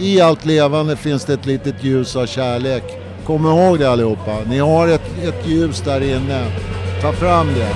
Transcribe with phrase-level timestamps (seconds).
[0.00, 2.82] i allt levande finns det ett litet ljus av kärlek.
[3.24, 4.38] Kom ihåg det allihopa.
[4.48, 6.46] Ni har ett, ett ljus där inne.
[7.02, 7.74] Ta fram det.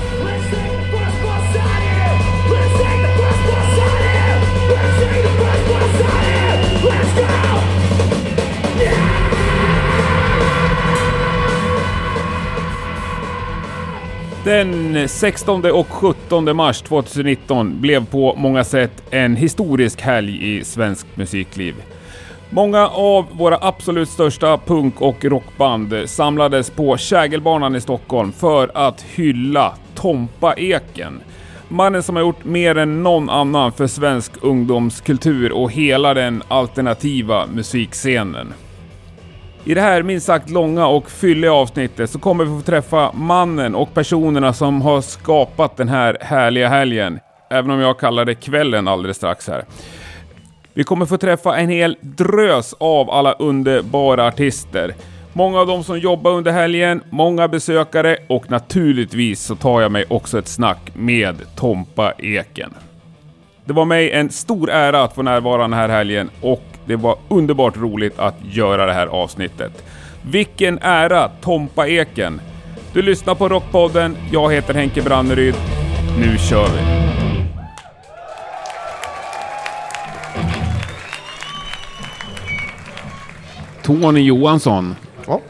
[14.44, 21.06] Den 16 och 17 mars 2019 blev på många sätt en historisk helg i svensk
[21.14, 21.74] musikliv.
[22.54, 29.02] Många av våra absolut största punk och rockband samlades på Kägelbanan i Stockholm för att
[29.02, 31.20] hylla Tompa Eken.
[31.68, 37.46] Mannen som har gjort mer än någon annan för svensk ungdomskultur och hela den alternativa
[37.46, 38.52] musikscenen.
[39.64, 43.74] I det här minst sagt långa och fylliga avsnittet så kommer vi få träffa mannen
[43.74, 47.18] och personerna som har skapat den här härliga helgen.
[47.50, 49.64] Även om jag kallar det kvällen alldeles strax här.
[50.74, 54.94] Vi kommer få träffa en hel drös av alla underbara artister.
[55.32, 60.04] Många av dem som jobbar under helgen, många besökare och naturligtvis så tar jag mig
[60.08, 62.74] också ett snack med Tompa Eken.
[63.64, 67.16] Det var mig en stor ära att få närvara den här helgen och det var
[67.28, 69.84] underbart roligt att göra det här avsnittet.
[70.22, 72.40] Vilken ära, Tompa Eken!
[72.92, 75.54] Du lyssnar på Rockpodden, jag heter Henke Branneryd.
[76.18, 77.21] Nu kör vi!
[83.82, 84.94] Tony Johansson.
[85.26, 85.40] Ja.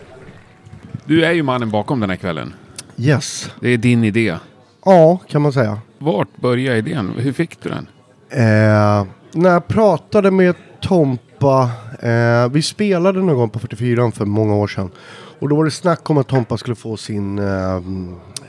[1.05, 2.55] Du är ju mannen bakom den här kvällen.
[2.97, 3.51] Yes.
[3.61, 4.37] Det är din idé.
[4.85, 5.79] Ja, kan man säga.
[5.99, 7.13] Vart började idén?
[7.19, 7.87] Hur fick du den?
[8.31, 14.55] Eh, när jag pratade med Tompa, eh, vi spelade någon gång på 44 för många
[14.55, 14.91] år sedan.
[15.39, 17.77] Och då var det snack om att Tompa skulle få sin eh,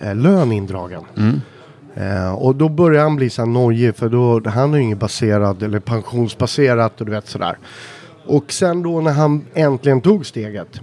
[0.01, 1.03] eh, lön indragen.
[1.95, 5.63] Eh, och då började han bli så nojig för då, han är ju ingen baserad
[5.63, 7.57] eller pensionsbaserat och du vet sådär.
[8.25, 10.81] Och sen då när han äntligen tog steget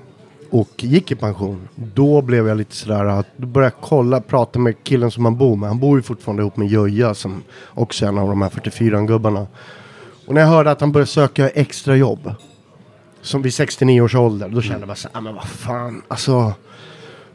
[0.51, 1.69] och gick i pension.
[1.75, 5.37] Då blev jag lite sådär att då började jag kolla, prata med killen som han
[5.37, 5.69] bor med.
[5.69, 7.43] Han bor ju fortfarande ihop med Jöja som
[7.75, 9.47] också är en av de här 44-gubbarna.
[10.27, 12.35] Och när jag hörde att han började söka extra jobb.
[13.23, 14.49] Som vid 69 års ålder.
[14.49, 16.53] Då kände jag bara såhär, ah, men vad fan, alltså.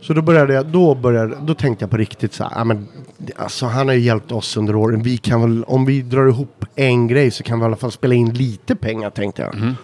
[0.01, 2.87] Så då började jag, då började, då tänkte jag på riktigt såhär, ah, men
[3.35, 5.03] alltså han har ju hjälpt oss under åren.
[5.03, 7.91] Vi kan väl, om vi drar ihop en grej så kan vi i alla fall
[7.91, 9.55] spela in lite pengar tänkte jag.
[9.55, 9.75] Mm.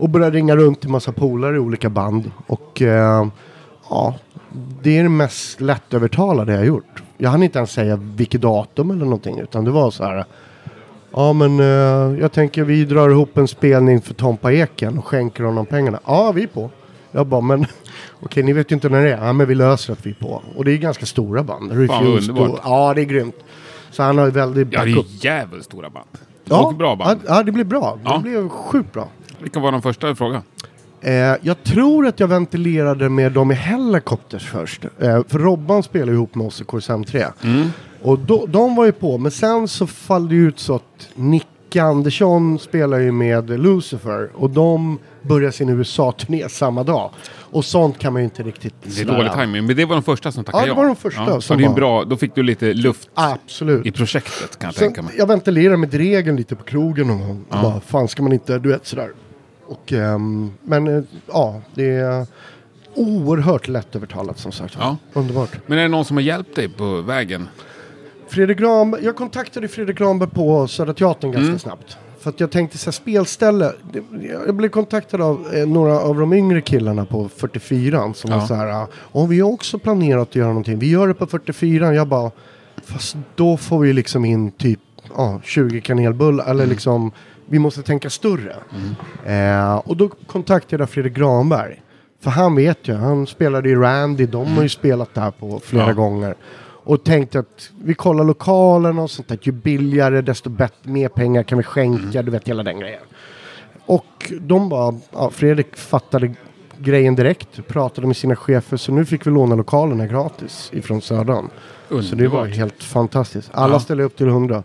[0.00, 2.30] Och började ringa runt till massa polare i olika band.
[2.46, 3.26] Och eh,
[3.90, 4.14] ja,
[4.82, 7.02] det är det mest lättövertalade jag har gjort.
[7.18, 9.38] Jag hann inte ens säga vilket datum eller någonting.
[9.38, 10.24] Utan det var så här.
[11.12, 15.44] Ja men eh, jag tänker vi drar ihop en spelning för Tompa Eken och skänker
[15.44, 16.00] honom pengarna.
[16.06, 16.70] Ja vi är på.
[17.12, 17.66] Jag bara men
[18.20, 19.26] okej ni vet ju inte när det är.
[19.26, 20.42] Ja men vi löser att vi är på.
[20.56, 21.72] Och det är ganska stora band.
[21.72, 22.50] Refused underbart.
[22.50, 23.36] och, ja det är grymt.
[23.90, 25.24] Så han har ju väldigt Ja, det är backup.
[25.24, 26.08] jävligt stora band.
[26.44, 27.20] Ja, och bra band.
[27.26, 27.98] Ja, ja det blir bra.
[28.04, 28.16] Ja.
[28.16, 29.08] Det blir sjukt bra.
[29.40, 30.42] Vilka var de första fråga?
[31.00, 31.12] Eh,
[31.42, 34.84] jag tror att jag ventilerade med dem i Helicopters först.
[34.84, 37.24] Eh, för Robban spelar ju ihop med oss i KSM 3.
[38.02, 41.82] Och då, de var ju på, men sen så fall det ut så att Nicke
[41.82, 44.30] Andersson spelar ju med Lucifer.
[44.34, 47.10] Och de börjar sin USA-turné samma dag.
[47.52, 50.02] Och sånt kan man ju inte riktigt Det är dålig timing, men det var de
[50.02, 52.04] första som tackade Ja, det var de första så som det är en var- bra,
[52.04, 53.86] då fick du lite luft Absolut.
[53.86, 55.14] i projektet kan jag Sen, tänka mig.
[55.18, 57.44] jag ventilerade med Dregen lite på krogen någon gång.
[57.50, 57.62] Ja.
[57.62, 59.08] Bara, fan ska man inte, du vet sådär.
[59.70, 62.26] Och, ehm, men eh, ja, det är
[62.94, 64.76] oerhört lättövertalat som sagt.
[64.78, 64.96] Ja.
[65.12, 65.50] Underbart.
[65.66, 67.48] Men är det någon som har hjälpt dig på vägen?
[68.28, 71.58] Fredrik Granberg, jag kontaktade Fredrik Granberg på Södra Teatern ganska Mm.
[71.58, 71.96] snabbt.
[72.20, 73.72] För att jag tänkte så här, spelställe.
[74.46, 78.38] Jag blev kontaktad av eh, några av de yngre killarna på 44 som Ja.
[78.38, 78.86] var så här.
[79.12, 80.78] Ja, vi har också planerat att göra någonting.
[80.78, 81.94] Vi gör det på 44.
[81.94, 82.30] Jag bara,
[82.84, 84.80] fast då får vi liksom in typ
[85.16, 86.44] ja, 20 kanelbullar.
[86.44, 86.68] Eller Mm.
[86.70, 87.12] liksom,
[87.50, 88.56] vi måste tänka större.
[89.26, 91.82] Eh, och då kontaktade jag Fredrik Granberg.
[92.20, 94.26] För han vet ju, han spelade i Randy.
[94.26, 95.92] De har ju spelat där på flera Ja.
[95.92, 96.34] gånger.
[96.84, 99.38] Och tänkte att vi kollar lokalen och sånt där.
[99.42, 102.22] Ju billigare desto bättre, mer pengar kan vi skänka.
[102.22, 103.02] Du vet hela den grejen.
[103.86, 106.34] Och de bara, ja, Fredrik fattade
[106.78, 107.66] grejen direkt.
[107.68, 108.76] Pratade med sina chefer.
[108.76, 111.48] Så nu fick vi låna lokalerna gratis ifrån Södern.
[111.88, 112.48] Så det var Underbart.
[112.56, 113.50] helt fantastiskt.
[113.52, 113.80] Alla Ja.
[113.80, 114.62] ställer upp till hundra.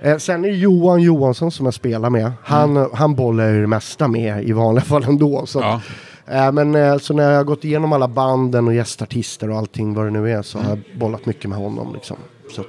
[0.00, 2.32] Eh, sen är Johan Johansson som jag spelar med.
[2.42, 5.46] Han, han bollar ju det mesta med i vanliga fall ändå.
[5.46, 5.80] Så, Ja.
[6.26, 9.94] eh, men eh, så när jag har gått igenom alla banden och gästartister och allting
[9.94, 11.94] vad det nu är så har jag bollat mycket med honom.
[11.94, 12.16] Liksom.
[12.54, 12.66] Så att,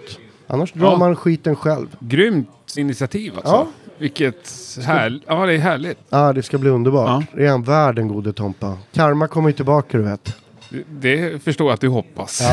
[0.47, 0.97] annars drar Ja.
[0.97, 1.87] man skiten själv.
[1.99, 2.47] Grymt
[2.77, 3.51] initiativ alltså.
[3.53, 3.67] Ja.
[3.97, 4.49] Vilket
[4.85, 5.19] här...
[5.27, 5.97] Ja, det är härligt.
[6.09, 7.07] Ja, det ska bli underbart.
[7.31, 7.37] Ja.
[7.37, 8.77] Det är en värld den gode Tompa.
[8.93, 10.35] Karma kommer ju tillbaka du vet.
[10.89, 12.41] Det förstår jag att du hoppas.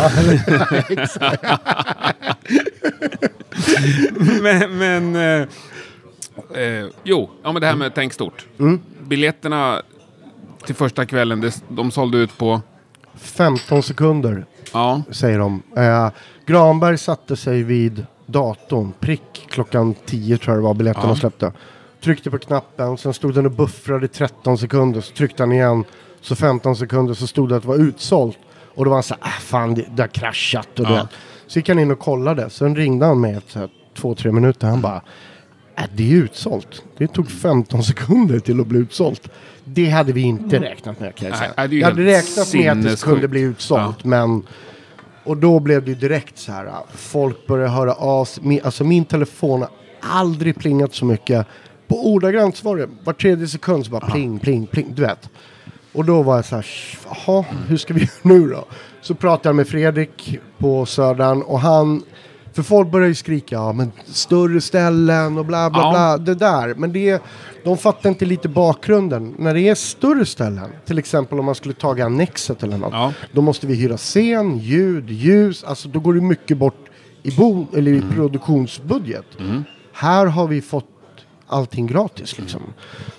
[4.43, 5.49] men, men eh,
[6.63, 8.47] eh, jo, ja, men det här med tänk stort.
[9.09, 9.83] biljetterna
[10.67, 12.61] till första kvällen, det, de sålde ut på...
[13.15, 15.63] 15 sekunder Ja, säger de.
[15.77, 16.09] Eh,
[16.47, 21.17] Granberg satte sig vid datorn, prick klockan 10 tror jag det var biljetterna Ja.
[21.17, 21.53] släppte.
[22.05, 25.85] Tryckte på knappen, sen stod den och buffrade i 13 sekunder, så tryckte han igen.
[26.21, 28.39] Så 15 sekunder så stod det att det var utsålt.
[28.75, 30.81] Och då var han så här, äh, fan det, det har kraschat.
[30.81, 31.09] Och Ja.
[31.47, 34.67] Så gick han in och kollade, sen ringde han med efter två, tre minuter.
[34.69, 35.03] Han bara,
[35.79, 36.83] äh, det är utsålt.
[36.99, 39.29] Det tog 15 sekunder till att bli utsålt.
[39.65, 41.67] Det hade vi inte räknat med kan jag säga.
[41.67, 44.43] ju jag hade räknat med att det kunde bli utsålt, men
[45.25, 46.73] och då blev det direkt så här.
[46.95, 48.61] Folk började höra av sig.
[48.65, 49.71] Alltså min telefon har
[50.01, 51.47] aldrig plingat så mycket.
[51.89, 54.95] På ordagrant så var det var tredje sekund så bara pling, pling, pling.
[54.95, 55.31] Du vet.
[55.97, 56.67] Och då var jag så här.
[57.27, 58.65] Jaha, hur ska vi göra nu då?
[59.01, 62.03] Så pratade jag med Fredrik på Södern och han.
[62.53, 65.91] För folk började ju skrika, ja men större ställen och bla bla Ja.
[65.91, 66.19] bla.
[66.19, 66.75] Det där.
[66.75, 67.23] Men det,
[67.65, 69.35] de fattar inte lite bakgrunden.
[69.39, 72.93] När det är större ställen, till exempel om man skulle ta Annexet eller något.
[72.93, 73.13] Ja.
[73.33, 75.65] Då måste vi hyra scen, ljud, ljus.
[75.65, 76.85] Alltså då går det mycket bort
[77.23, 79.27] i, bo, eller i produktionsbudget.
[79.93, 80.89] Här har vi fått
[81.47, 82.63] allting gratis liksom.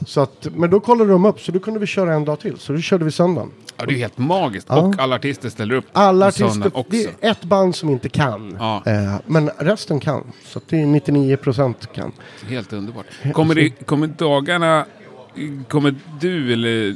[0.05, 2.57] Så att, men då kollade de upp så då kunde vi köra en dag till.
[2.57, 3.51] Så då körde vi söndagen.
[3.77, 4.67] ja, det är helt magiskt.
[4.69, 4.81] Ja.
[4.81, 6.91] Och alla artister ställer upp Alla artister, också.
[6.91, 8.55] det är ett band som inte kan.
[8.59, 8.83] Ja.
[8.85, 10.23] Eh, men resten kan.
[10.45, 12.11] Så det är 99% kan.
[12.47, 13.05] Helt underbart.
[13.33, 14.85] Kommer, det, kommer dagarna...
[15.67, 16.95] Kommer du eller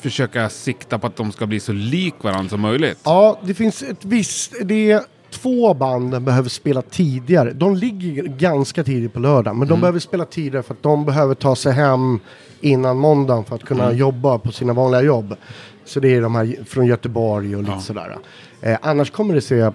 [0.00, 2.98] försöka sikta på att de ska bli så lik varandra som möjligt?
[3.04, 4.54] Ja, det finns ett visst...
[4.62, 7.52] Det två band behöver spela tidigare.
[7.52, 11.34] De ligger ganska tidigt på lördag, men de behöver spela tidigare för att de behöver
[11.34, 12.20] ta sig hem
[12.60, 15.36] innan måndagen för att kunna jobba på sina vanliga jobb.
[15.84, 17.80] Så det är de här från Göteborg och lite Ja.
[17.80, 18.18] sådär.
[18.60, 19.70] Eh, annars kommer det se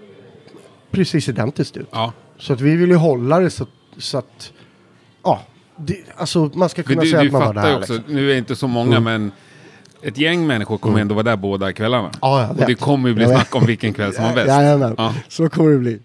[0.91, 1.87] precis identiskt ut.
[1.91, 2.13] Ja.
[2.37, 3.65] Så att vi vill ju hålla det så,
[3.97, 4.51] så att...
[5.23, 5.39] Ja,
[5.77, 7.77] det, alltså man ska kunna du, säga du att man var där.
[7.77, 8.15] också, liksom.
[8.15, 9.31] nu är inte så många, men
[10.01, 12.11] ett gäng människor kommer ändå vara där båda kvällarna.
[12.21, 14.47] Ja, jag och det kommer ju bli snack om vilken kväll som var bäst.
[14.47, 15.13] Jajamän, Ja.
[15.27, 15.99] så kommer det bli.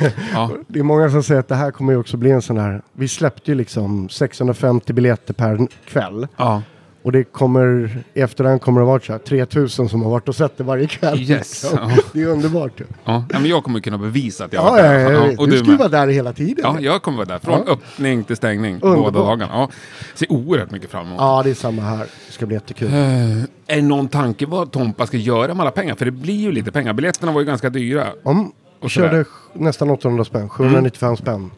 [0.32, 0.50] Ja.
[0.68, 2.82] Det är många som säger att det här kommer ju också bli en sån här.
[2.92, 6.26] Vi släppte ju liksom 650 biljetter per kväll.
[6.36, 6.62] Ja.
[7.08, 10.36] Och det kommer, i efterhand kommer det vara så här 3000 som har varit och
[10.36, 11.18] sett det varje kväll.
[11.20, 11.28] Yes,
[11.62, 11.78] liksom.
[11.96, 12.02] ja.
[12.12, 12.72] Det är underbart.
[13.04, 13.24] Ja.
[13.32, 14.98] ja, men jag kommer kunna bevisa att jag Ja, var där.
[14.98, 15.34] ja, ja.
[15.38, 16.56] och du du ska ju vara där hela tiden.
[16.64, 17.38] Ja, jag kommer vara där.
[17.38, 19.12] Från öppning till stängning Underbart.
[19.12, 19.52] båda dagarna.
[19.54, 19.68] Ja.
[20.14, 21.16] Ser oerhört mycket fram emot.
[21.20, 22.06] Ja, det är samma här.
[22.26, 22.88] Det ska bli jättekul.
[22.88, 25.94] Eh, Är någon tanke vad Tompa ska göra med alla pengar?
[25.94, 26.92] För det blir ju lite pengar.
[26.92, 28.06] Biljetterna var ju ganska dyra.
[28.22, 29.24] Om, Och körde sådär.
[29.54, 29.64] Mm.
[29.64, 31.50] nästan 800 spänn, 795 spänn.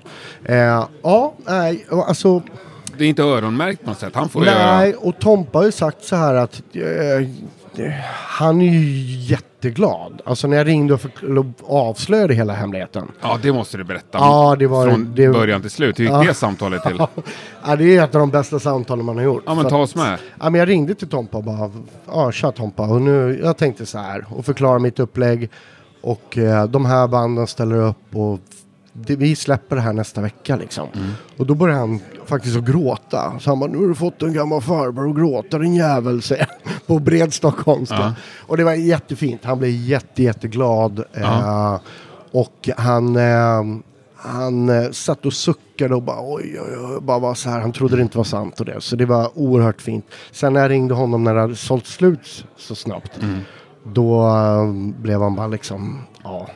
[0.45, 2.43] Eh, ja, nej, alltså
[3.01, 4.15] Det är inte öronmärkt på något sätt.
[4.15, 4.77] Han får göra...
[4.77, 10.23] Nej, och Tompa har ju sagt så här att eh, han är ju jätteglad.
[10.25, 13.09] Alltså när jag ringde och förkl- avslöjade hela hemligheten.
[13.21, 14.19] Ja, det måste du berätta.
[14.19, 15.99] Ja, det var- Från det- början till slut.
[15.99, 16.23] Hur gick Ja.
[16.23, 16.99] det samtalet till?
[17.67, 19.43] Ja, det är ett av de bästa samtalen man har gjort.
[19.47, 20.19] Ja, men ta att- oss med.
[20.41, 21.71] Ja, men jag ringde till Tompa och bara,
[22.07, 25.51] ja tja Tompa, och nu, jag tänkte så här och förklara mitt upplägg.
[26.03, 28.39] Och eh, de här banden ställer upp och
[28.93, 30.89] det, vi släpper det här nästa vecka liksom.
[30.95, 31.11] Mm.
[31.37, 33.39] Och då började han faktiskt att gråta.
[33.41, 36.23] Så han bara, nu har du fått en gammal farbror att gråta din jävel.
[36.87, 37.97] På bred stockholmska.
[37.97, 38.15] Ja.
[38.47, 39.45] Och det var jättefint.
[39.45, 41.05] Han blev jätte, jätteglad.
[41.13, 41.79] Eh,
[42.33, 43.63] och han, eh,
[44.17, 47.61] han eh, satt och suckade och bara oj, oj, oj, bara var så här.
[47.61, 48.81] Han trodde det inte var sant och det.
[48.81, 50.05] Så det var oerhört fint.
[50.31, 53.13] Sen när jag ringde honom när det hade sålt slut så snabbt.
[53.85, 54.73] Då eh,
[55.03, 56.49] blev han bara liksom, ja,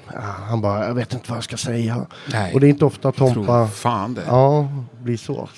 [0.49, 2.07] han bara, jag vet inte vad jag ska säga.
[2.33, 2.55] Nej.
[2.55, 4.23] Och det är inte ofta Tompa, fan det.
[4.27, 4.69] ja,
[5.03, 5.49] blir så.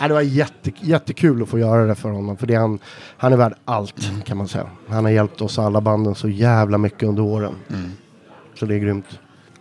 [0.00, 2.36] Ja, det var jätte, jättekul att få göra det för honom.
[2.36, 2.78] För det är han,
[3.16, 4.66] han är värd allt kan man säga.
[4.88, 7.54] Han har hjälpt oss alla banden så jävla mycket under åren.
[8.58, 9.06] Så det är grymt.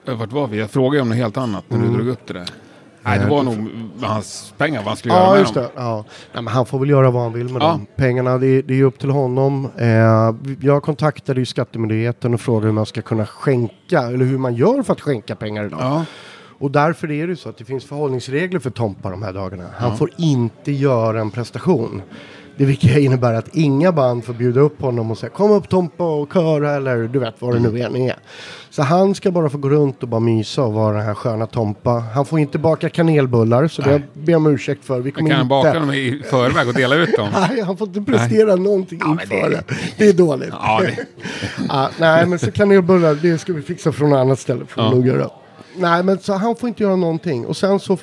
[0.07, 0.59] Eh, Vart var vi?
[0.59, 1.89] Jag frågade om något helt annat när Mm.
[1.91, 2.49] du drog upp det där.
[3.05, 3.69] Nej, det var nog
[4.01, 5.63] hans pengar, vad han skulle göra Ja, med just dem.
[5.63, 5.69] det.
[5.75, 6.05] Ja.
[6.33, 7.67] Nej, men han får väl göra vad han vill med Ja.
[7.67, 7.85] dem.
[7.95, 9.69] Pengarna, det, det är upp till honom.
[9.77, 9.87] Eh,
[10.61, 14.83] jag kontaktade ju Skattemyndigheten och frågade hur man ska kunna skänka, eller hur man gör
[14.83, 15.79] för att skänka pengar idag.
[15.81, 16.05] Ja.
[16.59, 19.63] Och därför är det så att det finns förhållningsregler för Tompa de här dagarna.
[19.77, 22.01] Han får inte göra en prestation.
[22.57, 26.03] Det vilket innebär att inga band får bjuda upp honom och säga kom upp Tompa
[26.03, 28.15] och köra eller du vet vad det nu än är.
[28.69, 31.45] Så han ska bara få gå runt och bara mysa och vara den här sköna
[31.47, 31.91] Tompa.
[31.91, 34.99] Han får inte baka kanelbullar så det ber jag om ursäkt för.
[34.99, 35.49] Vi kommer kan han inte...
[35.49, 37.29] baka dem i förväg och dela ut dem?
[37.49, 39.63] Nej, han får inte prestera någonting men det- inför det.
[39.97, 40.49] Det är dåligt.
[40.51, 41.05] Ja, det...
[41.69, 44.65] Ja, nej, men så kanelbullar, det ska vi fixa från något annat ställe.
[44.65, 44.93] Får vi Ja.
[44.95, 45.29] nog göra.
[45.77, 47.45] Nej, men så han får inte göra någonting.
[47.45, 47.97] Och sen så,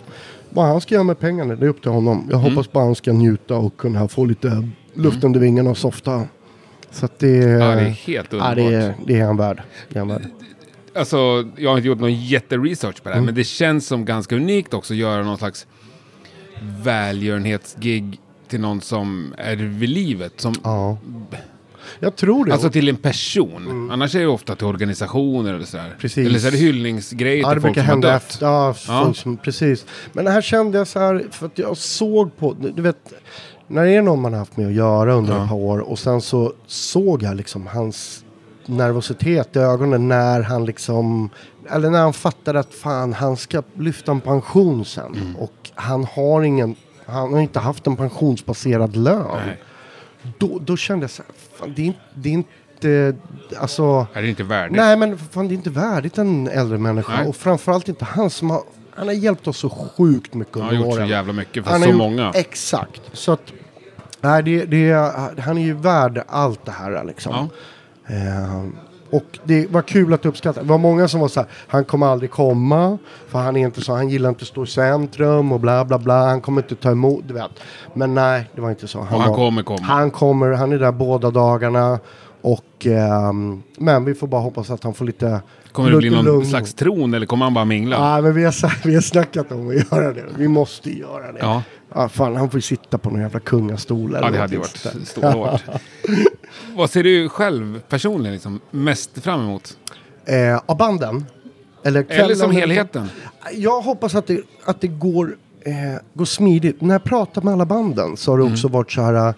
[0.51, 2.27] vad han ska göra med pengarna, det är upp till honom.
[2.31, 2.51] Jag Mm.
[2.53, 6.25] hoppas bara han ska njuta och kunna få lite luft under vingarna och softa.
[6.91, 8.57] Så att det, Ja, det är helt ja, underbart.
[8.57, 9.63] det, är, det är han värd.
[9.89, 10.23] Det är han värd.
[10.95, 11.17] Alltså,
[11.57, 13.27] jag har inte gjort någon jätteresearch på det här, Mm.
[13.27, 15.67] men det känns som ganska unikt också att göra någon slags
[16.85, 20.41] välgörenhetsgig till någon som är vid livet.
[20.41, 20.99] Som, Ja.
[22.01, 22.53] Jag tror det.
[22.53, 23.91] Alltså till en person.
[23.93, 25.85] Annars är det ofta till organisationer eller sådär.
[25.85, 25.97] Mm.
[25.99, 26.27] Precis.
[26.27, 28.23] Eller så är det hyllningsgrejer Ja, till folk som har dött.
[28.23, 28.47] efter.
[28.47, 29.15] Ja, Ja.
[29.15, 29.87] som, precis.
[30.13, 33.13] Men det här kände jag så här, för att jag såg på, du vet,
[33.67, 35.43] när det är någon man har haft med att göra under Ja.
[35.43, 38.25] ett par år och sen så såg jag liksom hans
[38.67, 41.31] nervositet i ögonen när han liksom,
[41.71, 45.15] eller när han fattade att fan, han ska lyfta en pension sen.
[45.15, 45.37] Mm.
[45.37, 46.75] Och han har ingen,
[47.07, 49.27] han har inte haft en pensionsbaserad lön.
[49.47, 49.61] Nej.
[50.39, 53.15] Då, då kände jag så här, fan, det är, inte- det är inte,
[53.61, 54.07] alltså...
[54.15, 54.77] Är det inte värdigt?
[54.77, 57.13] Nej men fan det är inte värdigt en äldre människa.
[57.17, 57.29] Nej.
[57.29, 58.63] Och framförallt inte han som har,
[58.95, 61.09] han har hjälpt oss så sjukt mycket Han under har gjort så åren.
[61.09, 62.31] jävla mycket för Han så gjort- många.
[62.35, 63.01] Exakt.
[63.13, 63.53] Så att,
[64.21, 64.93] nej det, det,
[65.41, 67.49] han är ju värd allt det här liksom.
[68.07, 68.15] Ja.
[68.15, 68.65] Eh,
[69.11, 70.63] och det var kul att uppskatta.
[70.63, 72.99] Det var många som var så här, han kommer aldrig komma.
[73.29, 75.99] För han är inte så, han gillar inte att stå i centrum och bla bla
[75.99, 76.27] bla.
[76.29, 77.51] Han kommer inte ta emot, du vet.
[77.95, 78.99] Men nej, det var inte så.
[78.99, 79.79] Och han var, kommer komma.
[79.83, 81.99] Han kommer, han är där båda dagarna.
[82.43, 85.41] Och, ehm, men vi får bara hoppas att han får lite
[85.73, 86.47] Kommer det bli någon lugn.
[86.47, 87.97] slags tron eller kommer han bara mingla?
[87.97, 90.25] Ja, men vi har, vi har snackat om att göra det.
[90.37, 91.39] Vi måste göra det.
[91.41, 91.63] Ja.
[91.95, 94.15] Ja, fan, han får ju sitta på någon jävla kungastol.
[94.15, 95.63] eller Ja, det hade ju varit stålhårt.
[96.77, 99.77] Vad ser du själv personligen liksom mest fram emot?
[100.25, 101.27] Eh, av banden?
[101.85, 103.11] Eller, kvällen, Eller som helheten?
[103.53, 105.73] Jag hoppas att det, att det går, eh,
[106.15, 106.81] går smidigt.
[106.81, 109.29] När jag pratar med alla banden så har det också varit så här.
[109.29, 109.35] eh,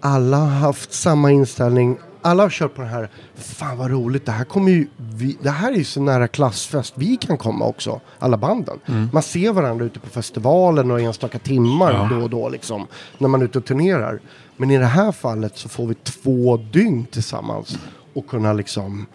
[0.00, 1.98] Alla har haft samma inställning.
[2.22, 3.10] Alla har kört på den här.
[3.36, 4.26] Fan vad roligt.
[4.26, 4.86] Det här kommer ju.
[4.96, 8.00] Vi, det här är ju så nära klassfest vi kan komma också.
[8.18, 8.78] Alla banden.
[9.12, 12.16] Man ser varandra ute på festivalen några enstaka timmar Ja.
[12.16, 12.86] då och då liksom.
[13.18, 14.20] När man är ute och turnerar.
[14.60, 17.78] Men i det här fallet så får vi två dygn tillsammans.
[18.14, 19.06] Och kunna liksom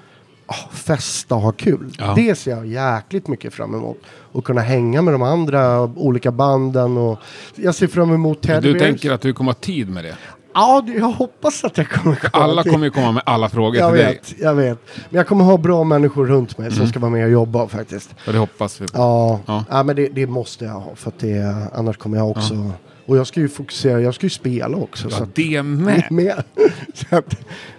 [0.45, 1.95] ah, festa och ha kul.
[1.99, 2.13] Ja.
[2.15, 3.97] Det ser jag jäkligt mycket fram emot.
[4.07, 6.97] Och kunna hänga med de andra olika banden.
[6.97, 7.19] Och
[7.55, 8.83] jag ser fram emot Teddy Du Bears.
[8.83, 10.15] tänker att du kommer ha tid med det?
[10.53, 13.75] Ja, jag hoppas att jag kommer komma Alla till- kommer ju komma med alla frågor
[13.75, 14.13] Jag till dig.
[14.13, 14.79] vet, jag vet.
[15.09, 18.15] Men jag kommer ha bra människor runt mig som ska vara med och jobba faktiskt.
[18.27, 18.91] Och det hoppas vi på.
[18.97, 19.63] Ja, Ja.
[19.69, 19.83] ja.
[19.83, 20.95] men det, det måste jag ha.
[20.95, 22.71] För att det, annars kommer jag också...
[23.05, 25.09] Och jag ska ju fokusera, jag ska ju spela också.
[25.09, 26.03] så Ja, att, det med.
[26.11, 26.43] med.
[26.93, 27.35] så att,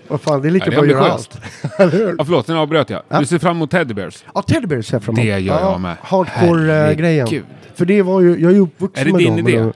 [0.09, 1.39] vad fan, det är lika Ja, bra att göra allt.
[2.19, 3.03] Ja, förlåt, nu avbröt jag.
[3.09, 3.21] Ja.
[3.21, 4.25] Du ser fram emot Teddy Bears?
[4.35, 5.27] Ja, Teddy Bears ser jag fram emot.
[5.27, 5.97] Det gör ja, jag med.
[6.03, 7.27] Hardcore-grejen.
[7.27, 7.45] Herregud.
[7.75, 9.49] För det var ju, jag är ju uppvuxen Är det med din dem.
[9.49, 9.73] idé?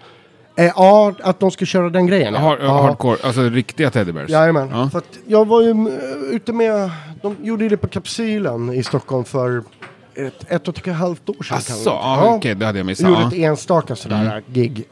[0.56, 2.34] Eh, ja, att de ska köra den grejen.
[2.34, 2.82] Har, ja.
[2.82, 4.30] Hardcore, alltså riktiga Teddy Bears?
[4.30, 4.68] Jajamän.
[4.72, 4.90] Ja.
[4.90, 5.92] För att jag var ju mm,
[6.30, 6.90] ute med,
[7.22, 9.62] de gjorde det på Kapsylen i Stockholm för
[10.14, 11.56] ett, ett och ett halvt år sedan.
[11.56, 13.08] Asså, det ja, okej, det hade jag missat.
[13.08, 14.84] gjorde ett enstaka sådär gig.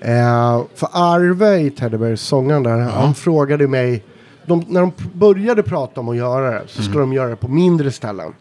[0.00, 4.04] Eh, för Arve i Teddy Bears, sångaren där, han frågade mig,
[4.46, 7.48] de, när de började prata om att göra det så skulle de göra det på
[7.48, 8.32] mindre ställen.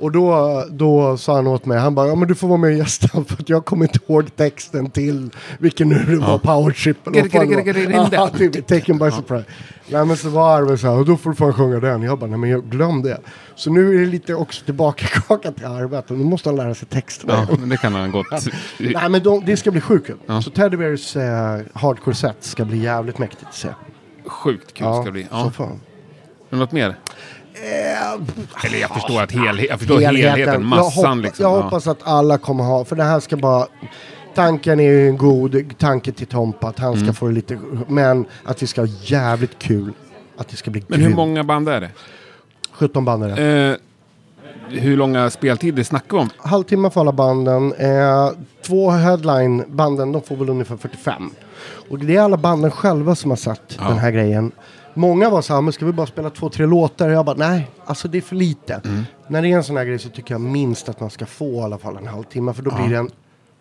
[0.00, 2.70] Och då, då sa han åt mig, han bara, ja men du får vara med
[2.70, 7.06] och gästa för att jag kommer inte ihåg texten till vilken nu det var, Powership
[7.06, 8.08] eller vad fan det var.
[8.12, 9.44] Ja, typ, Taken by surprise.
[9.88, 12.02] Nej men så var Arve så här, och då får du fan sjunga den.
[12.02, 13.18] Jag bara, nej men jag glöm det.
[13.56, 16.74] Så nu är det lite också tillbaka kaka till Arve, att nu måste han lära
[16.74, 17.46] sig texterna.
[17.50, 18.26] Ja, men det kan han gott.
[18.78, 20.16] Nej men de, det ska bli sjukt kul.
[20.26, 20.42] Ja.
[20.42, 23.68] Så Teddy Bears eh, hardcore set ska bli jävligt mäktigt att se.
[24.26, 25.22] Sjukt kul ska det bli.
[25.22, 25.50] Så Ja.
[25.50, 25.80] fan.
[26.50, 26.88] Men något mer?
[27.54, 31.42] Eh, Eller jag förstår att helhet, jag förstår helheten, massan jag, hoppa, liksom.
[31.42, 31.62] jag Ja.
[31.62, 33.66] hoppas att alla kommer ha, för det här ska bara...
[34.34, 37.14] Tanken är ju en god tanke till Tompa, att han ska Mm.
[37.14, 37.58] få det lite...
[37.88, 39.92] Men att vi ska ha jävligt kul.
[40.36, 41.16] Att det ska bli Men hur grymt.
[41.16, 41.90] många band är det?
[42.74, 43.70] 17 band är det.
[43.70, 46.30] Eh, hur långa speltider snackar vi om?
[46.36, 47.72] Halvtimme för alla banden.
[47.72, 48.30] Eh,
[48.66, 51.30] två headline-banden, de får väl ungefär 45.
[51.90, 53.88] Och det är alla banden själva som har satt Ja.
[53.88, 54.52] den här grejen.
[54.94, 57.08] Många var så här, men ska vi bara spela två, tre låtar?
[57.08, 58.80] Jag bara, nej, alltså det är för lite.
[58.84, 59.02] Mm.
[59.28, 61.46] När det är en sån här grej så tycker jag minst att man ska få
[61.54, 62.52] i alla fall en halvtimme.
[62.52, 62.76] För då Ja.
[62.84, 63.10] blir det en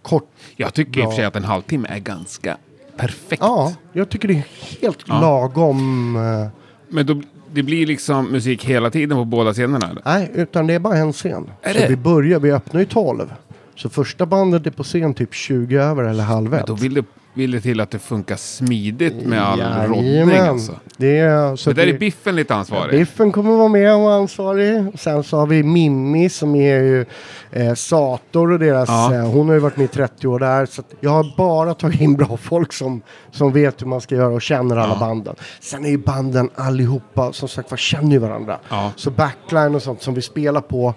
[0.01, 0.29] kort...
[0.55, 1.27] Jag tycker i och för sig Bra.
[1.27, 2.57] att en halvtimme är ganska
[2.97, 3.41] perfekt.
[3.45, 4.45] Ja, jag tycker det är
[4.81, 5.21] helt Ja.
[5.21, 6.15] lagom.
[6.15, 6.47] Eh,
[6.89, 7.21] Men då,
[7.53, 9.89] det blir liksom musik hela tiden på båda scenerna?
[9.89, 10.01] Eller?
[10.05, 11.49] nej, utan det är bara en scen.
[11.61, 11.87] Är så det?
[11.87, 13.33] vi börjar, vi öppnar ju 12.
[13.75, 16.67] Så första bandet är på scen typ 20 över eller halv ett.
[16.67, 20.49] då vill det, vill det till att det funkar smidigt med all roddning Jajamän.
[20.49, 20.75] alltså.
[20.97, 22.91] Det är, så Men där det- är Biffen lite ansvarig.
[22.99, 24.85] Biffen kommer vara med och vara ansvarig.
[24.99, 27.05] Sen så har vi Mimmi som är ju
[27.51, 29.13] eh, Sator och deras, Ja.
[29.15, 30.65] eh, hon har ju varit med i 30 år där.
[30.65, 34.33] Så jag har bara tagit in bra folk som, som vet hur man ska göra
[34.33, 34.99] och känner alla Ja.
[34.99, 35.35] banden.
[35.59, 38.59] Sen är ju banden allihopa, som sagt var, känner ju varandra.
[38.69, 38.91] Ja.
[38.95, 40.93] Så backline och sånt som vi spelar på,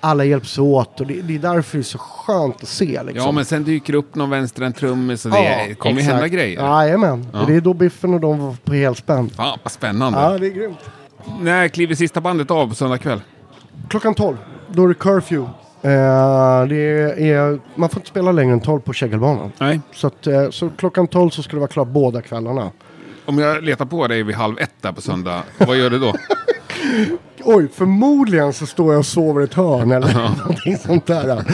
[0.00, 3.26] alla hjälps åt och det, det är därför det är så skönt att se liksom.
[3.26, 6.28] Ja, men sen dyker det upp någon vänster en trummis och det kommer ju hända
[6.28, 6.62] grejer.
[6.62, 7.44] Jajamän, Ja.
[7.46, 9.30] Det är då Biffen och de var på helspänn.
[9.30, 10.18] Fan vad spännande.
[10.20, 10.78] Ja, det är grymt.
[11.40, 13.20] När kliver sista bandet av på söndag kväll?
[13.88, 14.36] Klockan 12,
[14.68, 15.50] då är det curfew.
[15.82, 16.76] Eh, det
[17.30, 19.52] är, man får inte spela längre än 12 på Kägelbanan.
[19.58, 19.80] Nej.
[19.94, 22.70] Så, att, eh, så klockan 12 så ska det vara klart båda kvällarna.
[23.26, 26.14] Om jag letar på dig vid halv ett där på söndag, vad gör du då?
[27.44, 31.44] Oj, förmodligen så står jag och sover i ett hörn eller någonting sånt där.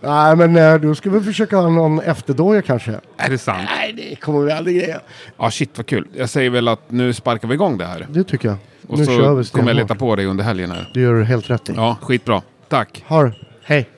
[0.00, 3.00] Nej, men eh, då ska vi försöka ha någon efterdoja kanske.
[3.16, 3.68] Är det sant?
[3.76, 5.00] Nej, det kommer vi aldrig greja.
[5.36, 6.08] Ja, shit vad kul.
[6.14, 8.06] Jag säger väl att nu sparkar vi igång det här.
[8.10, 8.56] Det tycker jag.
[8.86, 10.90] Och nu så kör vi kommer jag leta på dig under helgen här.
[10.94, 11.72] Det gör du helt rätt i.
[11.76, 12.42] Ja, skitbra.
[12.68, 13.04] Tack.
[13.06, 13.34] Har.
[13.62, 13.88] Hej.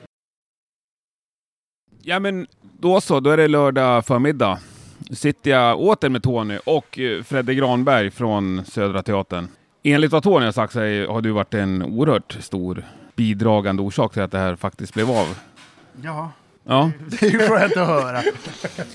[2.01, 2.47] Ja men
[2.79, 4.59] då så, då är det lördag förmiddag.
[5.11, 9.47] Sitter jag åter med Tony och eh, Fredde Granberg från Södra Teatern.
[9.83, 12.85] Enligt vad Tony har sagt så har du varit en oerhört stor
[13.15, 15.37] bidragande orsak till att det här faktiskt blev av.
[16.01, 16.31] Ja,
[16.65, 18.21] Ja, det är ju skönt att höra.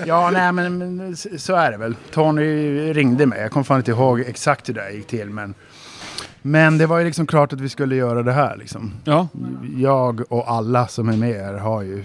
[0.06, 1.96] Ja, nej men, men så är det väl.
[2.10, 3.40] Tony ringde mig.
[3.40, 5.30] Jag kommer fan inte ihåg exakt hur det gick till.
[5.30, 5.54] Men,
[6.42, 8.92] men det var ju liksom klart att vi skulle göra det här liksom.
[9.04, 9.28] ja,
[9.76, 12.04] Jag och alla som är med här har ju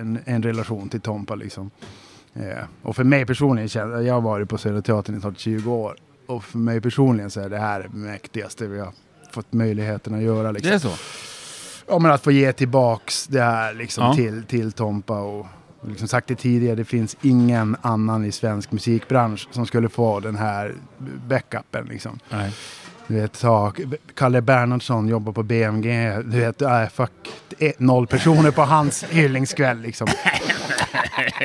[0.00, 1.70] en, en relation till Tompa liksom.
[2.34, 5.96] Eh, och för mig personligen, jag har varit på Södra Teatern i snart 20 år.
[6.32, 8.92] Och för mig personligen så är det här det mäktigaste vi har
[9.32, 10.50] fått möjligheten att göra.
[10.50, 10.70] Liksom.
[10.70, 10.92] det är så.
[11.88, 14.14] Ja, men att få ge tillbaks det här liksom Ja.
[14.14, 15.20] till, till Tompa.
[15.20, 15.46] Och
[15.88, 20.36] liksom sagt det tidigare, det finns ingen annan i svensk musikbransch som skulle få den
[20.36, 20.74] här
[21.28, 21.86] backupen.
[21.86, 22.18] Liksom.
[22.30, 22.52] Nej.
[23.06, 23.72] Du vet, ta,
[24.14, 26.18] Kalle Bernhardsson jobbar på BMG.
[26.24, 27.10] Du vet, äh, fuck,
[27.78, 29.80] noll personer på hans hyllningskväll.
[29.80, 30.06] Liksom.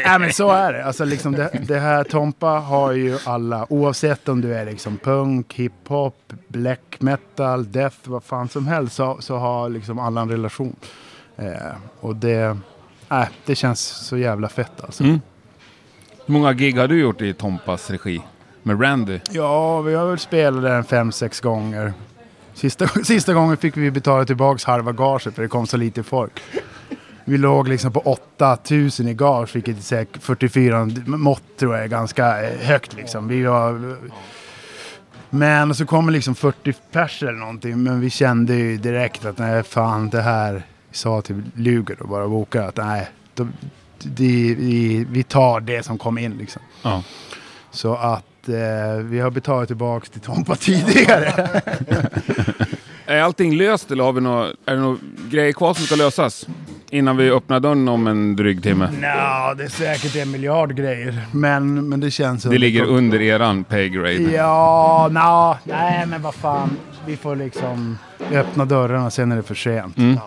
[0.06, 0.86] Nej men så är det.
[0.86, 5.54] Alltså, liksom det, det här Tompa har ju alla, oavsett om du är liksom punk,
[5.54, 10.76] hiphop, black metal, death, vad fan som helst, så, så har liksom alla en relation.
[11.38, 11.48] Eh,
[12.00, 12.58] och det,
[13.10, 15.04] äh, det känns så jävla fett alltså.
[15.04, 15.22] Mm.
[16.26, 18.22] Hur många gig har du gjort i Tompas regi?
[18.64, 19.20] Med Randy?
[19.32, 21.94] Ja, vi har väl spelat den fem, sex gånger.
[22.54, 26.42] Sista, sista gången fick vi betala tillbaka halva gaget för det kom så lite folk.
[27.30, 31.88] Vi låg liksom på 8000 i gage, vilket är säkert 44 mått tror jag är
[31.88, 33.28] ganska eh, högt liksom.
[33.28, 33.98] Vi var...
[35.30, 39.64] Men så kommer liksom 40 pers eller någonting, men vi kände ju direkt att nej
[39.64, 40.54] fan det här,
[40.90, 43.48] vi sa till Luger och bara bokade att nej, då,
[44.00, 46.62] det, vi, vi tar det som kom in liksom.
[46.82, 47.04] Ja.
[47.72, 51.62] Så att eh, vi har betalat tillbaka till Tompa tidigare.
[53.06, 54.98] Är allting löst eller har vi nå, är det några
[55.30, 56.48] grejer kvar som ska lösas?
[56.92, 58.90] Innan vi öppnar dörren om en dryg timme.
[59.00, 61.22] Nja, det är säkert en miljard grejer.
[61.32, 62.44] Men, men det känns...
[62.44, 64.14] Det ligger under eran pay grade.
[64.14, 66.78] Ja, nja, nej men vad fan.
[67.06, 67.98] Vi får liksom
[68.32, 69.98] öppna dörrarna, sen är det för sent.
[69.98, 70.20] Mm.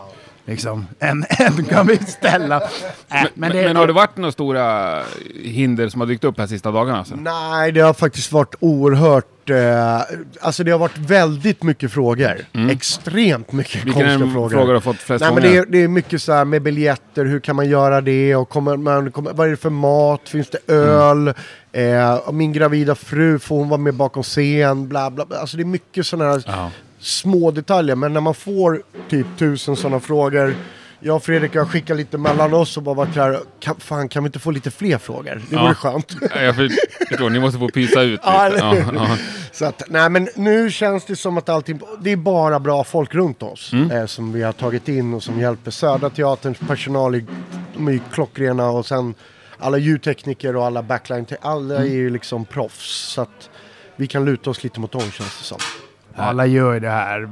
[0.51, 2.63] Liksom, en, en kan vi ställa.
[3.13, 4.99] Äh, Men, men, men, det, har det varit några stora
[5.45, 6.99] hinder som har dykt upp här sista dagarna?
[6.99, 7.15] Alltså?
[7.17, 9.51] Nej, det har faktiskt varit oerhört...
[9.51, 10.01] Eh,
[10.41, 12.37] alltså det har varit väldigt mycket frågor.
[12.71, 13.85] Extremt mycket Mm.
[13.85, 14.67] Vilken konstiga frågor.
[14.67, 17.25] du har fått flest Nej, men det, är, det är mycket så här med biljetter,
[17.25, 18.37] hur kan man göra det?
[18.37, 20.29] Och kommer man, kommer, vad är det för mat?
[20.29, 21.35] Finns det öl?
[21.73, 24.89] Eh, och min gravida fru, får hon vara med bakom scen?
[24.89, 25.39] Bla, bla, bla.
[25.39, 26.71] Alltså det är mycket sådana här Ja.
[27.01, 27.97] Små detaljer.
[27.97, 30.55] Men när man får typ tusen sådana frågor.
[31.03, 33.41] Jag och Fredrik har skickat lite mellan oss och bara varit här.
[33.61, 35.43] Kan, fan, kan vi inte få lite fler frågor?
[35.51, 35.63] Det Ja.
[35.63, 36.17] vore skönt.
[36.35, 36.71] Ja, Jag för-
[37.09, 38.65] förstår, ni måste få pysa ut Ja, lite.
[38.65, 38.95] Ja, hur?
[38.95, 39.17] ja.
[39.53, 43.15] Så att, nej men nu känns det som att allting, det är bara bra folk
[43.15, 43.91] runt oss Mm.
[43.91, 45.71] eh, som vi har tagit in och som hjälper.
[45.71, 47.25] Södra Teaterns personal, är,
[47.75, 49.15] de är ju klockrena och sen
[49.59, 51.89] alla ljudtekniker och alla backline, alla Mm.
[51.89, 53.13] är ju liksom proffs.
[53.15, 53.51] Så att
[53.97, 55.59] vi kan luta oss lite mot dem känns det som.
[56.17, 57.29] Alla gör ju det här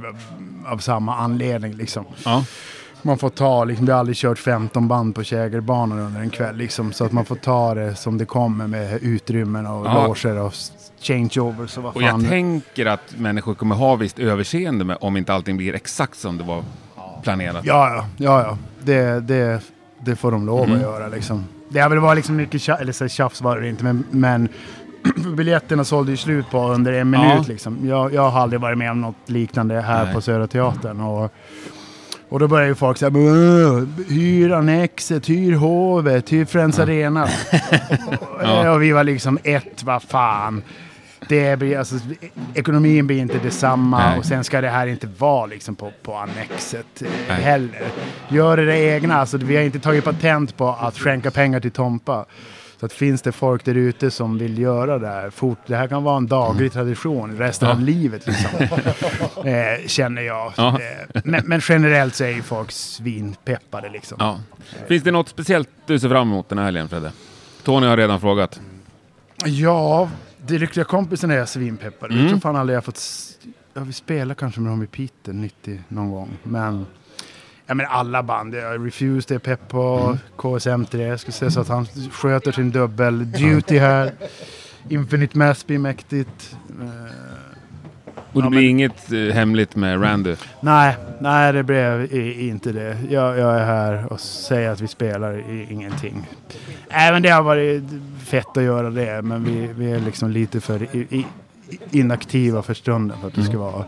[0.67, 2.05] av samma anledning liksom.
[2.25, 2.45] Ja.
[3.01, 6.55] Man får ta, liksom, vi har aldrig kört 15 band på Kägerbanan under en kväll
[6.55, 10.05] liksom, så att man får ta det som det kommer med utrymmen och Ja.
[10.07, 10.53] loger och
[11.01, 12.25] changeovers och vad Och jag fan.
[12.25, 16.43] tänker att människor kommer ha visst överseende med om inte allting blir exakt som det
[16.43, 16.63] var
[17.23, 17.65] planerat.
[17.65, 18.57] Ja, ja, ja, ja.
[18.83, 19.61] Det, det,
[19.99, 20.75] det får de lov Mm.
[20.75, 21.45] att göra liksom.
[21.69, 24.49] Det har väl varit liksom mycket tjafs, eller så tjafs var det inte, men, men
[25.37, 27.43] biljetterna sålde ju slut på under en minut Ja.
[27.47, 27.87] liksom.
[27.87, 30.13] Jag, jag har aldrig varit med om något liknande här Nej.
[30.13, 31.01] på Södra Teatern.
[31.01, 31.33] Och,
[32.29, 37.27] och då börjar ju folk säga "Åh, hyr Annexet, hyr Hovet, hyr Friends Arena.
[38.43, 38.71] Ja.
[38.71, 40.61] Och vi var liksom ett, vad fan.
[41.27, 41.95] Det blir, alltså,
[42.53, 44.19] ekonomin blir inte detsamma Nej.
[44.19, 47.41] och sen ska det här inte vara liksom på, på Annexet eh, Nej.
[47.41, 47.81] heller.
[48.29, 52.25] Gör det egna, alltså, vi har inte tagit patent på att skänka pengar till Tompa.
[52.79, 55.87] Så att finns det folk där ute som vill göra det här fort, det här
[55.87, 57.77] kan vara en daglig tradition resten Mm.
[57.77, 57.81] Ja.
[57.81, 58.49] av livet liksom.
[59.45, 60.53] eh, känner jag.
[60.57, 60.67] Ja.
[60.67, 64.17] Eh, men, men generellt så är ju folk svinpeppade liksom.
[64.19, 64.39] Ja.
[64.87, 67.11] Finns det något speciellt du ser fram emot den här helgen Fredde?
[67.63, 68.59] Tony har redan frågat.
[69.45, 70.09] Ja,
[70.47, 72.11] Direkta kompisen är jag svinpeppad.
[72.11, 72.21] Mm.
[72.23, 73.01] Jag tror fan aldrig jag fått...
[73.73, 76.29] Ja, vi spelar kanske med dem i Peter 90 någon gång.
[76.43, 76.85] Men
[77.69, 78.53] Ja men alla band.
[78.85, 80.17] Refused är pepp på.
[80.37, 81.07] KSM3.
[81.07, 83.31] Jag skulle säga så att han sköter sin dubbel.
[83.31, 84.11] Duty här.
[84.89, 86.55] Infinite Mass blir mäktigt.
[86.81, 86.87] Eh,
[88.33, 90.35] Och det Ja, blir men- inget eh, hemligt med Randy.
[90.61, 92.97] nej, nej det blev i, inte det.
[93.09, 96.27] Jag, jag är här och säger att vi spelar i, ingenting.
[96.89, 97.83] Även det har varit
[98.25, 99.21] fett att göra det.
[99.21, 101.25] Men vi, vi är liksom lite för i, i,
[101.91, 103.83] inaktiva för stunden för att det ska vara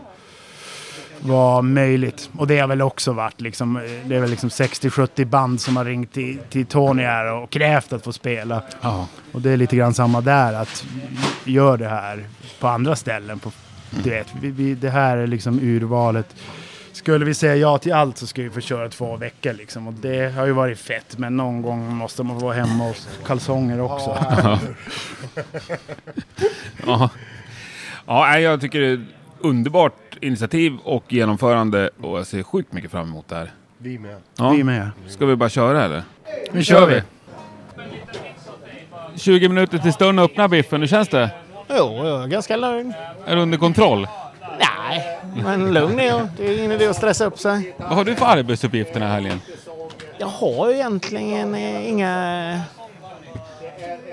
[1.22, 2.30] vara möjligt.
[2.38, 5.76] Och det har väl också varit liksom, eh, det är väl liksom 60-70 band som
[5.76, 8.62] har ringt till, till Tony här och krävt att få spela.
[8.80, 9.06] Ja.
[9.32, 10.84] Och det är lite grann samma där, att
[11.44, 12.24] gör det här
[12.60, 13.38] på andra ställen.
[13.38, 13.52] På,
[14.04, 16.36] du vet, vi, vi, det här är liksom urvalet.
[16.92, 19.86] Skulle vi säga ja till allt så ska vi få köra två veckor liksom.
[19.86, 23.80] Och det har ju varit fett, men någon gång måste man vara hemma hos kalsonger
[23.80, 24.18] också.
[26.86, 27.10] Ja.
[28.06, 29.06] ja, nej, jag tycker det är
[29.40, 33.50] underbart initiativ och genomförande och jag ser sjukt mycket fram emot det här.
[33.78, 34.16] Vi med.
[34.38, 34.50] Ja.
[34.50, 34.90] Vi med.
[35.08, 36.02] Ska vi bara köra eller?
[36.52, 37.02] Nu kör vi.
[39.16, 41.30] 20 minuter till stund öppnar biffen, hur känns det?
[41.68, 42.94] Jo, jag är ganska lugn.
[43.26, 44.08] Är du under kontroll?
[44.58, 46.28] Nej, men lugn är jag.
[46.36, 47.74] Det är ingen idé att stressa upp sig.
[47.76, 49.40] Vad har du för arbetsuppgifter den här helgen?
[50.18, 52.60] Jag har ju egentligen eh, inga...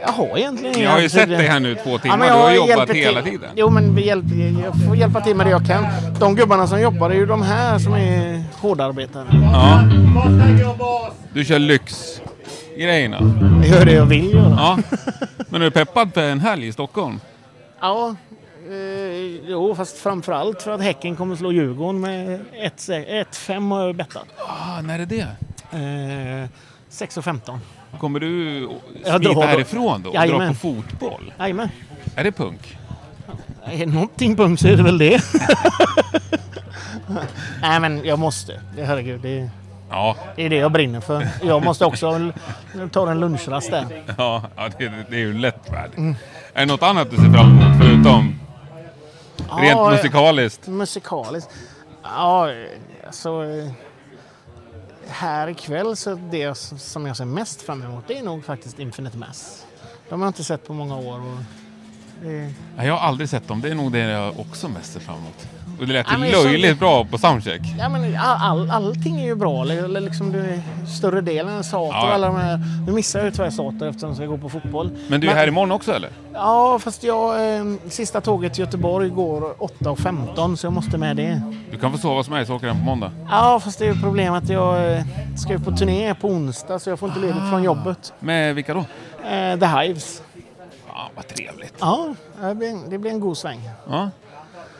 [0.01, 0.83] Jag har egentligen inga...
[0.83, 3.21] Jag har ju sett dig här nu två timmar, men du har jag jobbat hela
[3.21, 3.31] till.
[3.31, 3.49] tiden.
[3.55, 5.85] Jo, men vi hjälper, jag får hjälpa till med det jag kan.
[6.19, 9.27] De gubbarna som jobbar är ju de här som är hårdarbetare.
[9.53, 9.83] Ja.
[11.33, 13.17] Du kör lyxgrejerna?
[13.63, 14.55] Jag gör det jag vill göra.
[14.57, 14.77] Ja.
[15.49, 17.19] Men är du peppad för en helg i Stockholm?
[17.81, 18.15] Ja,
[18.69, 24.25] eh, jo, fast framförallt för att Häcken kommer slå Djurgården med 1-5 har jag bettat.
[24.37, 25.27] Ah, när är det?
[26.43, 26.49] Eh,
[26.89, 27.59] 6 och 15.
[27.97, 30.47] Kommer du Ja, då- smita då- härifrån då och dra Jajamän.
[30.49, 31.33] på fotboll?
[31.39, 31.69] Jajamän.
[32.15, 32.77] Är det punk?
[33.65, 35.21] Är någonting punkt så är det väl det.
[37.61, 38.61] Nej men jag måste.
[38.77, 39.49] Herregud, det,
[39.91, 41.27] Ja, det är det jag brinner för.
[41.43, 42.31] Jag måste också
[42.91, 44.03] ta en lunchrast där.
[44.17, 45.89] ja, ja det, det är ju lätt värd.
[46.53, 48.39] Är det något annat du ser fram emot förutom
[49.61, 50.67] rent Ja, musikaliskt?
[50.67, 51.49] Musikaliskt?
[52.03, 52.49] Ja,
[53.07, 53.43] alltså...
[55.09, 59.17] Här ikväll så det som jag ser mest fram emot det är nog faktiskt Infinite
[59.17, 59.65] Mass.
[60.09, 61.19] De har jag inte sett på många år.
[61.19, 61.37] Och
[62.21, 63.61] det, Jag har aldrig sett dem.
[63.61, 65.47] Det är nog det jag också mest ser fram emot.
[65.79, 67.61] Och det lät Ja, ju men så- löjligt bra på soundcheck.
[67.79, 69.61] Ja, men all, all, allting är ju bra.
[69.61, 70.61] Eller, liksom det,
[70.97, 72.11] större delen, Sater Ja.
[72.13, 72.59] alla de här.
[72.85, 74.91] Nu missar jag ju tyvärr Sater eftersom jag ska gå på fotboll.
[75.07, 76.09] Men du är här imorgon också eller?
[76.33, 77.55] Ja, fast jag...
[77.57, 81.41] Eh, sista tåget till Göteborg går 8.15 så jag måste med det.
[81.71, 83.11] Du kan få sova som mig så åker den på måndag.
[83.29, 85.03] Ja, fast det är ju problemet att jag eh,
[85.37, 87.49] ska ju på turné på onsdag så jag får inte ledigt Ah.
[87.49, 88.13] från jobbet.
[88.19, 88.79] Med vilka då?
[89.29, 90.21] Eh, The Hives.
[90.87, 91.73] Ja, vad trevligt.
[91.79, 93.69] Ja, det blir, det blir en god sväng.
[93.89, 94.09] Ja.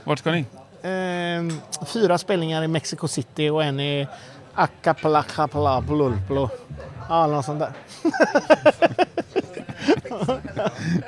[0.04, 0.46] Vart ska ni?
[0.84, 1.44] Eh,
[1.86, 4.08] fyra spelningar i Mexico City och en i
[4.54, 6.50] Acapulco.
[7.10, 7.72] Ja, något sånt där.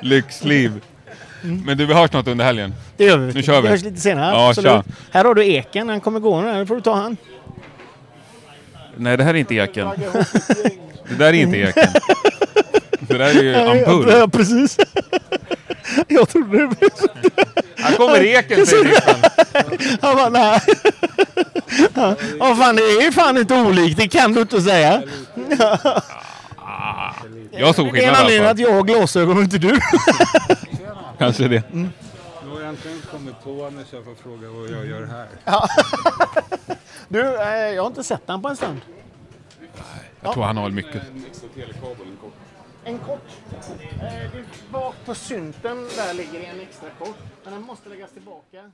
[0.00, 0.80] Lyxliv.
[1.42, 2.74] Men du, vi hörs något under helgen.
[2.96, 3.32] Det gör vi.
[3.32, 3.68] Nu kör vi.
[3.68, 4.34] hörs lite senare.
[4.34, 4.72] Ja, absolut.
[4.72, 4.84] tja.
[5.10, 5.88] Här har du eken.
[5.88, 6.52] Han kommer gå nu.
[6.52, 7.16] Nu får du ta han.
[8.96, 9.88] Nej, det här är inte eken.
[11.08, 11.88] Det där är inte eken.
[13.00, 14.08] Det där är ju ampull.
[14.10, 14.78] Ja, precis.
[16.08, 16.90] jag trodde det.
[17.76, 19.16] Här kommer eken, Rickman.
[20.00, 20.60] Han bara, nej.
[21.94, 23.96] Ja, ja, fan, det är fan inte olikt.
[23.96, 25.02] Det kan du inte säga.
[27.50, 29.80] Jag såg Det är en skillnad i anledning att jag har glasögon och inte du.
[31.18, 31.62] Kanske det.
[31.72, 31.90] Nu
[32.52, 35.26] har jag äntligen kommit på när jag får fråga vad jag gör här.
[37.08, 38.80] Du, eh, jag har inte sett den på en stund.
[40.20, 41.02] Jag tror han har mycket.
[42.84, 43.28] En kort.
[44.00, 47.18] Eh, du, bak på synten där ligger en extra kort.
[47.44, 48.70] Men den måste läggas tillbaka.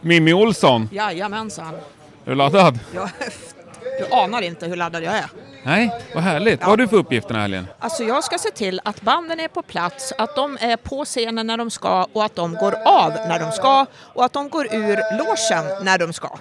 [0.00, 1.74] Mimmi Olsson, Jajamensan.
[1.74, 1.80] är
[2.24, 2.78] du laddad?
[2.94, 3.10] Jag,
[3.98, 5.30] du anar inte hur laddad jag är.
[5.64, 6.60] Nej, vad härligt.
[6.60, 7.66] Vad har du för uppgift den här helgen?
[7.78, 11.46] Alltså jag ska se till att banden är på plats, att de är på scenen
[11.46, 14.66] när de ska och att de går av när de ska och att de går
[14.74, 16.38] ur logen när de ska.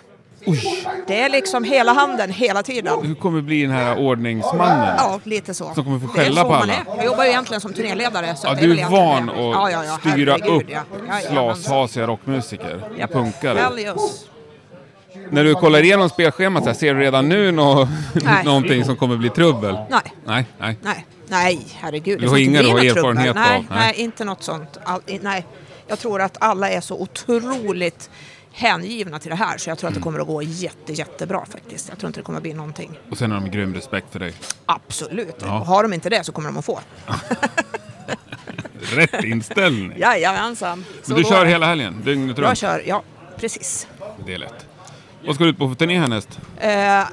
[1.08, 3.00] Det är liksom hela handen hela tiden.
[3.04, 4.96] Hur kommer bli den här ordningsmannen?
[4.98, 5.74] Ja, lite så.
[5.74, 6.74] Som kommer få är skälla på alla.
[6.74, 6.84] är.
[6.98, 8.36] Jag jobbar ju egentligen som turnéledare.
[8.36, 10.82] Så Ja, du är egentligen van att Ja, ja, ja, styra herregud, upp ja.
[11.08, 11.64] Jajamensan.
[11.64, 13.70] slashasiga rockmusiker och punkare.
[15.30, 17.88] När du kollar igenom spelschemat, så här, ser du redan nu nå
[18.46, 19.78] någonting som kommer bli trubbel?
[19.90, 20.02] Nej.
[20.26, 20.78] Nej, nej.
[20.82, 22.20] Nej, nej, herregud.
[22.20, 23.66] Du Det har inga du har erfarenhet nej, av?
[23.70, 23.80] Nej.
[23.80, 24.78] Nej, inte något sånt.
[24.84, 25.46] All, nej.
[25.88, 28.10] Jag tror att alla är så otroligt
[28.58, 31.90] hängivna till det här så jag tror att det kommer att gå jätte, jättebra faktiskt.
[31.90, 33.00] Jag tror inte det kommer att bli någonting.
[33.12, 34.34] Och sen har de grym respekt för dig.
[34.66, 35.36] Absolut.
[35.40, 35.60] Ja.
[35.60, 36.80] Och har de inte det så kommer de att få.
[38.82, 39.94] Rätt inställning.
[39.98, 40.86] Jajamensan.
[41.04, 42.58] Så Men du kör hela helgen, dygnet Jag runt?
[42.58, 43.04] kör, ja,
[43.38, 43.88] precis.
[44.26, 44.66] Det är lätt.
[45.26, 46.40] Vad ska du ut på för turné härnäst?
[46.58, 47.04] Eh,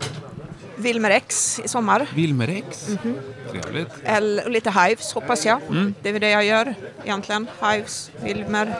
[0.77, 2.07] Wilmer X i sommar.
[2.15, 2.89] Wilmer X.
[2.89, 3.15] Mhm.
[3.53, 3.89] Trevligt.
[4.05, 5.61] Eller, och lite Hives hoppas jag.
[5.69, 5.95] Mm.
[6.03, 6.75] Det är väl det jag gör
[7.05, 7.47] egentligen.
[7.63, 8.75] Hives, Wilmer,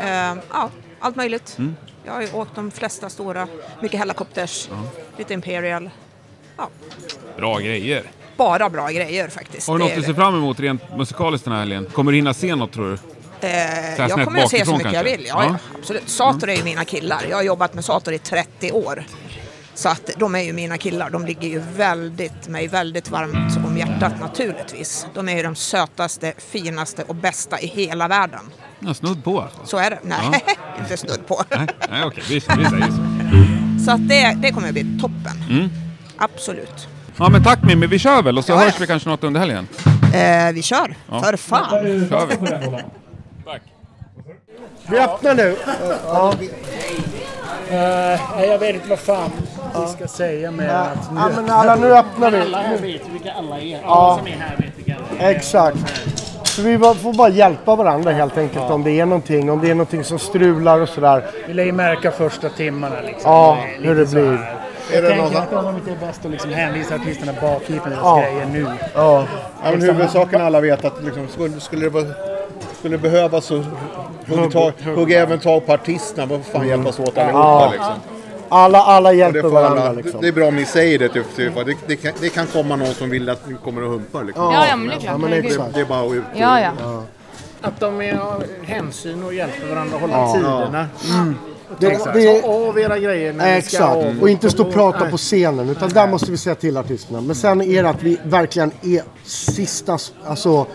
[0.00, 1.54] eh, ja, allt möjligt.
[1.58, 1.76] Mm.
[2.04, 3.48] Jag har ju åkt de flesta stora,
[3.80, 4.68] mycket Helicopters,
[5.18, 5.90] lite Imperial.
[6.56, 6.68] Ja,
[7.36, 8.02] Bra grejer.
[8.36, 9.68] bara bra grejer faktiskt.
[9.68, 11.86] Har du något du ser fram emot rent musikaliskt den här helgen?
[11.92, 12.98] Kommer du hinna se något tror du?
[13.48, 15.16] Eh, jag kommer att se så mycket jag kanske?
[15.16, 15.26] vill.
[15.26, 15.50] Ja, Ja.
[15.72, 15.78] ja.
[15.78, 16.08] absolut.
[16.08, 17.26] Sator är ju mina killar.
[17.30, 19.04] Jag har jobbat med Sator i 30 år.
[19.76, 21.10] Så att de är ju mina killar.
[21.10, 25.06] De ligger ju väldigt, mig väldigt varmt om hjärtat naturligtvis.
[25.14, 28.40] De är ju de sötaste, finaste och bästa i hela världen.
[28.80, 29.66] Ja, snudd på alltså.
[29.66, 29.98] Så är det.
[30.02, 30.44] Nej,
[30.78, 31.42] inte snudd på.
[31.50, 33.84] Nej, nej okej, vi, vi säger så.
[33.84, 35.44] Så att det, det kommer att bli toppen.
[35.50, 35.68] Mm.
[36.16, 36.88] Absolut.
[37.16, 38.76] Ja men tack Mimmi, vi kör väl och så Ja, hörs ja.
[38.80, 39.68] vi kanske något under helgen.
[40.14, 40.96] Eh, vi kör.
[41.10, 41.22] Ja.
[41.22, 41.70] För fan.
[41.70, 42.36] kör vi.
[44.88, 45.56] Vi öppnar nu.
[46.06, 46.34] Ja.
[47.70, 49.30] Nej, jag vet inte vad fan
[49.80, 51.20] vi ska säga med att nu...
[51.20, 52.40] ja, men alla nu öppnar vi.
[52.40, 53.74] Alla här vet vilka alla är.
[53.76, 54.18] Alla Ja.
[54.18, 55.30] som är här vet vilka alla är.
[55.36, 55.78] Exakt.
[56.44, 59.50] Så vi får bara hjälpa varandra helt enkelt om det är någonting.
[59.50, 61.24] Om det är någonting som strular och sådär.
[61.46, 63.32] Vi lär ju märka första timmarna liksom.
[63.32, 64.22] Ja, Det hur det blir.
[64.92, 67.42] Är Jag det tänker någon- att de inte är bäst att liksom hänvisa artisterna med
[67.70, 68.20] deras Ja.
[68.20, 68.66] grejer nu.
[68.94, 69.24] Ja.
[69.64, 72.04] Ja, men huvudsaken alla vet att liksom, skulle, skulle, det vara,
[72.78, 73.64] skulle det behövas så
[74.28, 76.26] hugg, tag, hugg även tag på artisterna.
[76.26, 77.70] Vad fan hjälpas åt allihopa Ja.
[77.72, 77.94] liksom.
[78.48, 80.20] Alla, alla det, hjälper får varandra alla, liksom.
[80.20, 81.08] det är bra om ni säger det.
[81.08, 81.54] Typ, typ.
[81.54, 84.24] Det, det, kan, det kan komma någon som vill att ni kommer och humpar.
[84.24, 84.44] Liksom.
[84.44, 85.12] Ja, ja, men det är klart.
[85.12, 85.50] Ja, men Herregud.
[85.52, 85.74] exakt.
[85.74, 86.22] Det är bara att ut.
[86.34, 87.02] Ja, ja.
[87.60, 88.20] Att de är
[88.62, 90.34] hänsyn och hjälper varandra att hålla Ja.
[90.34, 90.88] tiderna.
[91.78, 92.14] Det, Exakt.
[92.14, 94.22] det, Ta av era grejer när ni ska Exakt, av.
[94.22, 95.10] och inte stå och prata Nej.
[95.10, 97.20] på scenen utan där måste vi säga till artisterna.
[97.20, 100.66] Men sen är det att vi verkligen är sista, alltså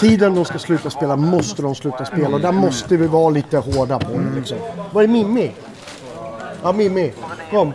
[0.00, 3.58] tiden de ska sluta spela måste de sluta spela och där måste vi vara lite
[3.58, 4.58] hårda på det liksom.
[4.92, 5.52] Var är Mimmi?
[6.62, 7.12] Ja Mimmi,
[7.50, 7.72] kom.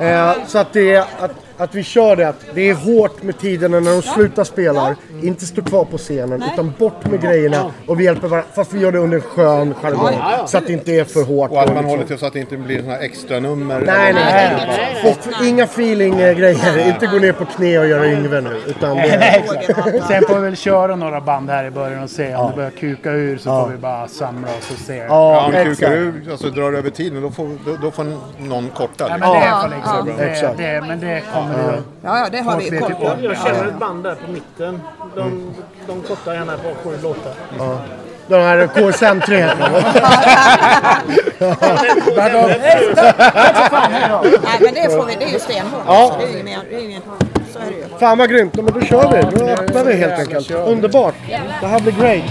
[0.00, 3.38] Eh, så att det är att, att vi kör det, att det är hårt med
[3.38, 4.96] tiderna när de slutar spela.
[5.22, 8.48] Inte stå kvar på scenen utan bort med grejerna och vi hjälper varandra.
[8.54, 10.10] Fast vi gör det under en skön jargong.
[10.20, 10.46] Ja, ja.
[10.46, 11.50] Så att det inte är för hårt.
[11.50, 13.80] Och att man liksom- håller till så att det inte blir såna här extra nummer.
[13.86, 15.12] Nej, nej, nej.
[15.38, 16.88] Och inga feeling-grejer.
[16.88, 18.60] Inte gå ner på knä och göra Yngve nu.
[18.66, 20.02] Utan Nej, det.
[20.08, 22.48] Sen får vi väl köra några band här i början och se om Ja.
[22.50, 23.64] det börjar kuka ur så Ja.
[23.64, 24.96] får vi bara samla oss och se.
[24.96, 28.06] Ja, om det kukar ur, alltså drar över tiden, då får, då, då får
[28.38, 29.06] någon korta.
[29.08, 30.04] Ja, men det är för Ja.
[30.26, 31.84] liksom, det, det, men det kommer vi att...
[32.02, 33.24] Ja, ja, det har vi folk vet koll på.
[33.24, 34.80] Jag känner ett band där på mitten.
[35.16, 35.54] De,
[35.86, 37.32] de kortar gärna på sju låtar.
[37.58, 37.78] ja.
[38.26, 39.70] Den här KSM 3 heter
[44.44, 45.14] Nej, men det får vi.
[45.18, 45.82] Det är ju stenhårt.
[45.86, 46.10] Ja.
[46.12, 47.02] Så det är ju ingen, det är ingen,
[47.52, 47.98] så är det ju.
[47.98, 48.54] Fan vad grymt.
[48.54, 49.38] Men då kör vi.
[49.38, 50.50] Då öppnar vi helt enkelt.
[50.50, 51.14] Underbart.
[51.60, 52.24] Det här blir great.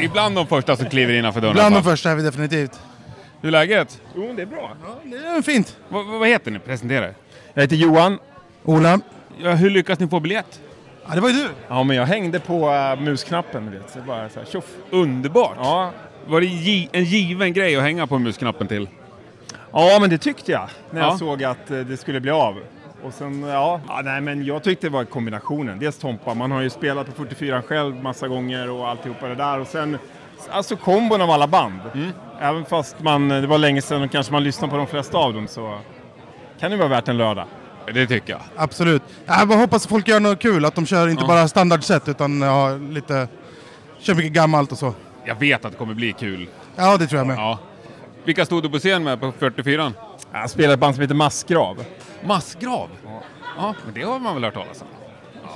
[0.00, 1.54] Ibland de första som kliver innanför dörren.
[1.54, 1.90] Bland de va?
[1.90, 2.80] första är vi definitivt.
[3.40, 4.00] Hur är läget?
[4.16, 4.72] Jo, det är bra.
[5.04, 5.76] det är fint.
[5.88, 6.58] Vad, vad heter ni?
[6.58, 7.14] Presentera er.
[7.54, 8.18] Jag heter Johan.
[8.64, 9.00] Ola.
[9.42, 10.60] Ja, hur lyckas ni få biljett?
[11.08, 11.48] Ja, det var ju du.
[11.68, 13.90] Ja, men jag hängde på uh, musknappen, vet.
[13.90, 14.64] Så bara så här, tjoff.
[14.90, 15.56] Underbart!
[15.56, 15.92] Ja.
[16.26, 18.88] Var det gi- en given grej att hänga på musknappen till?
[19.72, 21.18] ja, men det tyckte jag när jag Ja.
[21.18, 22.56] såg att eh, det skulle bli av.
[23.04, 25.78] Och sen, ja, ja, nej men jag tyckte det var kombinationen.
[25.78, 29.60] Dels Tompa, man har ju spelat på 44 själv massa gånger och alltihopa det där.
[29.60, 29.98] Och sen,
[30.50, 31.80] alltså kombon av alla band.
[32.40, 35.34] Även fast man, det var länge sedan och kanske man lyssnade på de flesta av
[35.34, 35.78] dem så
[36.60, 37.46] kan det vara värt en lördag.
[37.94, 38.40] Det tycker jag.
[38.56, 39.02] Absolut.
[39.26, 41.28] Jag bara hoppas att folk gör något kul, att de kör inte Ja.
[41.28, 43.28] bara standardset utan ja, lite...
[44.00, 44.94] Kör mycket gammalt och så.
[45.24, 46.48] Jag vet att det kommer bli kul.
[46.76, 47.36] Ja, det tror jag med.
[47.36, 47.58] Ja.
[48.28, 49.92] Vilka stod du på scen med på 44?
[50.32, 51.84] Jag spelar ett band som heter Massgrav.
[52.24, 52.88] Massgrav?
[53.56, 53.74] Ja.
[53.84, 54.86] men det har man väl hört talas om?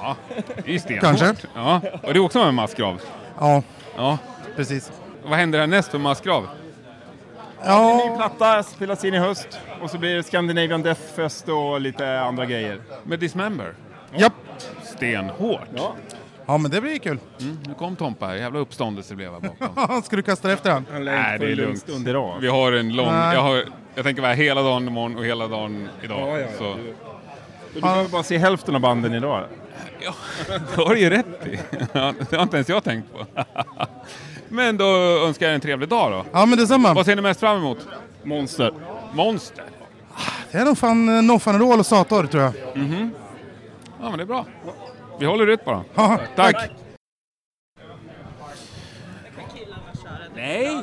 [0.03, 0.17] Ja,
[0.57, 1.03] det är ju stenhårt.
[1.19, 1.35] Kanske.
[1.55, 3.01] Ja, och det är också med Massgrav?
[3.39, 3.63] Ja,
[3.97, 4.19] Ja.
[4.57, 4.93] precis.
[5.25, 6.49] Vad händer härnäst för Massgrav?
[7.63, 9.59] En ny platta spelas in i höst.
[9.83, 12.81] Och så blir det Scandinavian Death Fest och lite andra grejer.
[13.05, 13.75] Med Dismember?
[14.17, 14.33] Japp.
[14.83, 15.69] Stenhårt.
[15.77, 15.95] Ja.
[16.47, 17.19] Ja, men det blir kul.
[17.41, 20.03] Mm, nu kom Tompa här, jävla uppståndelse blev jag bakom.
[20.03, 20.87] Ska du kasta det efter han?
[21.01, 21.85] Nej, det är lugnt.
[22.41, 23.07] Vi har en lång...
[23.07, 26.29] Jag, har, jag tänker vara hela dagen imorgon och hela dagen idag.
[26.29, 26.77] Ja, ja, så.
[27.75, 29.45] Du behöver bara se hälften av banden idag.
[30.01, 30.15] Ja,
[30.77, 31.59] det har du ju rätt i.
[31.93, 33.27] Ja, Det har inte ens jag tänkt på.
[34.49, 34.85] Men då
[35.27, 36.25] önskar jag en trevlig dag då.
[36.33, 36.95] Ja, men detsamma.
[36.95, 37.79] Vad ser ni mest fram emot?
[38.23, 38.73] Monster.
[39.13, 39.65] Monster?
[40.51, 42.53] Det är nog fan eh, Noffanrol och Sator, tror jag.
[42.77, 43.11] Mhm.
[44.01, 44.47] Ja, men det är bra.
[45.19, 45.85] Vi håller ut bara.
[45.95, 46.55] Ja, Tack!
[46.57, 46.71] tack.
[50.35, 50.83] Nej!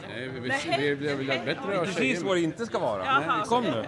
[0.79, 3.19] Vi vill ha bättre Precis vad det inte ska vara.
[3.19, 3.83] Nej, kom nu.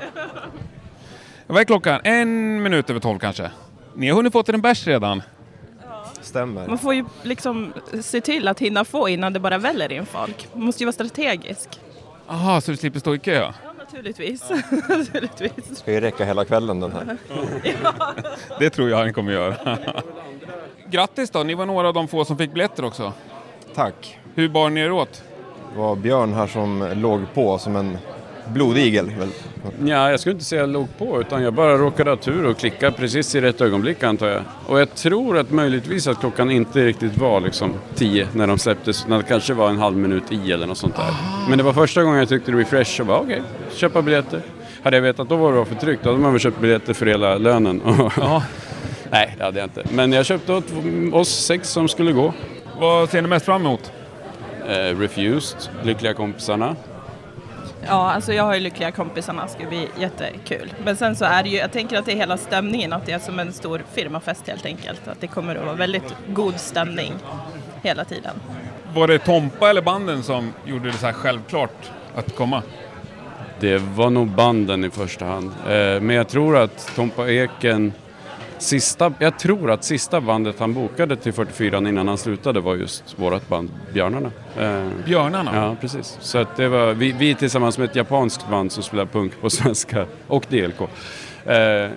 [1.47, 2.01] Vad är klockan?
[2.04, 3.51] En minut över tolv kanske?
[3.95, 5.21] Ni har hunnit fått er en bärs redan?
[6.21, 6.67] Stämmer.
[6.67, 10.47] Man får ju liksom se till att hinna få innan det bara väller in folk.
[10.54, 11.80] Man måste ju vara strategisk.
[12.27, 13.34] Aha, så du slipper stå i kö?
[13.34, 14.49] Ja, naturligtvis.
[14.89, 15.77] naturligtvis.
[15.80, 17.17] Ska ju räcka hela kvällen den här.
[18.60, 19.77] Det tror jag han kommer göra.
[20.91, 23.13] Grattis då, ni var några av de få som fick biljetter också.
[23.75, 24.17] Tack.
[24.36, 25.23] Hur bar ni er åt?
[25.73, 27.97] Det var Björn här som låg på som en
[28.47, 29.06] blodigel.
[29.19, 29.30] Väl?
[29.86, 32.91] Ja, jag skulle inte säga låg på utan jag bara råkade ha tur och klicka
[32.91, 34.41] precis i rätt ögonblick antar jag.
[34.67, 39.06] Och jag tror att möjligtvis att klockan inte riktigt var liksom 10 när de släpptes
[39.06, 41.13] utan det kanske var en halv minut i eller något sånt där.
[41.49, 43.41] Men det var första gången jag tyckte refresh och bara okej,
[43.75, 44.41] köpa biljetter.
[44.84, 46.93] Hade jag vetat då vad det var för tryck då hade man väl köpt biljetter
[46.93, 47.82] för hela lönen.
[49.12, 49.84] Nej, det hade jag inte.
[49.91, 50.65] Men jag köpte åt
[51.13, 52.34] oss sex som skulle gå.
[52.80, 53.91] Vad ser ni mest fram emot?
[54.67, 56.76] Eh, refused, Lyckliga kompisarna.
[57.88, 60.74] Ja, alltså jag har ju lyckliga kompisarna, det ska bli jättekul.
[60.86, 63.12] Men sen så är det ju, jag tänker att det är hela stämningen, att det
[63.12, 65.08] är som en stor firmafest helt enkelt.
[65.08, 67.13] Att det kommer att vara väldigt god stämning
[67.82, 68.36] hela tiden.
[68.93, 72.63] Var det Tompa eller banden som gjorde det så här självklart att komma?
[73.60, 75.52] Det var nog banden i första hand.
[75.67, 77.93] Eh, men jag tror att Tompa Eken,
[78.62, 83.19] sista, jag tror att sista bandet han bokade till 44 innan han slutade var just
[83.19, 84.32] vårt band Björnarna.
[84.60, 85.56] Eh, Björnarna?
[85.56, 86.17] Ja, precis.
[86.21, 89.50] Så att det var vi, vi tillsammans med ett japanskt band som spelar punk på
[89.50, 90.82] svenska och DLK.
[91.45, 91.89] Eh,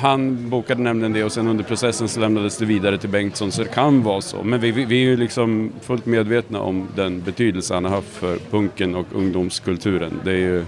[0.00, 3.62] han bokade nämligen det och sen under processen så lämnades det vidare till Bengtsson så
[3.62, 4.42] det kan vara så.
[4.42, 8.08] Men vi, vi, vi är ju liksom fullt medvetna om den betydelse han har haft
[8.08, 10.20] för punken och ungdomskulturen.
[10.24, 10.64] Det, ju,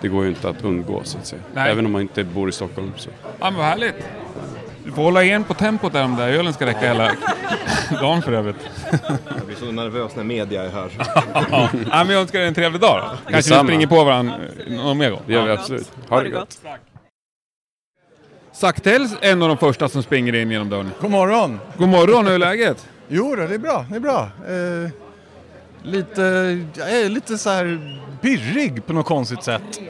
[0.00, 1.42] det går ju inte att undgå så att säga.
[1.54, 1.72] Nej.
[1.72, 2.92] Även om man inte bor i Stockholm.
[2.96, 3.10] Så.
[3.22, 4.04] Ja men vad härligt.
[4.88, 7.12] Du får hålla igen på tempot där om där ölen ska räcka hela
[8.00, 8.56] dagen för övrigt.
[9.36, 10.90] Jag blir så nervös när media är här.
[11.50, 13.30] ja, men jag önskar dig en trevlig dag då.
[13.32, 14.34] Kanske vi springer på varandra
[14.68, 15.20] någon mer gång.
[15.26, 15.92] Det gör vi absolut.
[16.08, 16.60] Ha det gott.
[18.52, 20.90] Saktels en av de första som springer in genom dörren.
[21.00, 21.60] God morgon!
[21.76, 22.88] God morgon, hur är läget?
[23.08, 24.30] Jo då, det är bra, det är bra.
[24.48, 24.90] Eh,
[25.82, 26.22] lite,
[26.76, 29.80] jag är lite så här pirrig på något konstigt sätt.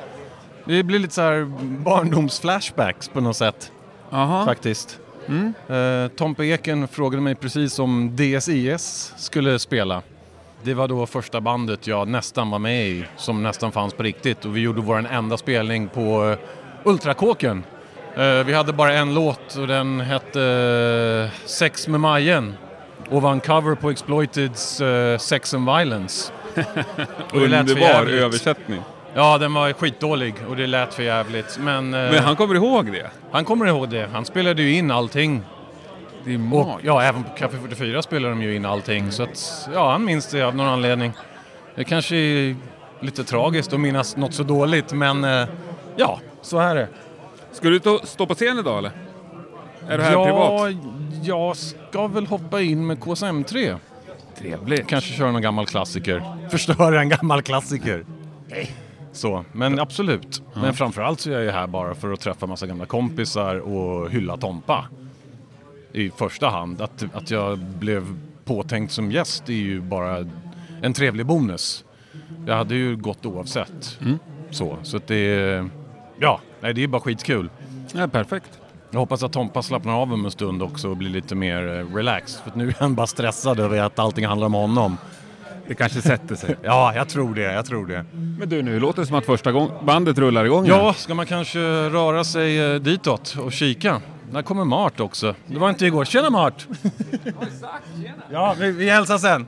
[0.64, 1.44] Det blir lite så här
[1.84, 3.72] barndomsflashbacks på något sätt.
[4.11, 4.44] Aha.
[4.44, 5.01] Faktiskt.
[5.29, 5.55] Mm.
[5.68, 10.03] Eh, Tompe Eken frågade mig precis om DSIS skulle spela.
[10.62, 14.44] Det var då första bandet jag nästan var med i, som nästan fanns på riktigt.
[14.44, 16.38] Och vi gjorde vår enda spelning på eh,
[16.85, 17.64] Ultrakåken.
[18.16, 22.55] Eh, vi hade bara en låt och den hette Sex med Majen.
[23.11, 24.83] Och var en cover på Exploiteds
[25.18, 26.33] Sex and Violence.
[27.33, 28.81] Underbar översättning.
[29.14, 31.59] Ja, den var skitdålig och det lät för jävligt.
[31.61, 33.11] Men, eh, Men han kommer ihåg det?
[33.31, 34.09] Han kommer ihåg det.
[34.12, 35.42] Han spelade ju in allting.
[36.25, 36.85] Det är och, magiskt.
[36.85, 39.12] ja, även på Café 44 spelade de ju in allting.
[39.12, 41.12] Så att, ja, han minns det av någon anledning.
[41.75, 42.57] Det kanske är
[43.01, 45.47] lite tragiskt att minnas något så dåligt, men eh,
[45.97, 46.88] ja, så är det.
[47.53, 48.90] Ska du stå på scen idag eller?
[49.88, 50.85] Är du här ja, privat?
[51.23, 53.77] jag ska väl hoppa in med KSM3.
[54.38, 54.88] Trevligt.
[54.88, 56.23] Kanske köra någon gammal klassiker.
[56.51, 58.05] Förstöra en gammal klassiker.
[59.18, 60.42] Så, men absolut.
[60.54, 60.61] Ja.
[60.61, 64.11] Men framförallt så är jag ju här bara för att träffa massa gamla kompisar och
[64.11, 64.88] hylla Tompa.
[65.92, 66.81] I första hand.
[66.81, 70.26] Att, att jag blev påtänkt som gäst är ju bara
[70.83, 71.85] en trevlig bonus.
[72.46, 73.98] Jag hade ju gått oavsett.
[74.00, 74.18] Mm.
[74.50, 75.68] Så, så att det är...
[76.18, 77.50] Ja, nej, det är bara skitkul.
[77.94, 78.61] Ja, perfekt.
[78.90, 81.94] Jag hoppas att Tompa slappnar av om en stund också och blir lite mer eh,
[81.94, 82.40] relaxed.
[82.44, 84.96] För nu är han bara stressad över att allting handlar om honom.
[85.68, 86.57] Det kanske sätter sig.
[86.62, 87.42] ja, jag tror det.
[87.52, 88.04] Jag tror det.
[88.38, 90.66] Men du, nu låter det som att första gång bandet rullar igång.
[90.66, 90.92] Ja, här.
[90.92, 94.02] ska man kanske röra sig eh, ditåt och kika?
[94.33, 95.35] Där kommer Mart också.
[95.46, 96.04] Det var inte igår.
[96.04, 96.66] Tjena Mart!
[98.31, 99.46] ja, vi, vi hälsar sen.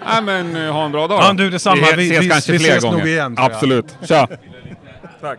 [0.00, 1.76] Ja, men eh, ha en bra dag Ja, du, detsamma.
[1.96, 3.06] Vi Vi- ses vi- kanske vi fler ses nog gånger.
[3.06, 3.54] igen, tror jag.
[3.54, 3.96] Absolut.
[4.08, 4.28] Tja!
[5.20, 5.38] Tack.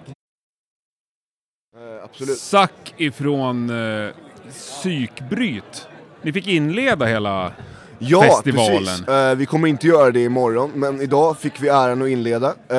[2.03, 2.37] absolut.
[2.37, 4.09] Sack ifrån eh,
[4.51, 5.87] Psykbryt.
[6.21, 7.51] Ni fick inleda hela
[7.99, 8.83] Ja, festivalen.
[8.85, 9.07] precis.
[9.07, 12.53] Eh, vi kommer inte göra det imorgon, men idag fick vi äran att inleda.
[12.69, 12.77] Eh,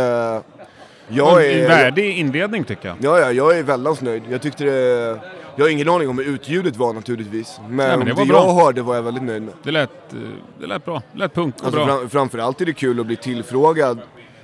[1.09, 1.69] jag En är...
[1.69, 2.97] värdig inledning tycker jag.
[3.01, 4.23] Ja, ja, jag är väldigt nöjd.
[4.31, 5.21] Jag tyckte det...
[5.59, 7.61] Jag har ingen aning om hur utljudet var naturligtvis.
[7.69, 9.55] Men, Nej, men det det jag hörde var jag väldigt nöjd med.
[9.63, 10.19] Det lät, eh,
[10.61, 11.03] det lät bra.
[11.13, 11.97] Det lät punk och Alltså, bra.
[11.99, 13.99] fram, framförallt är det kul att bli tillfrågad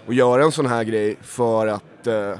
[0.06, 2.06] och göra en sån här grej för att...
[2.06, 2.34] Eh,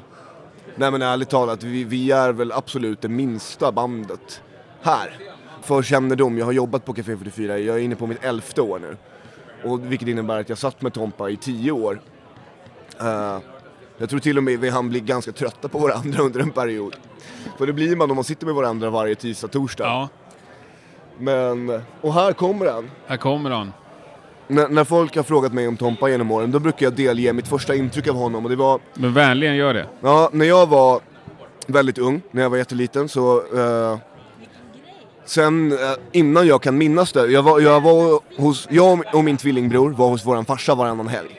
[0.76, 4.42] nej men ärligt talat, vi, vi är väl absolut det minsta bandet
[4.82, 5.18] här.
[5.62, 8.78] För kännedom, jag har jobbat på Café 44, jag är inne på mitt elfte år
[8.78, 8.96] nu.
[9.64, 12.00] Och vilket innebär att jag satt med Tompa i tio år.
[13.00, 13.38] Eh,
[13.98, 16.96] jag tror till och med vi hann bli ganska trötta på varandra under en period.
[17.58, 20.08] För det blir man om man sitter med varandra varje tisdag, torsdag.
[21.18, 22.90] Men, och här kommer han.
[23.06, 23.72] Här kommer han.
[24.48, 27.48] När, när folk har frågat mig om Tompa genom åren, då brukar jag delge mitt
[27.48, 28.80] första intryck av honom och det var...
[28.94, 29.86] Men vänligen gör det.
[30.00, 31.00] Ja, när jag var
[31.66, 33.36] väldigt ung, när jag var jätteliten så...
[33.56, 33.98] eh,
[35.24, 35.78] sen eh,
[36.12, 40.08] innan jag kan minnas det, jag var, jag var hos, jag och min tvillingbror var
[40.08, 41.38] hos våran farsa varannan helg.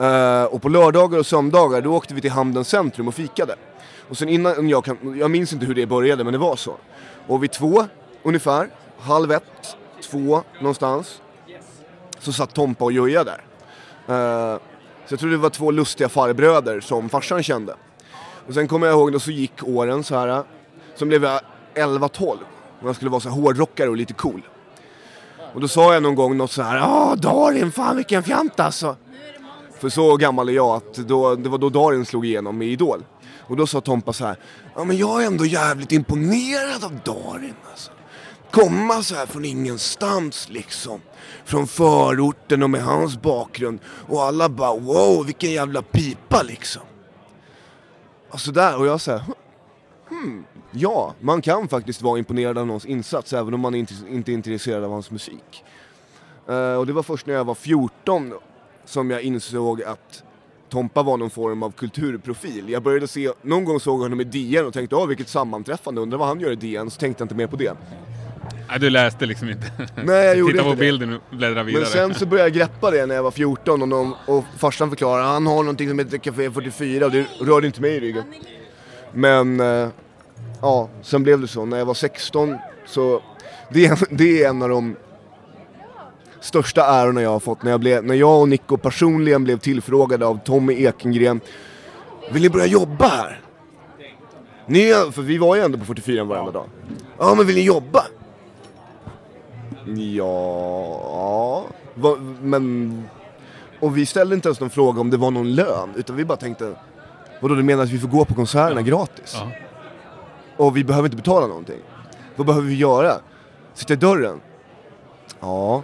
[0.00, 3.56] Uh, och på lördagar och söndagar då åkte vi till Hamnens centrum och fikade.
[4.08, 6.76] Och sen innan jag kan, jag minns inte hur det började men det var så.
[7.26, 7.86] Och vid två
[8.22, 8.68] ungefär,
[8.98, 9.76] halv ett,
[10.10, 11.22] två någonstans.
[12.18, 13.44] Så satt Tompa och Joja där.
[14.08, 14.58] Uh,
[15.06, 17.74] så jag tror det var två lustiga farbröder som farsan kände.
[18.46, 20.42] Och sen kommer jag ihåg då så gick åren så här.
[20.94, 21.40] Sen blev jag
[21.74, 22.36] 11-12.
[22.80, 24.42] Man jag skulle vara så hårdrockare och lite cool.
[25.54, 26.76] Och då sa jag någon gång något så här.
[26.76, 28.96] Ja Darin, fan vilken fjant alltså.
[29.78, 33.04] För så gammal är jag att då, det var då Darin slog igenom med Idol.
[33.38, 34.36] Och då sa Tompa så här.
[34.74, 37.90] Ja men jag är ändå jävligt imponerad av Darin alltså.
[38.50, 41.00] Komma så här från ingenstans liksom.
[41.44, 43.80] Från förorten och med hans bakgrund.
[44.08, 46.82] Och alla bara wow vilken jävla pipa liksom.
[48.30, 49.34] Alltså och sådär och jag säger hm,
[50.10, 54.32] hmm, ja, man kan faktiskt vara imponerad av någons insats även om man inte, inte
[54.32, 55.64] är intresserad av hans musik.
[56.48, 58.32] Eh, och det var först när jag var 14
[58.84, 60.22] som jag insåg att
[60.68, 62.68] Tompa var någon form av kulturprofil.
[62.68, 66.00] Jag började se, någon gång såg jag honom i DN och tänkte åh vilket sammanträffande,
[66.00, 67.76] undrar vad han gör i DN, så tänkte jag inte mer på det.
[68.68, 69.72] Nej, du läste liksom inte.
[70.04, 71.82] Nej, jag gjorde Titta på inte bilden och bläddra vidare.
[71.82, 74.88] Men sen så började jag greppa det när jag var 14 och, någon, och farsan
[74.88, 78.24] förklarade han har någonting som heter Café 44 och det rörde inte mig i ryggen.
[79.12, 79.88] Men eh,
[80.60, 81.64] ja, sen blev det så.
[81.64, 83.22] När jag var 16 så
[83.70, 84.96] det är, det är en av de
[86.40, 90.26] största ärorna jag har fått när jag, blev, när jag och Nico personligen blev tillfrågade
[90.26, 91.40] av Tommy Ekengren
[92.30, 93.40] Vill ni börja jobba här?
[94.66, 96.66] Ni, för vi var ju ändå på 44 varenda dag.
[97.18, 98.04] Ja, men vill ni jobba?
[99.96, 101.64] Ja,
[101.94, 103.02] va, men...
[103.80, 106.38] Och vi ställde inte ens någon fråga om det var någon lön, utan vi bara
[106.38, 106.74] tänkte
[107.40, 109.36] Vadå, du menar att vi får gå på konserterna gratis?
[110.58, 111.80] Och vi behöver inte betala någonting?
[112.36, 113.12] Vad behöver vi göra?
[113.74, 114.40] Sitta i dörren?
[115.40, 115.82] Ja,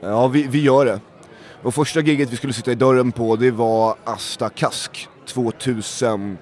[0.00, 1.00] ja vi, vi gör det.
[1.62, 6.36] Och första giget vi skulle sitta i dörren på, det var Asta Kask 2008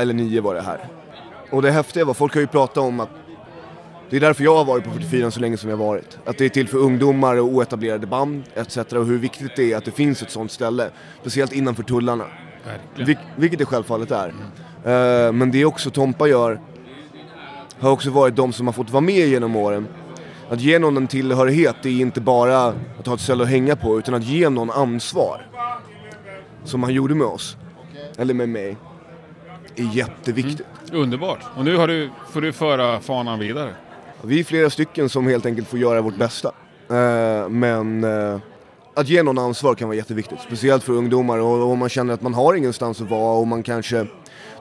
[0.00, 0.88] eller 2009 var det här.
[1.50, 3.08] Och det häftiga var, folk har ju pratat om att
[4.10, 6.18] det är därför jag har varit på 44 så länge som jag har varit.
[6.24, 8.76] Att det är till för ungdomar och oetablerade band etc.
[8.76, 10.90] Och hur viktigt det är att det finns ett sånt ställe.
[11.20, 12.24] Speciellt innanför tullarna.
[12.96, 14.34] Vil- vilket det självfallet är.
[14.84, 16.60] Eh, men det också Tompa gör
[17.78, 19.88] har också varit de som har fått vara med genom åren.
[20.48, 23.76] Att ge någon en tillhörighet det är inte bara att ha ett ställe att hänga
[23.76, 25.46] på utan att ge någon ansvar.
[26.64, 27.56] Som han gjorde med oss.
[28.18, 28.76] Eller med mig.
[29.76, 30.66] Är jätteviktigt.
[30.92, 31.40] Underbart.
[31.56, 33.74] Och nu har du, får du föra fanan vidare.
[34.22, 36.52] Vi är flera stycken som helt enkelt får göra vårt bästa.
[36.90, 38.38] Eh, men eh,
[38.94, 40.40] att ge någon ansvar kan vara jätteviktigt.
[40.40, 43.62] Speciellt för ungdomar och om man känner att man har ingenstans att vara och man
[43.62, 44.06] kanske,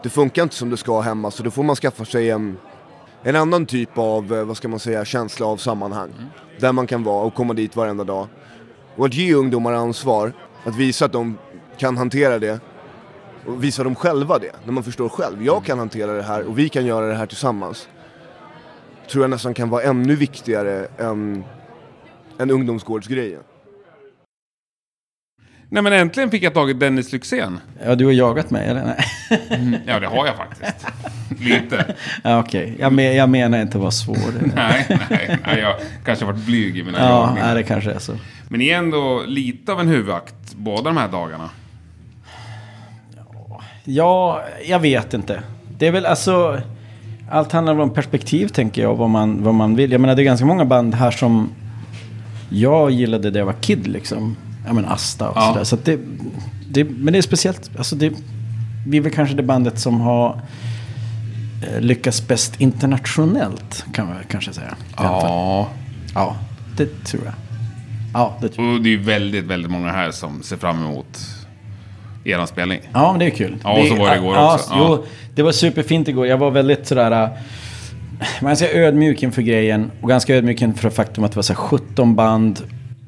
[0.04, 2.58] det funkar inte som det ska hemma så då får man skaffa sig en,
[3.24, 6.10] en annan typ av, eh, vad ska man säga, känsla av sammanhang.
[6.60, 8.28] Där man kan vara och komma dit varenda dag.
[8.96, 10.34] Och att ge ungdomar ansvar,
[10.64, 11.38] att visa att de
[11.78, 12.60] kan hantera det
[13.46, 15.44] och visa dem själva det, när man förstår själv.
[15.44, 17.88] Jag kan hantera det här och vi kan göra det här tillsammans
[19.10, 21.44] tror jag nästan kan vara ännu viktigare än,
[22.38, 23.44] än ungdomsgårdsgrejen.
[25.74, 27.60] Nej men äntligen fick jag tag i Dennis Lyxzén.
[27.86, 28.84] Ja, du har jagat mig eller?
[28.84, 29.40] Nej.
[29.50, 30.88] Mm, ja, det har jag faktiskt.
[31.40, 31.96] Lite.
[32.24, 34.18] Ja, Okej, jag, men, jag menar inte att vara svår.
[34.56, 38.00] nej, nej, nej, jag kanske har varit blyg i mina Ja, nej, det kanske är
[38.00, 38.16] så.
[38.48, 41.50] Men ni är ändå lite av en huvudakt båda de här dagarna.
[43.84, 45.44] Ja, jag vet inte.
[45.78, 46.62] Det är väl alltså...
[47.30, 49.92] Allt handlar om perspektiv tänker jag, vad man, vad man vill.
[49.92, 51.50] Jag menar det är ganska många band här som
[52.50, 54.36] jag gillade när jag var kid liksom.
[54.68, 55.48] Ja men Asta och Ja.
[55.48, 55.64] sådär.
[55.64, 56.00] Så det,
[56.70, 58.12] det, men det är speciellt, alltså det,
[58.88, 60.42] vi är väl kanske det bandet som har
[61.74, 64.76] eh, lyckats bäst internationellt kan man kanske säga.
[64.98, 65.70] Ja.
[66.16, 66.36] Ja,
[66.78, 67.34] det tror jag.
[68.14, 71.20] Ja, det Och det är väldigt, väldigt många här som ser fram emot
[72.26, 72.80] eran spelning.
[72.94, 73.56] Ja, men det är kul.
[73.64, 74.74] Ja, och så var det igår ja, också.
[74.78, 75.06] Jo,
[75.36, 76.28] det var superfint igår.
[76.28, 77.24] Jag var väldigt sådär...
[77.24, 77.30] äh,
[78.42, 81.58] Man ska ödmjuk inför grejen och ganska ödmjuk inför faktum att det var så här
[81.60, 82.62] 17 band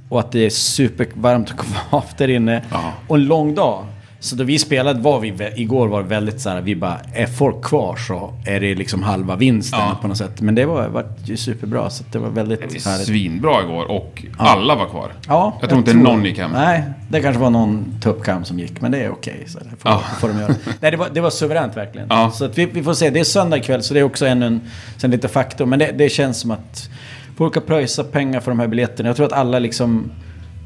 [0.10, 2.62] och att det är supervarmt och kvavt där inne.
[3.08, 3.86] Och en lång dag.
[4.20, 7.26] Så då vi spelade var vi, igår var det väldigt så här, vi bara, är
[7.26, 9.98] folk kvar så är det liksom halva vinsten Ja.
[10.02, 10.42] på något sätt.
[10.42, 13.08] Men det var, var ju superbra så det var väldigt Det är härligt.
[13.08, 14.46] svinbra igår och Ja.
[14.46, 15.14] alla var kvar.
[15.28, 16.52] Ja, jag tror inte någon gick hem.
[16.52, 19.44] Nej, det kanske var någon tuppkam som gick, men det är okej.
[19.48, 20.02] så det får, Ja.
[20.20, 20.56] får de göra.
[20.80, 22.08] Nej, det var, det var suveränt verkligen.
[22.10, 22.32] Ja.
[22.32, 24.46] Så att vi, vi får se, det är söndag kväll så det är också ännu
[24.46, 24.62] en,
[24.98, 25.66] sen lite faktor.
[25.66, 26.90] Men det, det känns som att
[27.38, 29.10] folk har pröjsat pengar för de här biljetterna.
[29.10, 30.12] Jag tror att alla liksom...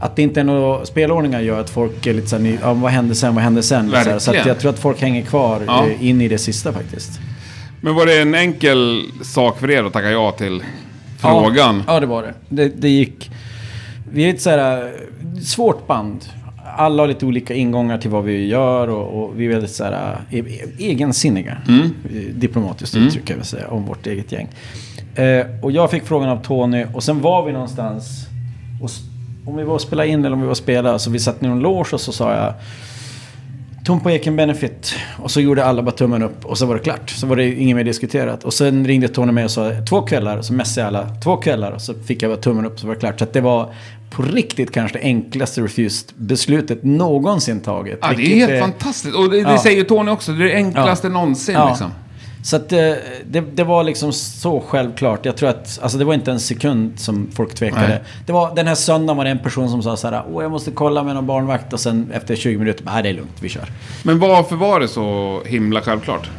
[0.02, 3.16] Att det inte är några spelordningar gör att folk är lite såhär, ja, vad hände
[3.16, 3.90] sen, vad hände sen?
[3.90, 4.48] Så, här, så Verkligen.
[4.48, 5.88] jag tror att folk hänger kvar Ja.
[5.88, 7.20] eh, in i det sista faktiskt.
[7.82, 10.64] Men var det en enkel sak för er att tacka ja till
[11.20, 11.84] frågan?
[11.88, 12.34] Ja, ja det var det.
[12.50, 12.70] det.
[12.82, 13.32] Det gick...
[14.12, 16.26] Vi är ett så här eh, svårt band.
[16.78, 19.84] Alla har lite olika ingångar till vad vi gör och, och vi är väldigt så
[19.84, 20.44] här e-
[20.80, 21.58] egensinniga.
[21.68, 21.82] Mm.
[21.84, 23.08] Eh, Diplomatiskt Mm.
[23.08, 24.48] uttryck kan jag väl säga om vårt eget gäng.
[25.20, 28.26] Eh, och jag fick frågan av Tony och sen var vi någonstans
[28.84, 28.90] och,
[29.46, 31.44] om vi var och spela in eller om vi var och spela så vi satt
[31.44, 32.54] i någon loge och så sa jag
[33.86, 34.94] Tom på Eken Benefit.
[35.18, 37.10] Och så gjorde alla bara tummen upp och så var det klart.
[37.10, 38.44] Så var det inget mer diskuterat.
[38.44, 40.42] Och sen ringde Tony mig och sa två kvällar.
[40.42, 41.72] Så messade alla två kvällar.
[41.72, 43.20] Och så fick jag bara tummen upp så var det klart.
[43.20, 43.74] Så det var
[44.10, 48.00] på riktigt kanske det enklaste refused-beslutet någonsin taget.
[48.02, 49.16] Ja, det är helt är- fantastiskt.
[49.16, 49.58] Och det, det Ja.
[49.58, 50.32] säger Tony också.
[50.32, 51.14] Det är det enklaste Ja.
[51.14, 51.70] någonsin Ja.
[51.70, 51.92] liksom.
[52.50, 52.80] Så att eh,
[53.26, 55.26] det, det var liksom så självklart.
[55.26, 57.88] Jag tror att, alltså det var inte en sekund som folk tvekade.
[57.88, 58.04] Nej.
[58.26, 60.52] Det var, den här söndagen var det en person som sa så här, åh jag
[60.52, 63.50] måste kolla med någon barnvakt och sen efter 20 minuter, nej det är lugnt, vi
[63.50, 63.66] kör.
[64.04, 66.30] Men varför var det så himla självklart?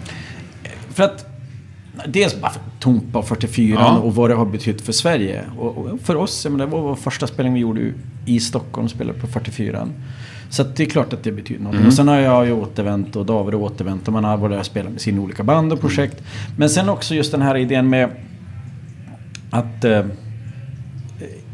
[0.95, 1.30] För att
[2.09, 3.99] Dels bara för Tompa 44 Ja.
[3.99, 5.43] och vad det har betytt för Sverige.
[5.59, 7.93] Och, och för oss, det var vår första spelning vi gjorde
[8.27, 9.89] i Stockholm, spelade på 44
[10.51, 11.75] Så det är klart att det betyder något.
[11.75, 11.87] Mm.
[11.87, 14.59] Och sen har jag ju återvänt och David har återvänt och man har varit där
[14.61, 16.23] och spelat med sina olika band och projekt.
[16.57, 18.09] Men sen också just den här idén med
[19.51, 20.05] att eh,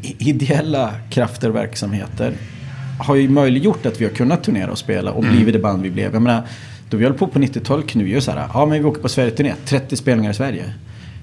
[0.01, 2.33] ideella krafter och verksamheter
[2.99, 5.35] har ju möjliggjort att vi har kunnat turnera och spela och Mm.
[5.35, 6.13] blivit det band vi blev.
[6.13, 6.43] Jag menar,
[6.89, 9.01] då vi höll på på 90-talet kunde vi göra så här, ja men vi åker
[9.01, 10.63] på Sverige-turné, 30 spelningar i Sverige.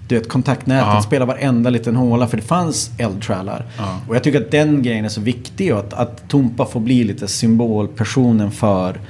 [0.09, 1.03] Du vet, kontaktnätet, Ja.
[1.03, 3.65] spela varenda liten håla för det fanns eldsjälar.
[3.79, 4.01] Ja.
[4.09, 7.05] Och jag tycker att den grejen är så viktig och att, att Tompa får bli
[7.05, 9.01] lite symbolpersonen för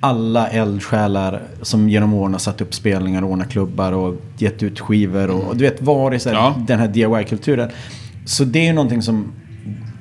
[0.00, 5.30] alla eldsjälar som genom åren har satt upp spelningar, ordnat klubbar och gett ut skivor
[5.30, 6.54] och, och du vet så här, Ja.
[6.68, 7.70] den här DIY-kulturen.
[8.24, 9.32] Så det är ju någonting som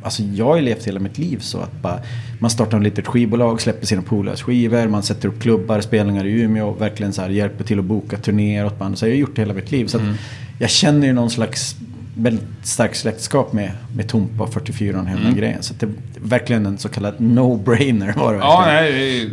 [0.04, 1.99] Alltså jag har ju levt hela mitt liv så att bara,
[2.39, 6.41] man startar ett litet skivbolag, släpper sina polares skivor, man sätter upp klubbar, spelningar i
[6.41, 8.97] Umeå, verkligen så här hjälper till att boka turnéer åt band.
[8.97, 9.86] Så jag har gjort det hela mitt liv.
[9.88, 10.14] Så Mm.
[10.60, 11.76] jag känner ju någon slags
[12.16, 15.36] väldigt starkt släktskap med, med Tompa 44 och hela Mm.
[15.36, 15.64] grejen.
[15.64, 15.91] Så det är
[16.24, 19.30] verkligen en så kallad no-brainer var det Ja, nej, det är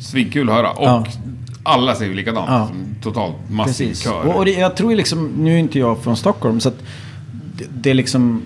[0.00, 0.70] svinkul att höra.
[0.70, 1.04] Och Ja.
[1.62, 2.46] alla säger likadant.
[2.48, 2.70] Ja.
[3.02, 4.26] Totalt massiv kör.
[4.26, 6.78] Och, och det, jag tror liksom, nu är inte jag från Stockholm så att
[7.58, 8.42] det, det är liksom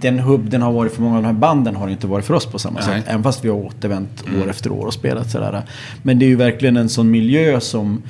[0.00, 2.34] den hubb den har varit för många av de här banden har inte varit för
[2.34, 2.84] oss på samma Nej.
[3.00, 3.04] sätt.
[3.08, 4.42] Även fast vi har återvänt Mm.
[4.42, 5.62] år efter år och spelat sådär.
[6.02, 8.02] Men det är ju verkligen en sån miljö som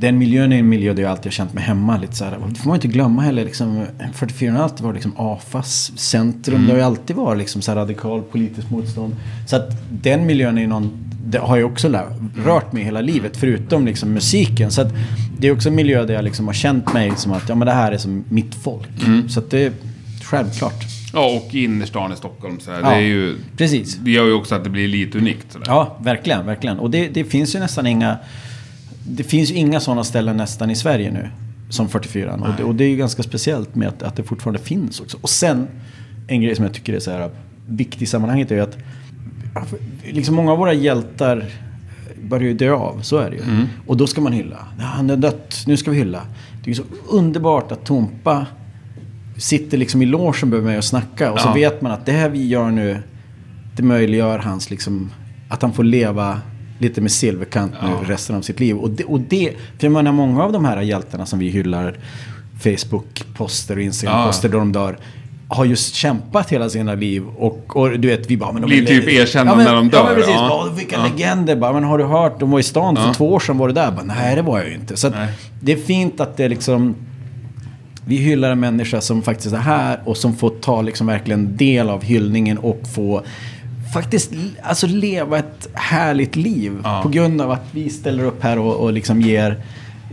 [0.00, 1.96] den miljön är en miljö där jag alltid har känt mig hemma.
[1.98, 2.38] Lite såhär.
[2.48, 3.44] Det får man inte glömma heller.
[3.44, 3.84] Liksom,
[4.14, 6.54] 44 har alltid varit liksom AFAs centrum.
[6.56, 6.66] Mm.
[6.66, 9.16] Det har ju alltid varit liksom så radikal politisk motstånd.
[9.46, 10.90] Så att den miljön är någon,
[11.26, 12.06] det har ju också lär,
[12.44, 13.36] rört mig hela livet.
[13.36, 14.70] Förutom liksom musiken.
[14.70, 14.92] Så att
[15.38, 17.66] det är också en miljö där jag liksom har känt mig som att ja, men
[17.66, 19.06] det här är som mitt folk.
[19.06, 19.28] Mm.
[19.28, 19.72] Så att det
[20.26, 20.84] självklart.
[21.12, 22.60] Ja, och i innerstan i Stockholm.
[22.60, 22.70] Så.
[22.70, 23.96] Ja, det, är ju, precis.
[23.96, 25.52] det gör ju också att det blir lite unikt.
[25.52, 25.58] Så.
[25.66, 26.78] Ja, verkligen, verkligen.
[26.78, 28.18] Och det, det finns ju nästan inga...
[29.08, 31.30] Det finns ju inga sådana ställen nästan i Sverige nu.
[31.70, 34.58] Som 44 och det, och det är ju ganska speciellt med att, att det fortfarande
[34.58, 35.18] finns också.
[35.20, 35.68] Och sen,
[36.28, 37.30] en grej som jag tycker är så här
[37.68, 38.78] viktig i sammanhanget är ju att
[40.04, 41.44] liksom många av våra hjältar
[42.22, 43.42] börjar ju dö av, så är det ju.
[43.42, 43.66] Mm.
[43.86, 44.56] Och då ska man hylla.
[44.78, 46.22] Han är dött, nu ska vi hylla.
[46.64, 48.46] Det är ju så underbart att Tompa
[49.38, 51.32] sitter liksom i logen bredvid mig och snacka.
[51.32, 51.52] Och så Ja.
[51.54, 52.98] vet man att det här vi gör nu,
[53.76, 55.10] det möjliggör hans liksom,
[55.48, 56.40] att han får leva
[56.78, 58.00] lite med silverkant nu Ja.
[58.12, 58.76] resten av sitt liv.
[58.76, 61.96] Och det, och det, för jag menar många av de här hjältarna som vi hyllar,
[62.60, 64.98] Facebook-poster och Instagram-poster där de dör,
[65.48, 68.52] har just kämpat hela sina liv och, och du vet vi bara...
[68.52, 70.68] Men de Blir typ erkända men- när de Ja dör, men precis, ja.
[70.76, 71.02] vilka Ja.
[71.06, 73.14] legender bara, men har du hört, de var i stan för Ja.
[73.14, 73.90] två år sedan var du där?
[73.90, 74.96] Bara, Nej det var jag ju inte.
[74.96, 75.12] Så
[75.60, 76.94] det är fint att det liksom
[78.08, 81.88] vi hyllar en människa som faktiskt är här och som får ta liksom verkligen del
[81.90, 83.22] av hyllningen och få
[83.94, 84.30] faktiskt
[84.62, 88.92] alltså leva ett härligt liv på grund av att vi ställer upp här och, och
[88.92, 89.60] liksom ger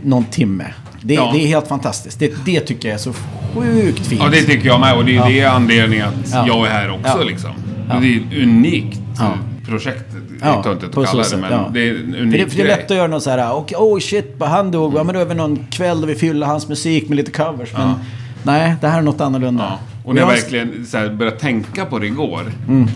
[0.04, 0.64] någon timme.
[1.02, 1.30] Det, Ja.
[1.34, 2.18] det är helt fantastiskt.
[2.18, 3.12] Det, det tycker jag är så
[3.54, 4.22] sjukt fint.
[4.24, 4.96] Ja, det tycker jag med.
[4.96, 5.28] Och det är Ja.
[5.28, 6.46] det anledningen att Ja.
[6.46, 7.18] jag är här också.
[7.18, 7.22] Ja.
[7.24, 7.50] Liksom.
[7.88, 7.94] Ja.
[8.00, 9.32] Det är unikt Ja.
[9.68, 10.04] Projekt.
[10.12, 11.70] Det Ja, töntigt att kalla det, men ja.
[11.74, 13.52] det är en För unik det, för det är lätt att göra något så här,
[13.54, 16.46] och, oh shit, han dog, ja men då är vi någon kväll där vi fyller
[16.46, 17.72] hans musik med lite covers.
[17.72, 17.94] Men Ja.
[18.42, 19.78] nej, det här är något annorlunda.
[20.04, 22.42] Och när jag har- verkligen så här, började tänka på det igår.
[22.68, 22.88] Mm.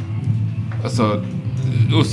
[0.85, 1.25] Alltså,
[1.99, 2.07] och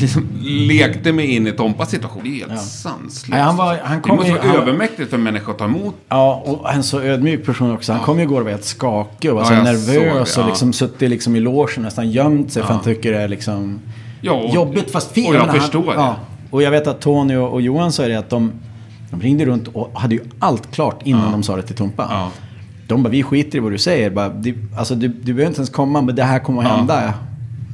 [0.00, 2.22] liksom, lekte mig in i Tompas situation.
[2.24, 3.28] Det är helt sanslöst.
[3.28, 5.64] Nej, han var- han det kom måste ju- vara övermäktigt för en människa att ta
[5.64, 5.94] emot.
[6.08, 7.92] Ja, och en så ödmjuk person också.
[7.92, 9.86] Han kom ju igår och var helt skakig och var Ja, så jag nervös
[10.34, 10.46] det, och ja.
[10.48, 12.74] liksom suttit liksom i logen nästan gömt sig för Ja.
[12.74, 13.80] han tycker det är liksom
[14.22, 15.28] Ja, och- jobbigt fast fint.
[15.28, 15.92] och jag han- förstår det.
[15.94, 16.16] Ja.
[16.50, 18.52] Och jag vet att Tony och, och Johan sa det att de,
[19.10, 21.30] de ringde runt och hade ju allt klart innan Ja.
[21.30, 22.30] de sa det till Tompa.
[22.88, 24.10] De bara, vi skiter i vad du säger.
[24.10, 26.76] Bara, du, alltså, du, du behöver inte ens komma, men det här kommer att Ja.
[26.76, 27.14] hända.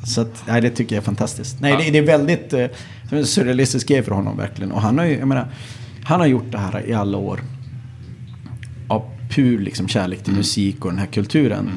[0.07, 1.61] Så att, nej, det tycker jag är fantastiskt.
[1.61, 1.79] Nej, Ja.
[1.79, 2.67] det, det är väldigt eh,
[3.11, 4.73] en surrealistisk grej för honom verkligen.
[4.73, 5.47] Och han har ju, jag menar,
[6.05, 7.41] Han har gjort det här i alla år.
[8.89, 9.03] Av
[9.35, 11.71] pur liksom kärlek till musik och den här kulturen.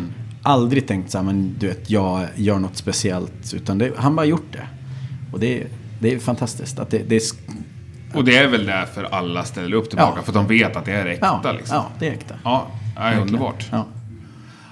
[0.43, 3.53] Aldrig tänkt så här, men du vet, jag gör något speciellt.
[3.53, 4.67] Utan det, han bara gjort det.
[5.33, 5.67] Och det, är-
[5.99, 6.79] det är fantastiskt.
[6.79, 7.21] Att det, det är,
[8.13, 10.21] Och det är väl därför alla ställer upp tillbaka, Ja.
[10.23, 11.75] för de vet att det är äkta Ja, liksom.
[11.75, 12.35] ja, det är äkta.
[12.43, 13.67] Ja, det är underbart.
[13.71, 13.85] Ja.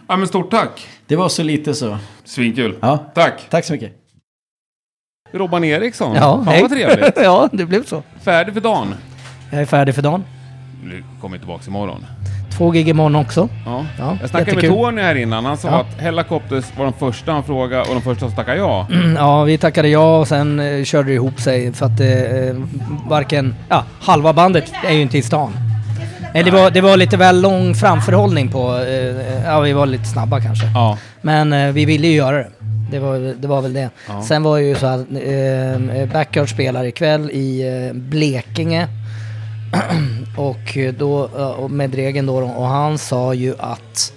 [0.08, 0.88] Ja, men stort tack.
[1.08, 1.98] Det var så lite så.
[2.24, 2.76] Svinkul.
[2.82, 2.98] Ja.
[3.16, 3.48] Tack.
[3.50, 3.94] Tack så mycket.
[5.32, 6.16] Robban Eriksson.
[6.16, 6.62] Ja, Fan hej.
[6.62, 7.14] vad trevligt.
[7.24, 8.04] ja, det blev så.
[8.22, 8.96] Färdig för dagen.
[9.52, 10.24] Jag är färdig för dagen.
[10.84, 12.06] Nu kommer tillbaka imorgon.
[12.58, 13.50] Två gig imorgon också.
[13.66, 13.86] Ja.
[14.00, 14.70] Ja, jag snackade med jättekul.
[14.78, 15.46] Tony här innan.
[15.46, 15.80] Han sa Ja.
[15.82, 18.88] att Hellacopters var de första han frågade och de första som tackade ja.
[18.92, 22.56] Mm, Ja, vi tackade ja och sen eh, körde det ihop sig för att eh,
[23.10, 23.56] varken...
[23.70, 25.52] Ja, halva bandet är ju inte i stan.
[26.34, 28.78] Nej, det, var, det var lite väl lång framförhållning på...
[28.78, 30.66] Eh, ja, vi var lite snabba kanske.
[30.74, 30.98] Ja.
[31.22, 32.50] Men eh, vi ville ju göra det.
[32.92, 33.90] Det var, det var väl det.
[34.08, 34.22] Ja.
[34.24, 38.88] Sen var det ju så att eh, Backyard spelar ikväll i eh, Blekinge.
[40.38, 44.14] och då, eh, och med Dregen då, och han sa ju att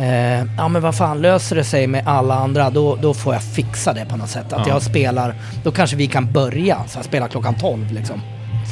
[0.00, 3.42] Eh, ja men vad fan, löser det sig med alla andra då, då får jag
[3.42, 4.52] fixa det på något sätt.
[4.52, 4.72] Att Ja.
[4.72, 5.34] jag spelar,
[5.64, 8.20] då kanske vi kan börja, så jag spelar klockan 12 liksom.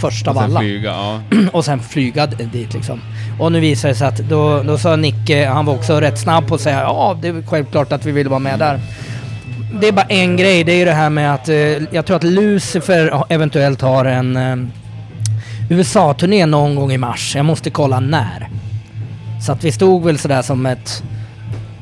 [0.00, 0.60] Första av alla.
[0.60, 1.20] flyga, ja.
[1.52, 3.00] och sen flyga dit liksom.
[3.40, 6.48] Och nu visar det sig att då, då sa Nicke, han var också rätt snabb
[6.48, 8.80] på att säga ja det är självklart att vi vill vara med där.
[9.80, 11.56] Det är bara en grej, det är ju det här med att eh,
[11.94, 14.56] jag tror att Lucifer eventuellt har en eh,
[15.70, 17.32] USA-turné någon gång i mars.
[17.36, 18.48] Jag måste kolla när.
[19.46, 21.02] Så att vi stod väl sådär som ett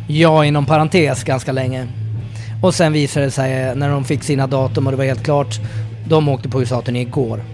[0.09, 1.87] ja inom parentes ganska länge.
[2.63, 5.61] Och sen visade det sig när de fick sina datum och det var helt klart.
[6.09, 7.45] De åkte på USA-turné igår.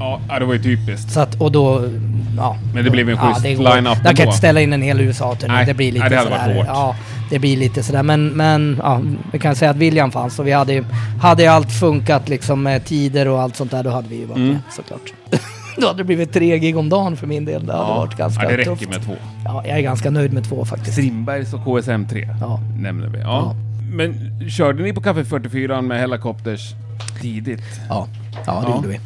[0.00, 1.10] Ja, ja, det var ju typiskt.
[1.12, 1.88] Så att, och då,
[2.36, 2.56] ja.
[2.74, 3.74] Men det blev en schysst går.
[3.74, 5.64] line-up Jag kan inte ställa in en hel USA-turné.
[5.64, 6.54] Det blir lite nej, det hade varit sådär.
[6.56, 6.66] hårt.
[6.68, 6.96] Ja,
[7.30, 8.02] det blir lite sådär.
[8.02, 9.00] Men, men ja,
[9.32, 10.84] vi kan säga att William fanns och vi hade ju,
[11.20, 14.36] hade allt funkat liksom med tider och allt sånt där, då hade vi ju varit
[14.36, 14.48] Mm.
[14.48, 15.12] med såklart.
[15.76, 17.66] då hade det blivit tre gig om dagen för min del.
[17.66, 18.88] Det hade Ja, varit ganska ja, det räcker tufft.
[18.90, 19.14] med två.
[19.44, 20.92] Ja, jag är ganska nöjd med två faktiskt.
[20.92, 22.60] Strindbergs och KSM3 Ja.
[22.78, 23.18] nämner vi.
[23.20, 23.54] Ja.
[23.92, 26.74] Men körde ni på Café 44 med Hellacopters
[27.20, 27.62] tidigt?
[27.88, 28.06] Ja,
[28.46, 29.00] ja det gjorde vi.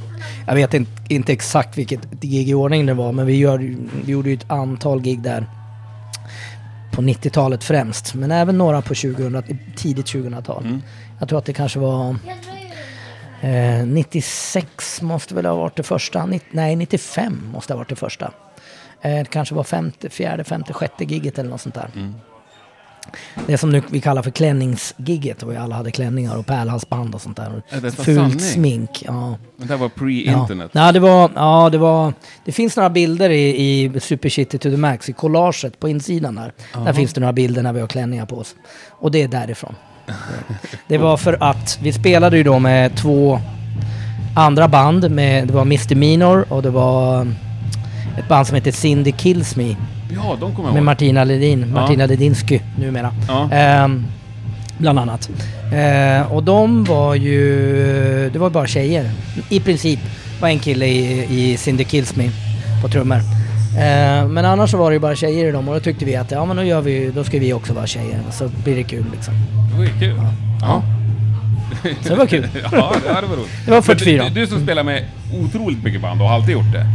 [0.46, 3.58] Jag vet inte, inte exakt vilket gig i ordning det var, men vi, gör,
[4.04, 5.46] vi gjorde ju ett antal gig där.
[6.92, 9.42] På 90-talet främst, men även några på 2000,
[9.76, 10.64] tidigt 2000-tal.
[10.64, 10.82] Mm.
[11.18, 12.16] Jag tror att det kanske var...
[13.41, 16.28] Eh, 96 måste väl ha varit det första.
[16.51, 18.32] Nej, 95 måste ha varit det första.
[19.03, 21.91] Eh, det kanske var femte, fjärde, femte, sjätte giget eller något sånt där.
[21.95, 22.14] Mm.
[23.47, 27.20] Det som nu vi kallar för klänningsgigget och vi alla hade klänningar och pärlhalsband och
[27.20, 27.62] sånt där.
[27.68, 29.03] Är detta Fult smink.
[29.07, 29.39] Ja.
[29.57, 30.70] Men det här var pre-internet.
[30.74, 30.87] Ja.
[30.87, 32.12] ja, det var, ja, det var,
[32.45, 36.34] det finns några bilder i, i Super City to the Max, i collaget på insidan
[36.34, 36.53] där.
[36.74, 36.84] Aha.
[36.84, 38.55] Där finns det några bilder när vi har klänningar på oss.
[38.91, 39.74] Och det är därifrån.
[40.88, 43.40] Det var för att vi spelade ju då med två
[44.34, 45.11] andra band.
[45.11, 47.26] Med, det var Mr Minor och det var
[48.18, 49.76] ett band som heter Cindy Kills Me.
[50.14, 50.84] Ja, de kommer jag Med ihåg.
[50.84, 51.66] Martina Ledin, Ja.
[51.80, 53.14] Martina Ledinsky numera.
[53.28, 53.48] Ja.
[53.52, 54.07] Ehm,
[54.78, 55.30] bland annat.
[55.72, 59.11] Eh, och de var ju, det var bara tjejer.
[59.48, 60.00] I princip
[60.40, 62.30] var en kille i, i Cindy Kills Me
[62.82, 63.20] på trummor.
[63.77, 66.16] Eh, men annars så var det ju bara tjejer i dem och då tyckte vi
[66.16, 68.83] att ja men då gör vi då ska vi också vara tjejer så blir det
[68.83, 69.35] kul liksom.
[69.72, 70.20] Det var ju kul.
[70.61, 70.83] Ja.
[72.03, 72.49] Så det var kul.
[72.72, 73.51] ja, det var roligt.
[73.66, 74.22] Det var 44.
[74.24, 75.05] Men Du, du som spelar med
[75.45, 76.87] otroligt mycket band och har alltid gjort det.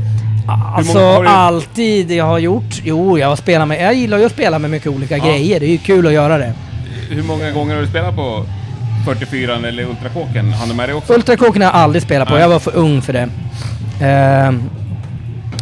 [0.77, 4.31] Alltså du- alltid jag har gjort, jo jag har spelat med, jag gillar ju att
[4.31, 5.25] spela med mycket olika Ja.
[5.25, 5.59] grejer.
[5.59, 6.53] Det är ju kul att göra det.
[7.09, 8.45] Hur många gånger har du spelat på
[9.05, 10.53] 44 eller Ultrakåken?
[10.53, 11.13] Han du med dig också?
[11.13, 12.41] Ultrakåken har jag aldrig spelat på, Nej.
[12.43, 13.29] jag var för ung för det.
[14.05, 14.63] Ehm,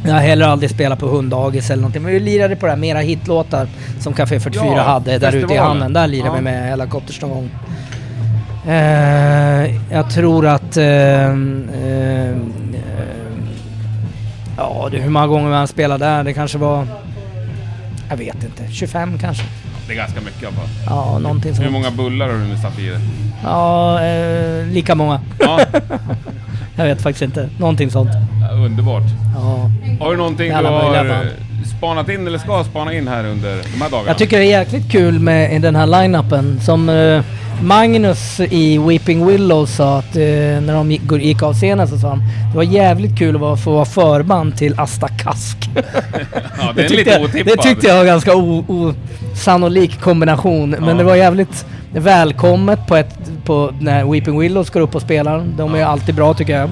[0.04, 2.78] jag har heller aldrig spelat på hunddagis eller någonting, men vi lirade på det här
[2.80, 3.68] mera hitlåtar
[4.00, 5.94] som Café 44 Ja, hade där ute i hamnen.
[5.94, 6.36] Där lirade Ja.
[6.36, 7.50] vi med Hellacopters någon gång.
[8.68, 10.78] Eh, jag tror att...
[10.78, 12.54] ehm, ehm,
[14.58, 16.24] ja, det, hur många gånger man spelade där?
[16.24, 16.88] Det kanske var...
[18.10, 19.44] Jag vet inte, 25 kanske?
[19.88, 20.70] Det är ganska mycket i alla fall.
[20.86, 21.68] Ja, någonting sånt.
[21.68, 23.00] Hur många bullar har du nu satt i det?
[23.44, 25.22] Ja, eh, lika många.
[25.40, 25.60] Ja.
[26.76, 27.50] jag vet faktiskt inte.
[27.60, 28.10] Någonting sånt.
[28.54, 29.04] Underbart.
[29.36, 29.70] Ja.
[30.06, 31.10] Har du någonting du har band.
[31.12, 31.18] eh,
[31.78, 34.08] spanat in eller ska spana in här under de här dagarna?
[34.10, 36.60] Jag tycker det är jäkligt kul med den här line-upen.
[36.60, 37.22] Som eh,
[37.64, 40.22] Magnus i Weeping Willows sa att eh,
[40.62, 42.20] när de gick, gick av scenen så sa han
[42.52, 45.70] det var jävligt kul att få vara förband till Asta Kask.
[46.62, 47.46] Ja, det är tyckte lite jag.
[47.46, 50.70] Det tyckte jag var en ganska osannolik kombination.
[50.70, 50.94] Men Ja.
[50.94, 55.44] det var jävligt välkommet på ett, på när Weeping Willows går upp och spelar.
[55.58, 56.70] De är alltid bra tycker jag.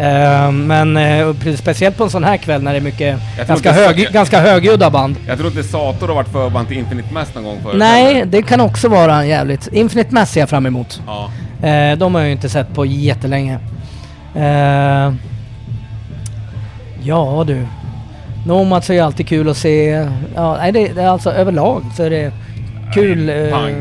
[0.00, 3.72] Eh, men eh, speciellt på en sån här kväll när det är mycket Jag ganska,
[3.72, 5.16] hög, ganska högljudda band.
[5.26, 7.76] Jag tror inte Sator har varit förband till Infinite Mass någon gång förut.
[7.78, 8.26] Nej, heller.
[8.26, 9.68] det kan också vara jävligt.
[9.72, 11.02] Infinite Mass ser jag fram emot.
[11.06, 11.30] Ja.
[11.68, 13.58] Eh, de har jag ju inte sett på jättelänge.
[17.02, 17.66] Ja du.
[18.46, 20.06] Nomads är ju alltid kul att se.
[20.34, 22.32] Ja, nej, det, det är alltså överlag så är det
[22.94, 23.50] kul.
[23.52, 23.74] pang,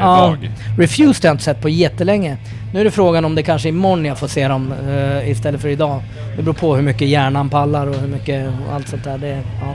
[0.00, 0.36] ja.
[0.78, 2.36] Refused har jag inte sett på jättelänge.
[2.72, 5.60] Nu är det frågan om det kanske är imorgon jag får se dem eh, istället
[5.60, 6.02] för idag.
[6.36, 9.18] Det beror på hur mycket hjärnan pallar och hur mycket och allt sånt där.
[9.18, 9.74] Det, ja.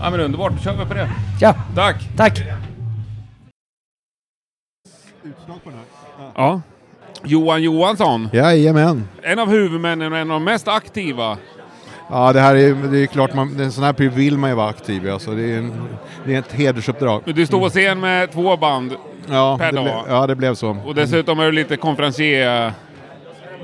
[0.00, 1.10] Ja men underbart, då kör vi på det.
[1.40, 1.54] Ja.
[1.74, 2.08] Tack!
[2.16, 2.42] Tack!
[6.34, 6.60] Ja.
[7.24, 9.08] Johan Johansson, Jajamän.
[9.22, 11.38] en av huvudmännen och en av de mest aktiva.
[12.10, 14.56] Ja, det här är, det är klart, man, en sån här period vill man ju
[14.56, 15.10] vara aktiv i.
[15.10, 15.72] Alltså, det, är en,
[16.26, 17.22] det är ett hedersuppdrag.
[17.26, 18.92] Du står på scen med två band
[19.28, 19.84] ja, per dag.
[19.84, 20.76] ble, ja, det blev så.
[20.84, 22.72] Och dessutom är du lite konferencier.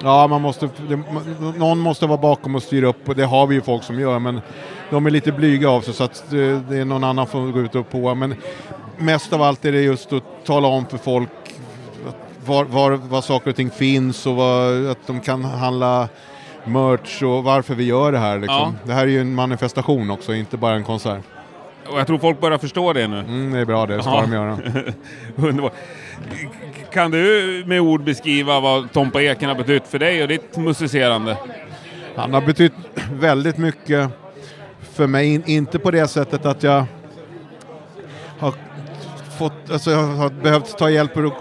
[0.02, 1.00] Ja, man måste, det,
[1.58, 4.18] någon måste vara bakom och styra upp och det har vi ju folk som gör
[4.18, 4.40] men
[4.90, 7.52] de är lite blyga av sig så att det, det är någon annan som får
[7.52, 8.14] gå ut och på.
[8.14, 8.34] Men
[8.96, 11.30] mest av allt är det just att tala om för folk
[12.44, 16.08] var, var, var saker och ting finns och vad, att de kan handla
[16.64, 18.38] merch och varför vi gör det här.
[18.38, 18.76] Liksom.
[18.84, 21.24] Det här är ju en manifestation också, inte bara en konsert.
[21.90, 23.18] Och jag tror folk börjar förstå det nu.
[23.18, 24.20] Mm, det är bra, det ska Ja.
[24.20, 24.58] de göra.
[25.36, 25.72] Underbart.
[26.92, 31.36] Kan du med ord beskriva vad Tompa Eken har betytt för dig och ditt musicerande?
[32.16, 32.72] Han har betytt
[33.12, 34.10] väldigt mycket
[34.92, 36.84] för mig, In, inte på det sättet att jag
[38.38, 38.54] har
[39.38, 41.32] fått, alltså jag har behövt ta hjälp att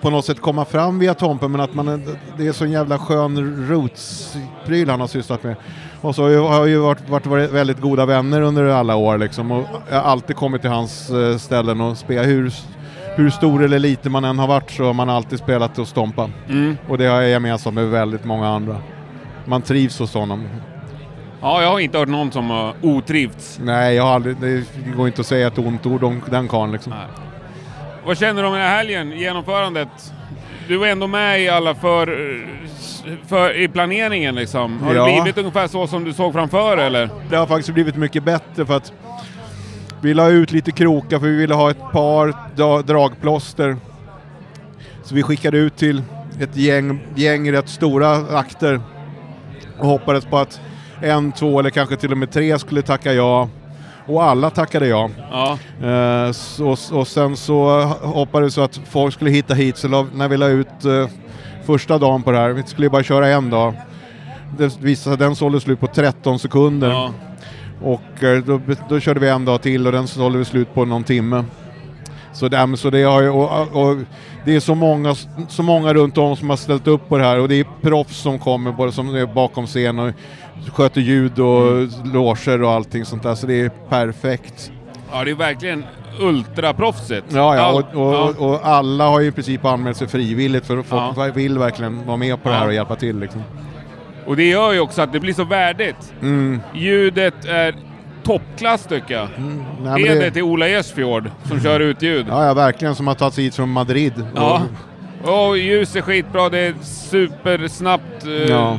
[0.00, 2.98] på något sätt komma fram via Tompen, men att man, det är så en jävla
[2.98, 5.56] skön roots-pryl han har sysslat med.
[6.00, 9.18] Och så har jag- har jag ju varit, varit, väldigt goda vänner under alla år
[9.18, 12.52] liksom, och jag har alltid kommit till hans eh, ställen och spelat hur,
[13.16, 16.30] hur stor eller liten man än har varit så har man alltid spelat och stompa.
[16.48, 16.76] Mm.
[16.88, 18.76] Och det har jag gemensamt med väldigt många andra.
[19.44, 20.48] Man trivs hos honom.
[21.42, 23.58] Ja, jag har inte hört någon som har otrivts.
[23.62, 24.64] Nej, jag har aldrig, det
[24.96, 26.92] går inte att säga ett ont ord om den karln liksom.
[28.06, 29.88] Vad känner du om den här helgen, genomförandet?
[30.70, 32.06] Du var ändå med i alla för,
[33.26, 34.78] för i planeringen liksom.
[34.82, 35.06] Har Ja.
[35.06, 37.10] det blivit ungefär så som du såg framför eller?
[37.30, 38.92] Det har faktiskt blivit mycket bättre för att
[40.02, 42.34] vi la ut lite krokar för vi ville ha ett par
[42.82, 43.76] dragplåster.
[45.02, 46.02] Så vi skickade ut till
[46.40, 48.80] ett gäng, gäng rätt stora akter
[49.78, 50.60] och hoppades på att
[51.02, 53.48] en, två eller kanske till och med tre skulle tacka ja.
[54.10, 55.10] Och alla tackade ja.
[55.30, 55.58] Ja.
[55.88, 60.28] Eh, så, och sen så hoppades så att folk skulle hitta hit, så la, när
[60.28, 61.08] vi la ut eh,
[61.66, 63.74] första dagen på det här, vi skulle bara köra en dag,
[64.58, 66.90] det visade den sålde slut på 13 sekunder.
[66.90, 67.12] Ja.
[67.82, 70.84] Och eh, då, då körde vi en dag till och den sålde vi slut på
[70.84, 71.44] någon timme.
[72.32, 73.96] Så det, men så det, har och, och
[74.44, 75.14] det är så många,
[75.48, 78.16] så många runt om som har ställt upp på det här och det är proffs
[78.16, 80.12] som kommer både som är bakom scen och
[80.72, 84.72] sköter ljud och loger och allting sånt där så det är perfekt.
[85.12, 85.84] Ja, det är verkligen
[86.20, 87.26] ultraproffsigt.
[87.28, 91.16] Ja, ja, och, och, och alla har ju i princip anmält sig frivilligt för folk
[91.16, 91.30] Ja.
[91.34, 92.66] vill verkligen vara med på det här Ja.
[92.68, 93.18] och hjälpa till.
[93.20, 93.42] Liksom.
[94.26, 96.12] Och det gör ju också att det blir så värdigt.
[96.22, 96.60] Mm.
[96.74, 97.74] Ljudet är
[98.24, 99.28] toppklass tycker jag.
[99.38, 99.52] Nej,
[99.82, 102.26] men Heder det- till Ola Esfjord som kör ut ljud.
[102.28, 104.12] Ja, ja, verkligen som har tagit sig hit från Madrid.
[104.34, 104.62] Ja.
[105.24, 108.78] Och ljus är skitbra, det är supersnabbt eh, Ja.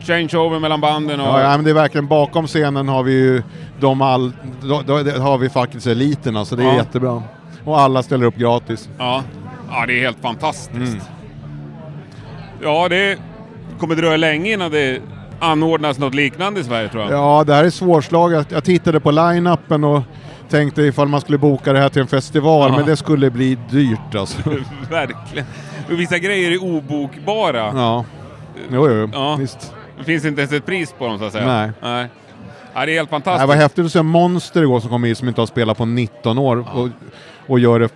[0.00, 1.26] changeover mellan banden och...
[1.26, 3.42] Ja, ja, men det är verkligen bakom scenen har vi ju
[3.80, 6.74] de all, då, då, det har vi faktiskt eliterna så det är Ja.
[6.76, 7.22] jättebra.
[7.64, 8.88] Och alla ställer upp gratis.
[8.98, 9.22] Ja.
[9.70, 10.74] ja, det är helt fantastiskt.
[10.92, 11.00] Mm.
[12.62, 13.18] Ja, det
[13.78, 15.00] kommer dröja länge innan det
[15.40, 17.12] anordnas något liknande i Sverige tror jag.
[17.12, 18.50] Ja, det här är svårslaget.
[18.50, 20.02] Jag tittade på line-upen och
[20.48, 22.76] tänkte ifall man skulle boka det här till en festival, Ja.
[22.76, 24.38] men det skulle bli dyrt alltså.
[24.90, 25.46] Verkligen.
[25.88, 27.72] Vissa grejer är obokbara.
[27.74, 28.04] Ja,
[28.72, 29.36] jo, jo, Ja.
[29.36, 29.72] visst.
[29.98, 31.46] Det finns inte ens ett pris på dem så att säga.
[31.46, 31.70] Nej.
[31.82, 32.06] Nej.
[32.74, 33.48] Ja, det är helt Det fantastiskt.
[33.48, 36.38] var häftigt att se Monster igår som kom hit som inte har spelat på 19
[36.38, 36.88] år och,
[37.46, 37.88] och gör det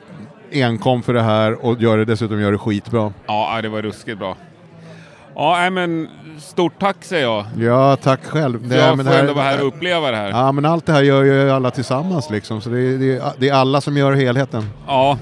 [0.53, 3.13] enkom för det här och gör det, dessutom gör det skitbra.
[3.27, 4.37] Ja, det var ruskigt bra.
[5.35, 6.09] Ja, nej, men
[6.41, 7.45] stort tack säger jag.
[7.59, 8.69] Ja, tack själv.
[8.71, 10.31] För jag men får ändå vara här och uppleva det här.
[10.31, 13.33] Ja, men allt det här gör ju alla tillsammans liksom, så det är, det är,
[13.39, 14.65] det är alla som gör helheten.
[14.87, 15.19] Ja,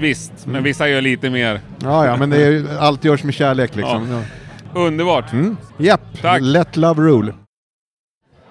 [0.00, 0.32] visst.
[0.46, 1.60] Men vissa gör lite mer.
[1.82, 4.08] Ja, ja, men det är, allt görs med kärlek liksom.
[4.74, 4.80] Ja.
[4.80, 5.32] Underbart.
[5.32, 5.56] Mm.
[5.76, 6.40] Japp, Tack.
[6.42, 7.34] let love rule.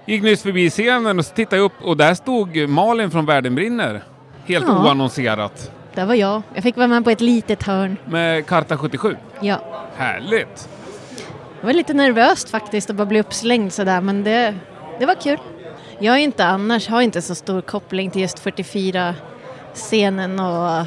[0.06, 3.56] Gick nyss förbi scenen och så tittade jag upp och där stod Malin från Världen
[3.56, 4.04] brinner.
[4.46, 4.84] Helt Ja.
[4.86, 5.72] oannonserat.
[5.96, 6.42] Där var jag.
[6.54, 7.98] Jag fick vara med på ett litet hörn.
[8.06, 9.16] Med Karta 77.
[9.42, 9.60] Ja.
[9.96, 10.70] Härligt!
[11.62, 14.56] Det var lite nervöst faktiskt att bara bli uppslängd sådär men det,
[15.00, 15.38] det var kul.
[16.00, 20.86] Jag är inte annars, har inte så stor koppling till just 44-scenen och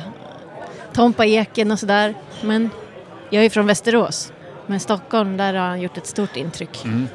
[0.92, 2.14] Tompa Eken och sådär.
[2.42, 2.70] Men
[3.30, 4.32] jag är från Västerås.
[4.66, 6.84] Men Stockholm, där har han gjort ett stort intryck.
[6.84, 7.08] Mm.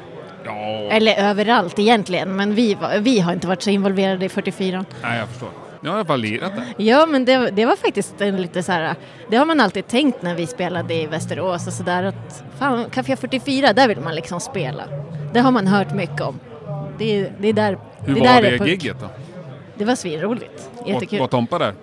[0.44, 0.52] Ja,
[0.90, 4.84] Eller överallt egentligen, men vi, vi har inte varit så involverade i 44.
[5.02, 5.48] nej, jag förstår.
[5.86, 6.84] Jag har i alla fall lirat där.
[6.84, 8.94] Ja, men det, det var faktiskt en lite så här,
[9.30, 13.16] det har man alltid tänkt när vi spelade i Västerås och sådär att fan, Café
[13.16, 14.82] 44, där vill man liksom spela.
[15.32, 16.40] Det har man hört mycket om.
[16.98, 19.08] Det, det är där Hur det var där är det gigget då?
[19.78, 20.70] Det var svinroligt.
[20.86, 21.18] Jättekul.
[21.18, 21.74] Var, var Tompa där?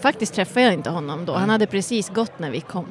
[0.00, 1.32] Faktiskt träffade jag inte honom då.
[1.32, 2.86] Han hade precis gått när vi kom.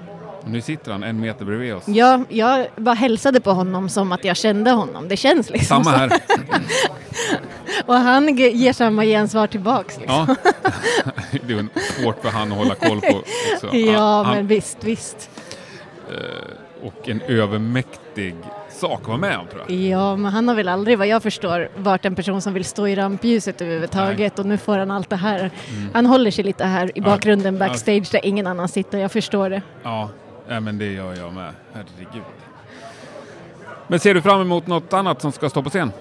[0.47, 1.87] Nu sitter han en meter bredvid oss.
[1.87, 5.07] Jag, jag bara hälsade på honom som att jag kände honom.
[5.07, 6.11] Det känns liksom Samma här.
[7.85, 9.97] Och han ge- ger samma gensvar tillbaks.
[9.99, 10.25] Liksom.
[10.27, 10.35] Ja.
[11.47, 11.67] det är
[12.01, 13.17] svårt för han att hålla koll på
[13.53, 13.75] också.
[13.75, 15.29] Ja, Han- men visst, visst.
[16.11, 18.35] eh, och en övermäktig
[18.71, 19.77] sak att vara med om tror jag.
[19.77, 22.87] Ja, men han har väl aldrig vad jag förstår varit en person som vill stå
[22.87, 25.39] i rampljuset överhuvudtaget och nu får han allt det här.
[25.39, 25.89] Mm.
[25.93, 27.03] Han håller sig lite här i Ja.
[27.03, 27.67] bakgrunden Ja.
[27.67, 29.61] backstage där ingen annan sitter, jag förstår det.
[29.83, 30.09] Ja,
[30.47, 31.53] ja men det gör jag med.
[31.73, 32.23] Herregud.
[33.87, 35.91] Men ser du fram emot något annat som ska stå på scen?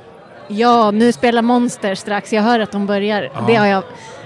[0.48, 3.30] Ja, nu spelar Monster strax, jag hör att de börjar.
[3.34, 3.40] Ja.
[3.46, 3.82] Det, har jag,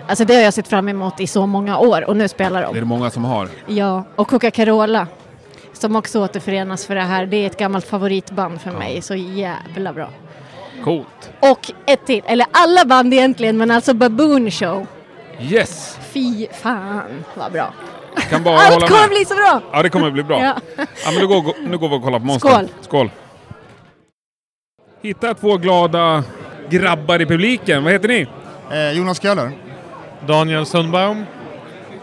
[0.07, 2.67] alltså det har jag sett fram emot i så många år och nu spelar Det
[2.69, 2.79] är de.
[2.79, 3.49] det många som har.
[3.67, 5.07] Ja, och Coca-Carola
[5.73, 7.27] som också återförenas för det här.
[7.27, 10.11] Det är ett gammalt favoritband för mig, så jävla bra.
[10.85, 11.31] Coolt.
[11.41, 14.87] Och ett till, eller alla band egentligen, men alltså Baboon Show.
[15.41, 15.99] Yes!
[16.13, 17.73] Fy fan vad bra.
[18.31, 19.09] Kan bara Allt hålla kommer med.
[19.11, 19.61] bli så bra!
[19.73, 20.41] Ja, det kommer bli bra.
[20.43, 20.55] Ja.
[20.77, 22.49] Ja, men nu går, nu går vi och kollar på Monster.
[22.49, 22.69] Skål.
[22.81, 23.11] Skål!
[25.03, 26.25] Hitta två glada
[26.71, 27.85] grabbar i publiken.
[27.85, 28.27] Vad heter ni?
[28.73, 29.51] Eh, Jonas Köhler.
[30.27, 31.25] Daniel Sundbaum.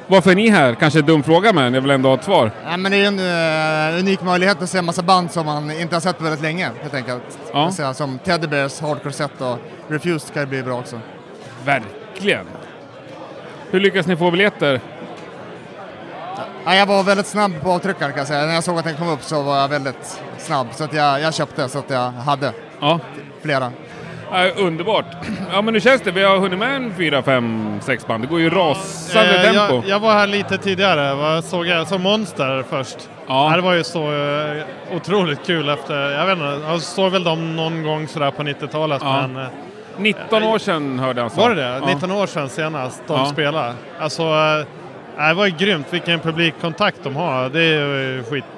[0.08, 0.74] Varför är ni här?
[0.76, 2.52] Kanske en dum fråga, men jag vill ändå ha ett svar.
[2.66, 5.72] Ja, men det är en eh, unik möjlighet att se en massa band som man
[5.72, 7.24] inte har sett på väldigt länge helt enkelt.
[7.54, 7.72] Ja.
[7.72, 9.58] Säga, som Teddy Bears, Hardcore Set och
[9.88, 11.00] Refused kan ju bli bra också.
[11.66, 12.46] Verkligen!
[13.72, 14.82] Hur lyckas ni få biljetter?
[16.66, 18.46] Ja, jag var väldigt snabb på avtryckaren kan jag säga.
[18.46, 20.68] När jag såg att den kom upp så var jag väldigt snabb.
[20.72, 23.00] Så att jag, jag köpte så att jag hade Ja.
[23.42, 23.72] flera.
[24.32, 25.06] Ja, underbart!
[25.52, 26.12] Ja, men nu känns det.
[26.12, 28.24] Vi har hunnit med en fyra, fem, sex band.
[28.24, 29.74] Det går ju rasande Eh, tempo.
[29.76, 32.98] jag, jag var här lite tidigare, vad såg jag som Monster först.
[33.28, 33.52] Ja.
[33.56, 34.64] Det var ju så eh,
[34.96, 39.02] otroligt kul efter, jag vet inte, jag såg väl dem någon gång sådär på 90-talet
[39.04, 39.28] Ja.
[39.28, 39.44] men...
[39.44, 39.50] eh,
[39.98, 41.42] 19 år sedan hörde han så.
[41.42, 41.68] Var det det?
[41.82, 41.86] Ja.
[41.86, 43.26] 19 år sedan senast de Ja.
[43.26, 43.74] spelade.
[44.00, 44.66] Alltså, eh,
[45.18, 47.50] det var ju grymt vilken publikkontakt de har.
[47.50, 48.50] Det är ju skitbra.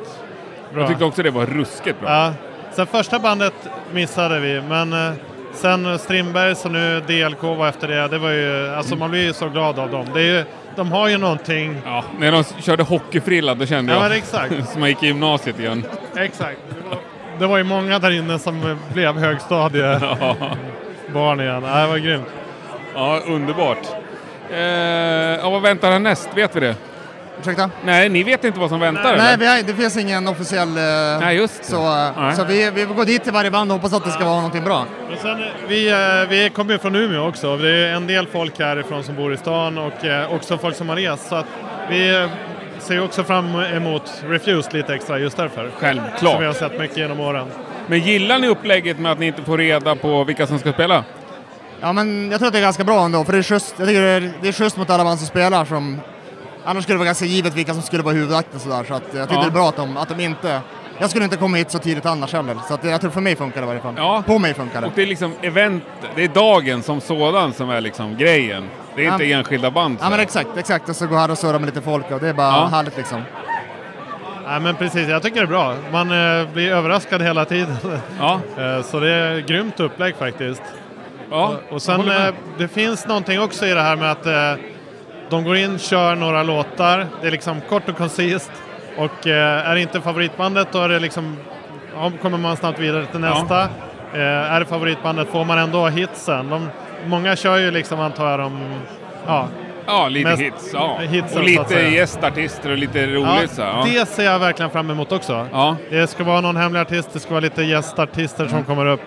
[0.76, 2.10] Jag tyckte också det var ruskigt bra.
[2.10, 2.34] Ja.
[2.72, 3.54] Sen första bandet
[3.94, 5.12] missade vi, men eh,
[5.54, 8.08] sen Strindbergs och nu DLK var efter det.
[8.08, 10.06] Det var ju, alltså man blir ju så glad av dem.
[10.14, 10.44] Det är ju,
[10.76, 11.82] de har ju någonting.
[11.86, 14.70] Ja, när de körde hockeyfrilla då kände Ja, jag men exakt.
[14.72, 15.84] som man gick i gymnasiet igen.
[16.16, 16.60] Exakt.
[16.70, 16.98] Det var,
[17.40, 21.64] det var ju många där inne som blev högstadiebarn igen.
[21.64, 22.28] Ja, det var grymt.
[22.94, 23.78] Ja, underbart.
[24.52, 24.60] Eh,
[25.42, 26.30] ja, vad väntar härnäst?
[26.36, 26.76] Vet vi det?
[27.40, 27.70] Ursäkta?
[27.86, 29.18] Nej, ni vet inte vad som väntar?
[29.18, 29.38] Nej, eller?
[29.38, 30.78] vi har, det finns ingen officiell...
[30.78, 31.68] Eh, Nej, just det.
[31.68, 32.36] Så, eh, Nej.
[32.36, 34.64] så vi, vi går dit till varje band och hoppas att det ska vara någonting
[34.64, 34.86] bra.
[35.12, 37.58] Och sen, vi, eh, vi kommer ju från Umeå också.
[37.58, 40.90] Det är en del folk härifrån som bor i stan och eh, också folk som
[40.90, 41.28] har rest.
[41.28, 41.46] Så att
[41.90, 42.28] vi
[42.80, 45.72] ser också fram emot Refused lite extra just därför.
[45.80, 46.34] Självklart.
[46.34, 47.48] Som vi har sett mycket genom åren.
[47.88, 51.04] Men gillar ni upplägget med att ni inte får reda på vilka som ska spela?
[51.82, 53.88] Ja, men jag tror att det är ganska bra ändå, för det är schysst, jag
[53.88, 55.66] tycker det är, det är schysst mot alla band som spelar.
[55.66, 56.00] Som,
[56.66, 58.84] annars skulle det vara ganska givet vilka som skulle vara huvudakten sådär.
[58.88, 59.42] Så att jag tycker Ja.
[59.42, 60.62] det är bra att de, att de inte...
[61.00, 62.56] Jag skulle inte komma hit så tidigt annars heller.
[62.68, 63.94] Så att jag tror för mig funkar det i varje fall.
[63.98, 64.24] Ja.
[64.28, 64.88] På mig funkar det.
[64.88, 65.84] Och det är liksom event,
[66.16, 68.64] det är dagen som sådan som är liksom grejen.
[68.96, 69.12] Det är Ja.
[69.14, 69.98] inte enskilda band.
[70.02, 70.90] Ja men exakt, exakt.
[70.90, 72.68] Och så gå här och surra med lite folk och det är bara Ja.
[72.72, 73.22] härligt liksom.
[74.46, 75.76] Ja, men precis, jag tycker det är bra.
[75.92, 76.12] Man
[76.42, 77.76] eh, blir överraskad hela tiden.
[78.20, 78.40] Ja.
[78.58, 80.62] Eh, så det är grymt upplägg faktiskt.
[81.32, 84.54] Ja, och, och sen, eh, det finns någonting också i det här med att eh,
[85.30, 87.06] de går in, kör några låtar.
[87.22, 88.52] Det är liksom kort och koncist.
[88.98, 91.38] Och eh, är det inte favoritbandet då är det liksom,
[91.96, 93.30] ja, kommer man snabbt vidare till Ja.
[93.30, 93.62] nästa.
[94.14, 96.50] Eh, är det favoritbandet får man ändå hitsen.
[96.50, 96.70] De,
[97.06, 98.60] många kör ju liksom antar jag de,
[99.28, 99.48] ja,
[99.90, 100.72] Ja, lite mest- hits.
[100.74, 100.98] Ja.
[101.02, 103.26] hitsen, och lite gästartister och lite roligt.
[103.42, 103.86] Ja, så, ja.
[103.86, 105.48] Det ser jag verkligen fram emot också.
[105.52, 105.76] Ja.
[105.90, 108.66] Det ska vara någon hemlig artist, det ska vara lite gästartister som Mm.
[108.66, 109.02] kommer upp.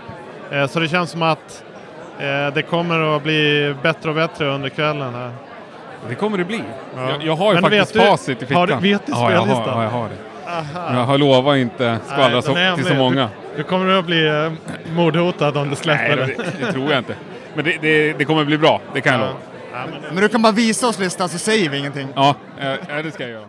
[0.68, 1.64] Så det känns som att
[2.54, 5.30] det kommer att bli bättre och bättre under kvällen här.
[6.08, 6.62] Det kommer det bli.
[6.96, 7.10] Ja.
[7.10, 8.56] Jag, jag har ju Men faktiskt vet du- facit i fickan.
[8.56, 9.78] har du- vet du ja, jag har, spellistan?
[9.78, 10.16] ja, jag har det.
[10.50, 10.94] Aha.
[10.94, 13.28] Jag har lovat inte skvallra så, till så många.
[13.52, 14.52] Du, du kommer att bli eh,
[14.96, 17.14] mordhotad om du släpper Nej, det, det tror jag inte.
[17.54, 19.34] Men det, det, det kommer bli bra, det kan jag lova.
[20.12, 22.08] Men du kan bara visa oss listan så säger vi ingenting.
[22.14, 23.48] Ja, eh, ja, det ska jag göra.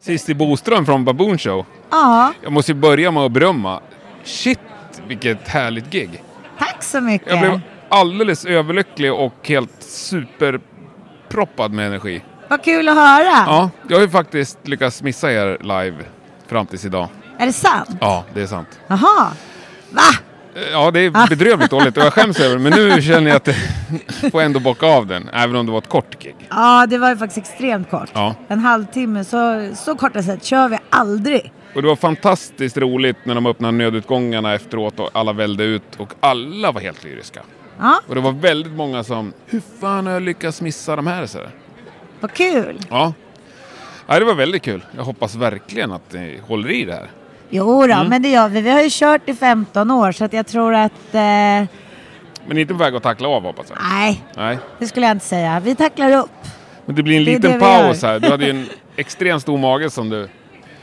[0.00, 1.66] Cissi Boström från Baboon Show.
[1.90, 3.80] Ja, Jag måste ju börja med att berömma.
[4.24, 4.60] Shit,
[5.06, 6.22] vilket härligt gig.
[6.60, 7.28] Tack så mycket.
[7.30, 12.22] Jag blev alldeles överlycklig och helt superproppad med energi.
[12.48, 13.44] Vad kul att höra.
[13.46, 15.96] Ja, jag har ju faktiskt lyckats missa er live
[16.46, 17.08] fram tills idag.
[17.38, 17.88] Är det sant?
[18.00, 18.80] Ja, det är sant.
[18.86, 19.30] Jaha.
[19.90, 20.02] Va?
[20.72, 22.62] Ja, det är bedrövligt dåligt och jag skäms över det.
[22.62, 23.56] Men nu känner jag att jag
[24.32, 25.28] får ändå bocka av den.
[25.28, 26.36] Även om det var ett kort gig.
[26.48, 28.10] Ja, det var ju faktiskt extremt kort.
[28.12, 28.34] Ja.
[28.48, 31.52] En halvtimme, så, så korta sätt kör vi aldrig.
[31.74, 36.12] Och det var fantastiskt roligt när de öppnade nödutgångarna efteråt och alla välde ut och
[36.20, 37.40] alla var helt lyriska.
[37.78, 41.26] Ja, Och det var väldigt många som, hur fan har jag lyckats missa de här?
[41.26, 41.50] Så här.
[42.20, 42.78] vad kul.
[42.90, 43.12] Ja.
[44.06, 44.84] ja, det var väldigt kul.
[44.96, 47.10] Jag hoppas verkligen att ni håller i det här.
[47.50, 48.08] Jo då, Mm.
[48.08, 48.60] men det gör vi.
[48.60, 50.92] Vi har ju kört i 15 år så att jag tror att...
[51.14, 51.20] Eh,
[52.46, 53.78] Men inte på väg att tackla av hoppas jag.
[53.90, 54.58] nej, Nej.
[54.78, 55.60] det skulle jag inte säga.
[55.60, 56.30] Vi tacklar upp.
[56.86, 58.18] Men det blir en Det liten paus här.
[58.20, 58.66] Du hade ju en
[58.96, 60.28] extremt stor mage som du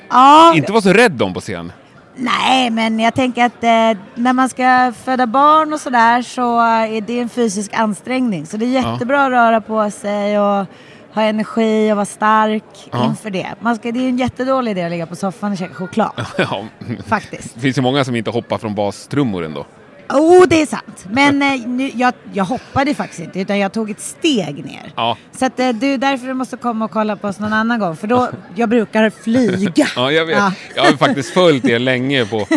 [0.09, 1.71] Ja, inte var så rädd om på scen.
[2.15, 7.01] nej, men jag tänker att eh, när man ska föda barn och sådär så är
[7.01, 8.45] det en fysisk ansträngning.
[8.45, 8.91] Så det är Ja.
[8.91, 10.65] jättebra att röra på sig och
[11.13, 13.05] ha energi och vara stark Ja.
[13.05, 13.47] inför det.
[13.59, 16.11] Man ska, det är en jättedålig idé att ligga på soffan och käka choklad.
[16.37, 16.65] ja.
[17.07, 17.53] Faktiskt.
[17.53, 19.65] Det finns ju många som inte hoppar från bastrummor ändå.
[20.09, 21.05] Oh, det är sant.
[21.09, 24.91] Men eh, nu, jag, jag hoppade faktiskt inte, utan jag tog ett steg ner.
[24.95, 25.17] Ja.
[25.31, 27.79] Så att, eh, det är därför du måste komma och kolla på oss någon annan
[27.79, 27.95] gång.
[27.95, 29.87] För då, jag brukar flyga.
[29.95, 30.37] Ja, jag vet.
[30.37, 30.51] Ja.
[30.75, 32.47] Jag har faktiskt följt er länge på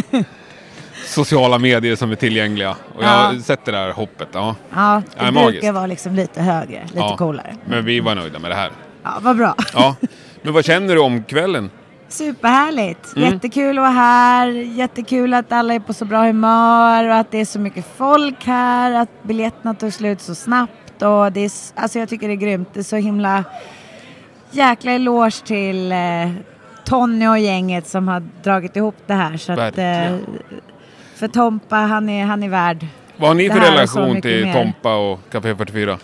[1.06, 2.70] sociala medier som är tillgängliga.
[2.94, 3.40] Och jag har Ja.
[3.40, 4.28] sett det där hoppet.
[4.32, 5.50] Ja, Ja, det magiskt.
[5.60, 7.16] brukar vara liksom lite högre, lite Ja.
[7.16, 7.54] coolare.
[7.66, 8.70] Men vi var nöjda med det här.
[9.02, 9.54] Ja, vad bra.
[9.74, 9.96] Ja.
[10.42, 11.70] Men vad känner du om kvällen?
[12.10, 13.16] Superhärligt.
[13.16, 13.32] Mm.
[13.32, 14.48] Jättekul att vara här.
[14.48, 18.44] Jättekul att alla är på så bra humör och att det är så mycket folk
[18.44, 18.92] här.
[18.92, 21.02] Att biljetterna tog slut så snabbt.
[21.02, 22.68] Och det är, alltså jag tycker det är grymt.
[22.72, 23.44] Det är så himla
[24.50, 25.98] jäkla eloge till eh,
[26.84, 29.36] Tony och gänget som har dragit ihop det här.
[29.36, 30.16] Så att, eh,
[31.14, 32.86] för Tompa, han är, han är värd
[33.16, 34.52] Vad har ni för relation till mer.
[34.52, 35.98] Tompa och Café 44?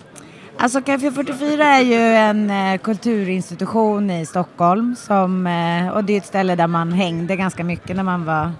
[0.58, 6.16] Alltså Café 44 är ju en eh, kulturinstitution i Stockholm som, eh, och det är
[6.18, 8.52] ett ställe där man hängde ganska mycket när man var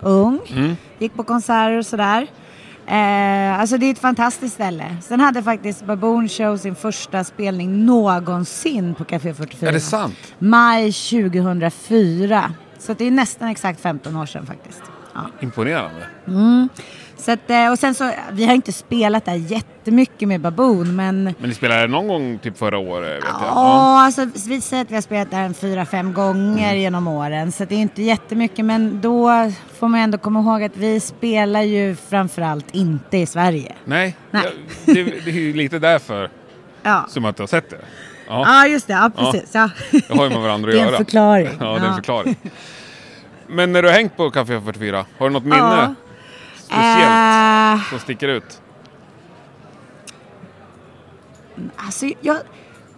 [0.00, 0.40] ung.
[0.50, 0.76] Mm.
[0.98, 2.26] Gick på konserter och sådär.
[2.86, 4.96] Eh, alltså det är ett fantastiskt ställe.
[5.02, 9.68] Sen hade faktiskt Baboon Show sin första spelning någonsin på Café 44.
[9.68, 10.34] Är det sant?
[10.38, 12.52] Maj 2004.
[12.78, 14.82] Så det är nästan exakt 15 år sedan faktiskt.
[15.14, 15.20] Ja.
[15.40, 16.06] Imponerande.
[16.26, 16.68] Mm.
[17.26, 21.24] Så att, eh, och sen så, vi har inte spelat där jättemycket med Baboon men
[21.24, 23.42] Men ni spelade någon gång typ förra året vet jag.
[23.42, 26.78] Ja, alltså vi säger att vi har spelat där en fyra, fem gånger Mm.
[26.80, 27.52] genom åren.
[27.52, 28.64] Så det är inte jättemycket.
[28.64, 29.30] Men då
[29.78, 33.74] får man ändå komma ihåg att vi spelar ju framförallt inte i Sverige.
[33.84, 34.42] Nej, Nej.
[34.44, 34.50] Ja,
[34.94, 36.30] det, det är ju lite därför
[36.82, 37.04] Ja.
[37.08, 37.78] som att du har sett det.
[38.28, 38.92] Ja, just det.
[38.92, 39.50] Ja, precis.
[39.54, 39.70] Ja.
[39.90, 40.96] Det har ju med varandra att Det är en göra.
[40.96, 41.48] förklaring.
[41.60, 41.94] Ja, det är en Ja.
[41.94, 42.36] förklaring.
[43.46, 45.94] Men när du har hängt på Café 44, har du något minne Ja.
[46.66, 47.88] Speciellt Eh.
[47.90, 48.60] som sticker ut?
[51.76, 52.36] Alltså, jag,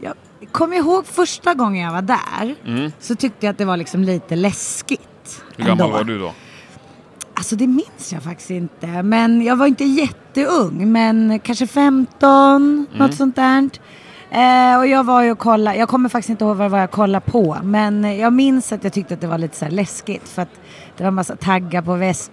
[0.00, 0.14] jag
[0.52, 2.54] kommer ihåg första gången jag var där.
[2.66, 2.92] Mm.
[3.00, 5.42] Så tyckte jag att det var liksom lite läskigt.
[5.56, 5.96] Hur gammal ändå.
[5.96, 6.32] var du då?
[7.34, 9.02] Alltså det minns jag faktiskt inte.
[9.02, 10.92] Men jag var inte jätteung.
[10.92, 12.86] Men kanske 15, Mm.
[12.98, 13.68] något sånt där.
[14.30, 15.76] Eh, och jag var ju och kollade.
[15.76, 17.56] Jag kommer faktiskt inte ihåg vad jag kollade på.
[17.62, 20.28] Men jag minns att jag tyckte att det var lite så läskigt.
[20.28, 20.48] För att
[20.96, 22.30] det var en massa taggar på väs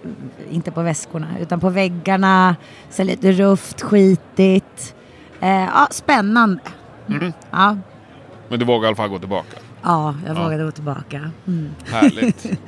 [0.51, 2.55] inte på väskorna, utan på väggarna.
[2.89, 4.95] Så lite rufft, skitigt.
[5.41, 6.61] Eh, ja, spännande.
[7.09, 7.33] Mm.
[7.51, 7.77] Ja,
[8.49, 9.57] Men du vågar i alla fall gå tillbaka.
[9.83, 10.43] ja jag Ja.
[10.43, 11.31] vågade gå tillbaka.
[11.47, 11.69] Mm.
[11.91, 12.45] Härligt.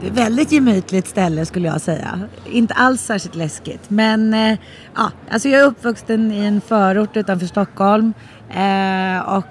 [0.00, 2.20] Det är ett väldigt gemytligt ställe skulle jag säga.
[2.46, 3.90] Inte alls särskilt läskigt.
[3.90, 4.58] Men eh,
[4.96, 8.12] ja, alltså jag är uppvuxen i en förort utanför Stockholm.
[8.50, 9.44] Eh, och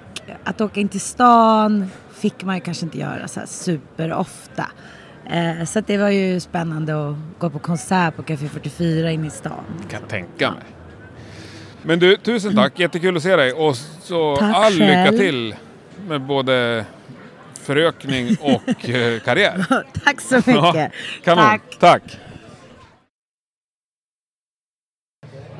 [0.44, 4.66] att åka in till stan fick man ju kanske inte göra så här superofta.
[5.30, 9.30] Eh, så det var ju spännande att gå på konsert på Café 44 inne i
[9.30, 9.64] stan.
[9.90, 10.62] Kan tänka mig.
[11.82, 12.78] Men du, tusen tack.
[12.78, 13.52] Jättekul att se dig.
[13.52, 15.18] Och så Tack all lycka själv.
[15.18, 15.54] till
[16.08, 16.84] med både
[17.74, 19.64] förökning och eh, karriär.
[20.04, 20.54] Tack så mycket.
[20.54, 20.88] Ja,
[21.24, 21.44] kanon.
[21.44, 21.62] Tack.
[21.78, 22.02] Tack.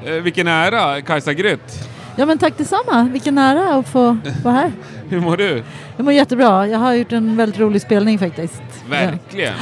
[0.05, 1.89] Eh, vilken ära, Kajsa Grytt.
[2.17, 4.73] Ja men tack detsamma, vilken ära att få vara här.
[5.09, 5.63] Hur mår du?
[5.97, 8.63] Jag mår jättebra, jag har gjort en väldigt rolig spelning faktiskt.
[8.89, 9.55] Verkligen.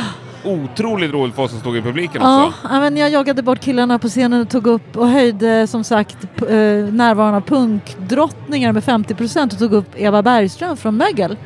[0.44, 2.58] Otroligt roligt för oss som stod i publiken Ja, också.
[2.70, 6.16] ja, men jag jagade bort killarna på scenen och tog upp och höjde som sagt
[6.24, 6.48] eh,
[6.92, 11.36] närvaron av punkdrottningar med 50% och tog upp Eva Bergström från Mögel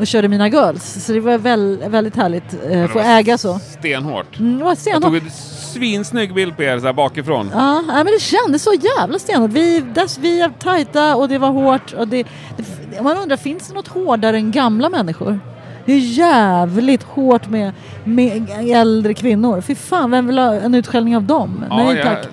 [0.00, 1.04] och körde mina girls.
[1.04, 3.58] Så det var väl, väldigt härligt eh, att få äga så.
[3.58, 4.38] Stenhårt.
[4.38, 5.02] Mm, det var Jag stenhårt.
[5.02, 7.50] tog en svinsnygg bild på er så här bakifrån.
[7.54, 9.50] Ja, nej, men det kändes så jävla stenhårt.
[9.50, 11.92] Vi, dess, vi är tajta och det var hårt.
[11.92, 12.26] Och det,
[12.56, 15.40] det, man undrar, finns det något hårdare än gamla människor?
[15.84, 17.72] Det är jävligt hårt med,
[18.04, 19.60] med äldre kvinnor.
[19.60, 21.64] Fy fan, vem vill ha en utskällning av dem?
[21.70, 22.26] Ja, nej jag- tack.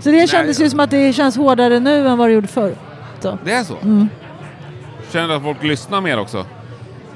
[0.00, 2.74] Så det kändes ju som att det känns hårdare nu än vad det gjorde förr.
[3.20, 3.38] Så.
[3.44, 3.76] Det är så?
[3.82, 4.08] Mm.
[5.12, 6.44] Känner du att folk lyssnar mer också?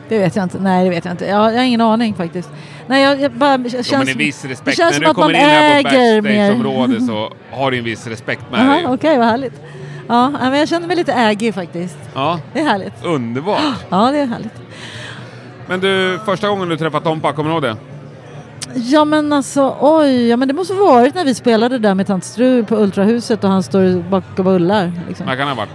[0.08, 0.58] Det vet jag inte.
[0.60, 1.24] Nej, det vet jag inte.
[1.26, 2.50] Jag, jag har ingen aning faktiskt.
[2.86, 3.56] Nej, jag, jag bara...
[3.56, 4.78] Jo, känns, men en viss det respekt.
[4.78, 6.48] När du kommer in här på äger mer.
[6.48, 8.86] backstageområdet så har du en viss respekt med Jaha, dig.
[8.86, 9.60] okej, vad härligt.
[10.08, 11.98] Ja, men jag känner mig lite ägig faktiskt.
[12.14, 13.04] Ja, Det är härligt.
[13.04, 13.60] underbart.
[13.88, 14.52] Ja, det är härligt.
[15.66, 17.76] Men du, första gången du träffade Tompa, kommer du ihåg det?
[18.74, 22.24] Ja men alltså oj, ja, men det måste varit när vi spelade där med Tant
[22.24, 24.92] Strul på Ultrahuset och han står bak och bullar.
[25.08, 25.26] Liksom.
[25.26, 25.70] När kan det ha varit?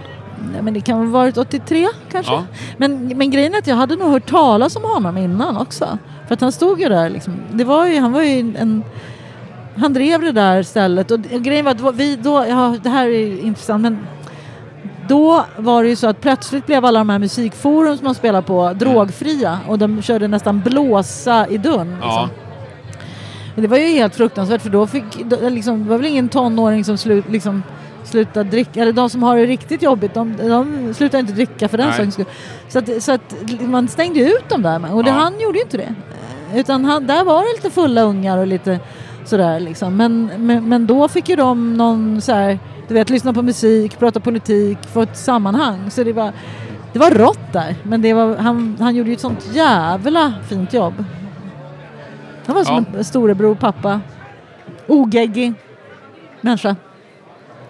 [0.52, 2.32] Nej, men det kan ha varit 83 kanske.
[2.32, 2.44] Ja.
[2.76, 5.98] Men, men grejen är att jag hade nog hört talas om honom innan också.
[6.26, 7.34] För att han stod ju där liksom.
[7.52, 8.84] Det var ju, han var ju en...
[9.76, 13.40] Han drev det där stället och, grejen var att vi då, ja det här är
[13.40, 14.06] intressant men
[15.08, 18.42] då var det ju så att plötsligt blev alla de här musikforum som man spelar
[18.42, 21.90] på drogfria och de körde nästan blåsa i dörren.
[21.90, 22.10] Liksom.
[22.10, 22.28] Ja.
[23.54, 25.04] Men det var ju helt fruktansvärt för då fick,
[25.40, 27.62] liksom, det var väl ingen tonåring som slut, liksom,
[28.08, 31.78] slutade dricka, eller de som har det riktigt jobbigt, de, de slutar inte dricka för
[31.78, 32.26] den sakens skull.
[32.68, 35.16] Så att, så att man stängde ut dem där och det, Ja.
[35.16, 35.94] han gjorde ju inte det.
[36.54, 38.80] Utan han, där var det lite fulla ungar och lite
[39.24, 39.96] sådär liksom.
[39.96, 43.98] Men, men, men då fick ju de någon så här, du vet, lyssna på musik,
[43.98, 45.90] prata politik, få ett sammanhang.
[45.90, 46.32] Så det var,
[46.92, 50.72] det var rått där, men det var, han, han gjorde ju ett sånt jävla fint
[50.72, 51.04] jobb.
[52.46, 52.98] Han var som Ja.
[52.98, 54.00] en storebror, pappa.
[54.86, 55.54] Ogeggig
[56.40, 56.76] människa.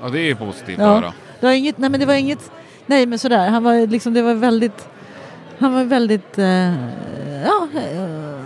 [0.02, 0.94] Ja, det är positivt att Ja.
[0.94, 1.12] höra.
[1.40, 2.50] Det var inget, nej men det var inget,
[2.86, 4.88] nej men sådär, han var liksom, det var väldigt,
[5.58, 6.72] han var väldigt, eh,
[7.44, 8.40] ja, eh,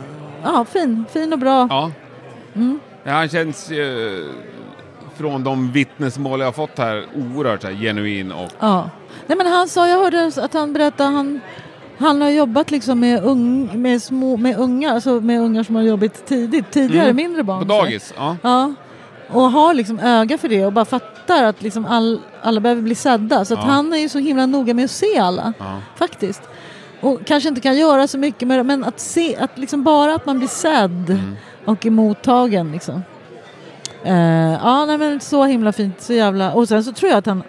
[0.44, 1.66] ja, fin, fin och bra.
[1.70, 1.90] Ja.
[2.54, 2.80] Mm.
[3.04, 4.24] Ja, han känns eh,
[5.16, 8.90] från de vittnesmål jag har fått här oerhört här, genuin och Ja.
[9.26, 11.40] Nej men han sa, jag hörde att han berättade, han,
[11.98, 15.82] han har jobbat liksom med, ung, med, små, med unga, alltså med ungar som har
[15.82, 17.16] jobbat tidigt, tidigare, Mm.
[17.16, 17.66] mindre barn.
[17.66, 18.36] På så dagis, ja.
[18.42, 18.74] Ja.
[19.28, 20.84] Och har liksom öga för det och bara
[21.26, 23.44] fattar att liksom all, alla behöver bli sedda.
[23.44, 23.58] Så Ja.
[23.60, 25.52] han är ju så himla noga med att se alla.
[25.58, 25.78] Ja.
[25.96, 26.42] Faktiskt.
[27.00, 30.14] Och kanske inte kan göra så mycket med det, men att se, att liksom bara
[30.14, 31.36] att man blir sedd Mm.
[31.64, 33.02] och är mottagen liksom.
[34.04, 36.52] Eh, ja, nej men så himla fint, så jävla...
[36.52, 37.42] Och sen så tror jag att han...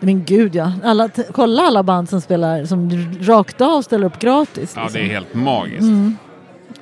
[0.00, 2.90] Men gud ja, alla, kolla alla band som spelar, som
[3.20, 4.72] rakt av ställer upp gratis.
[4.76, 5.00] Ja, liksom.
[5.00, 5.80] det är helt magiskt.
[5.82, 6.16] Mm.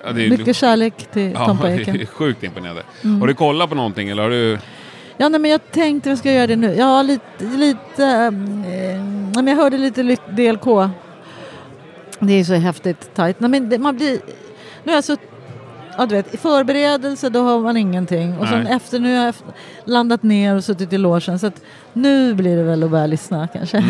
[0.05, 2.07] Ja, är Mycket kärlek till Tompa Ja, det Eken.
[2.07, 2.83] sjukt imponerande.
[3.05, 3.21] Mm.
[3.21, 4.59] Har du kollat på någonting eller har du...
[5.17, 6.75] Ja, nej, men jag tänkte vi ska göra det nu.
[6.75, 8.33] Ja, lite, lite eh,
[9.35, 10.91] men jag hörde lite DLK.
[12.21, 13.41] Det är så häftigt tajt.
[13.41, 14.21] Nej, men det, man blir,
[14.85, 15.17] nu har jag så,
[15.99, 18.39] ja du vet, i förberedelse då har man ingenting.
[18.39, 19.35] Och sen efter, nu har jag
[19.85, 21.39] landat ner och suttit i logen.
[21.39, 21.61] Så att
[21.93, 23.85] nu blir det väl att börja lyssna kanske.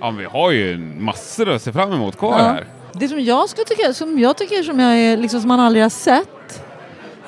[0.00, 2.44] Ja, men vi har ju massor att se fram emot kvar Ja.
[2.44, 2.66] här.
[2.92, 5.84] Det som jag ska tycka, som jag tycker som jag är, liksom som man aldrig
[5.84, 6.62] har sett.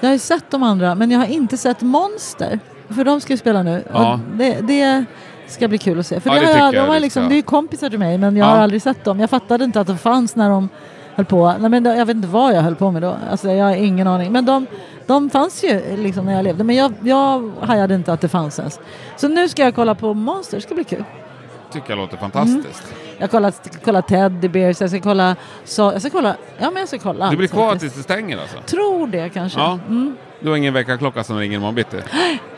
[0.01, 2.61] Jag har ju sett de andra, men jag har inte sett Monster.
[2.93, 3.85] För de ska ju spela nu.
[3.93, 4.21] Ja.
[4.35, 5.05] Det, det
[5.47, 6.21] ska bli kul att se.
[6.21, 8.19] För Ja, det, det jag, jag de vi liksom, det är ju kompisar till mig,
[8.19, 8.51] men jag Ja.
[8.51, 9.21] har aldrig sett dem.
[9.21, 10.69] Jag fattade inte att de fanns när de
[11.15, 11.55] höll på.
[11.59, 13.17] Nej, men jag vet inte vad jag höll på med då.
[13.31, 14.33] Alltså, jag har ingen aning.
[14.33, 14.67] Men de,
[15.07, 16.65] de fanns ju liksom när jag levde.
[16.65, 18.81] Men jag, jag hajade inte att det fanns ens.
[19.17, 20.57] Så nu ska jag kolla på Monster.
[20.57, 21.05] Det ska bli kul.
[21.73, 22.95] Tycker jag låter fantastiskt.
[23.19, 23.53] Jag ska kolla,
[23.85, 25.37] kolla Teddy Bears, jag ska kolla...
[25.65, 26.37] Så, jag ska kolla...
[26.59, 27.31] Ja, men jag ska kolla.
[27.31, 28.57] Du blir kvar tills det stänger alltså?
[28.67, 29.59] Tror det kanske.
[29.61, 29.79] Ja.
[29.89, 30.17] Mm.
[30.41, 31.97] Du har ingen väckarklocka som ringer imorgon bitti?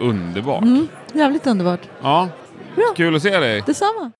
[0.00, 0.62] Underbart.
[0.62, 0.88] Mm.
[1.12, 1.80] Jävligt underbart.
[2.02, 2.28] Ja.
[2.96, 3.62] Kul att se dig.
[3.66, 4.12] Detsamma.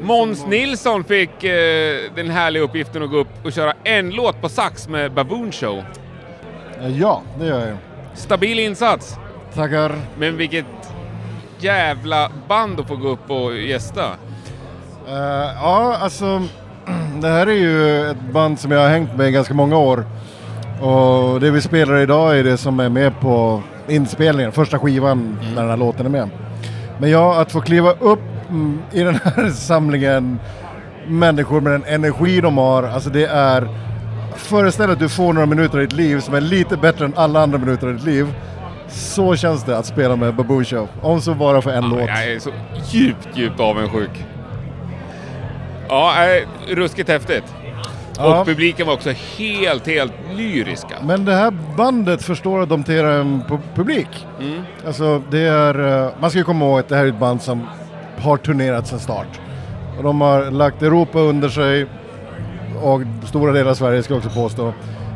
[0.00, 4.48] Måns Nilsson fick eh, den härliga uppgiften att gå upp och köra en låt på
[4.48, 5.84] sax med Baboon Show.
[6.98, 7.76] Ja, det gör jag.
[8.14, 9.16] Stabil insats.
[9.54, 9.94] Tackar.
[10.18, 10.66] Men vilket
[11.58, 14.04] jävla band att få gå upp och gästa.
[15.08, 16.42] Eh, ja, alltså
[17.20, 20.04] det här är ju ett band som jag har hängt med i ganska många år.
[20.82, 25.60] Och det vi spelar idag är det som är med på inspelningen, första skivan när
[25.62, 26.28] den här låten är med.
[26.98, 30.38] Men ja, att få kliva upp mm, i den här samlingen
[31.06, 33.68] människor med den energi de har, alltså det är
[34.40, 37.12] Föreställ dig att du får några minuter i ditt liv som är lite bättre än
[37.16, 38.34] alla andra minuter i ditt liv.
[38.88, 42.00] Så känns det att spela med Baboon Show, om så bara för en låt.
[42.00, 42.50] Jag är så
[42.90, 44.24] djupt, djupt avundsjuk.
[45.88, 47.44] Ja, äh, ruskigt häftigt.
[48.22, 48.40] Ja.
[48.40, 50.94] Och publiken var också helt, helt lyriska.
[51.02, 54.26] Men det här bandet förstår adoptera en pu- publik.
[54.40, 54.62] Mm.
[54.86, 57.42] Alltså det är, eh, man ska ju komma ihåg att det här är ett band
[57.42, 57.66] som
[58.18, 59.40] har turnerat sedan start.
[59.98, 61.86] Och de har lagt Europa under sig
[62.82, 64.72] och stora delar av Sverige ska jag också påstå.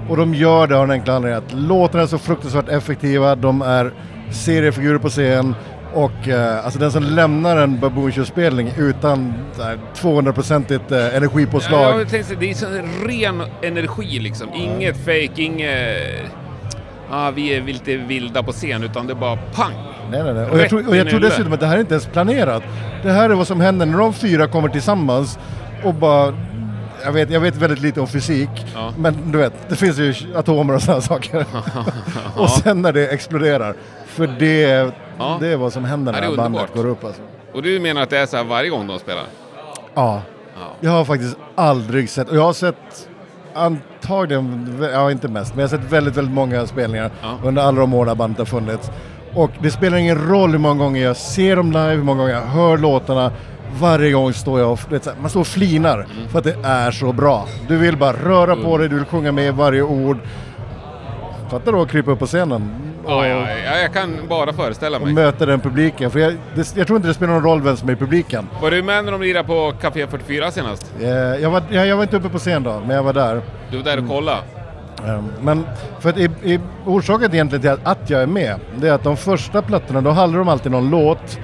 [0.09, 3.63] Och de gör det av den enkla anledningen att låtarna är så fruktansvärt effektiva, de
[3.63, 3.93] är
[4.31, 5.55] seriefigurer på scen
[5.95, 11.95] och eh, alltså den som lämnar en Baboon Show-spelning utan här 200-procentigt eh, energipåslag.
[11.95, 12.67] Ja, jag tänkte, det är så
[13.07, 14.49] ren energi liksom.
[14.55, 16.23] Inget fake, inget...
[17.11, 19.73] Ah, vi är lite vilda på scen, utan det är bara pang!
[20.11, 20.51] Nej, nej, nej.
[20.51, 22.63] Och jag, tror, och jag tror dessutom att det här är inte ens planerat.
[23.03, 25.39] Det här är vad som händer när de fyra kommer tillsammans
[25.85, 26.35] och bara
[27.05, 28.49] jag, vet, jag vet väldigt lite om fysik,
[28.99, 31.47] men du vet, det finns ju atomer och sådana saker.
[32.37, 33.75] och sen när det exploderar,
[34.07, 35.37] för det, Ja.
[35.41, 36.75] det är vad som händer Ja, när är bandet underbart.
[36.75, 37.05] går upp.
[37.05, 37.23] Alltså.
[37.55, 39.25] Och du menar att det är så här varje gång de spelar?
[39.95, 40.23] Ja.
[40.81, 43.09] Jag har faktiskt aldrig sett, och jag har sett
[43.55, 47.11] antagligen, ja inte mest, men jag har sett väldigt, väldigt många spelningar
[47.45, 48.91] under alla de år bandet har funnits.
[49.35, 52.35] Och det spelar ingen roll hur många gånger jag ser dem live, hur många gånger
[52.35, 53.33] jag hör låtarna.
[53.81, 56.29] Varje gång står jag och, vet, man står och flinar Mm.
[56.29, 57.47] för att det är så bra.
[57.69, 60.19] Du vill bara röra på dig, du vill sjunga med varje ord.
[61.51, 62.71] Fatta då att krypa upp på scenen
[63.07, 65.13] Ja, ja, ja, jag kan bara föreställa och mig.
[65.15, 66.11] möta den publiken.
[66.11, 68.49] För jag, det, jag tror inte det spelar någon roll vem som är i publiken.
[68.63, 70.93] Var du med när de lirade på Café 44 senast?
[71.01, 73.43] Eh, Jag var, jag, jag var inte uppe på scen då, men jag var där.
[73.71, 74.39] Du var där och kollade?
[75.07, 75.67] Ehm, Men
[76.01, 79.03] för att i, i, orsaken egentligen till att, att jag är med, det är att
[79.05, 81.39] de första plattorna, då hade de alltid någon låt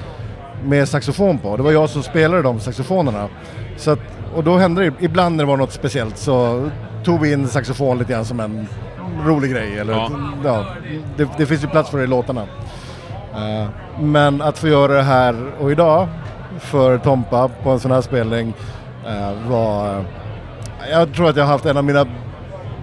[0.65, 1.57] med saxofon på.
[1.57, 3.29] Det var jag som spelade de saxofonerna.
[3.77, 3.99] Så att,
[4.35, 6.69] och då hände det, ibland när det var något speciellt så
[7.05, 8.67] tog vi in saxofon lite grann som en
[9.27, 9.79] rolig grej.
[9.79, 10.11] Eller, Ja.
[10.45, 10.65] ja.
[11.17, 12.43] det, det finns ju plats för det i låtarna.
[13.35, 13.69] Eh,
[14.01, 16.09] men att få göra det här och idag
[16.59, 18.55] för Tompa på en sån här spelning
[19.07, 20.05] eh, var...
[20.91, 22.07] Jag tror att jag har haft en av mina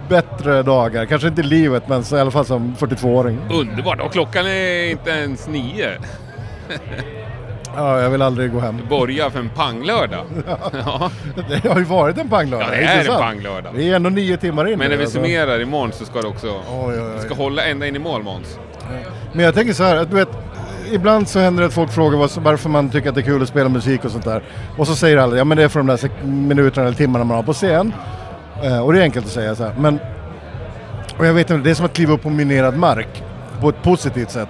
[0.08, 1.04] bättre dagar.
[1.04, 3.38] Kanske inte i livet men så i alla fall som 42-åring.
[3.50, 4.00] Underbart!
[4.00, 5.90] Och klockan är inte ens nio.
[7.78, 8.80] Ja, jag vill aldrig gå hem.
[8.88, 10.24] Borga för en panglördag.
[10.72, 11.10] ja.
[11.48, 12.68] Det har ju varit en panglördag.
[12.68, 13.72] Ja, det inte är en panglördag.
[13.76, 15.18] Det är ändå nio timmar in Men när vi alltså.
[15.18, 16.46] summerar imorgon så ska det också...
[16.48, 17.12] oj, oj.
[17.16, 18.58] Du ska hålla ända in i mål Måns.
[19.32, 20.28] Men jag tänker så här, att du vet,
[20.92, 23.48] ibland så händer det att folk frågar varför man tycker att det är kul att
[23.48, 24.42] spela musik och sånt där.
[24.76, 27.36] Och så säger alla, ja men det är för de där minuterna eller timmarna man
[27.36, 27.92] har på scen.
[28.62, 29.72] Eh, och det är enkelt att säga så här.
[29.78, 29.98] Men,
[31.18, 33.22] och jag vet inte, det är som att kliva upp på minerad mark
[33.60, 34.48] på ett positivt sätt.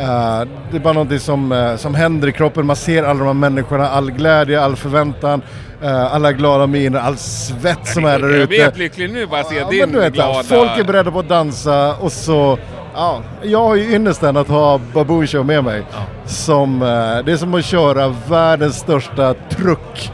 [0.00, 3.26] Eh, det är bara någonting som, eh, som händer i kroppen, man ser alla de
[3.26, 5.42] här människorna, all glädje, all förväntan,
[5.82, 8.46] eh, alla glada miner, all svett som är där Jag ute.
[8.46, 10.42] blir helt lycklig nu bara att se Ja, din men du vet, glada...
[10.42, 12.58] Folk är beredda på att dansa och så...
[12.96, 15.82] Ja, jag har ju ynnesten att ha Babu Show med mig.
[16.24, 16.88] Som, eh,
[17.24, 20.12] det är som att köra världens största truck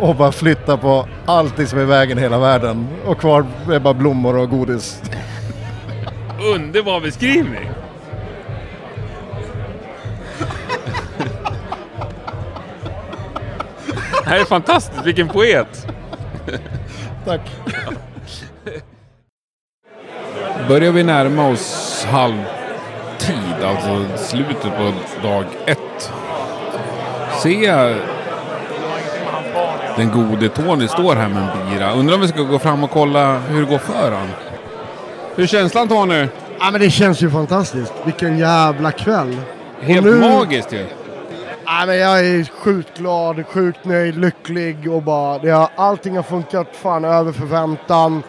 [0.00, 2.86] och bara flytta på allting som är i vägen i hela världen.
[3.06, 5.02] Och kvar är bara blommor och godis.
[6.54, 7.70] Underbar beskrivning!
[14.24, 15.86] Det här är fantastiskt, vilken poet!
[17.24, 17.40] Tack!
[20.68, 24.92] Börjar vi närma oss halvtid, alltså slutet på
[25.22, 26.12] dag ett.
[27.42, 27.96] Ser jag
[29.96, 31.92] den gode Tony står här med en bira.
[31.92, 34.28] Undrar om vi ska gå fram och kolla hur det går för han.
[35.34, 36.26] Hur är känslan Tony?
[36.58, 37.92] Ja men det känns ju fantastiskt.
[38.04, 39.36] Vilken jävla kväll.
[39.80, 40.86] Helt nu- magiskt ju.
[41.66, 46.22] Ja, men jag är sjukt glad, sjukt nöjd, lycklig och bara det har, allting har
[46.22, 48.22] funkat fan över förväntan.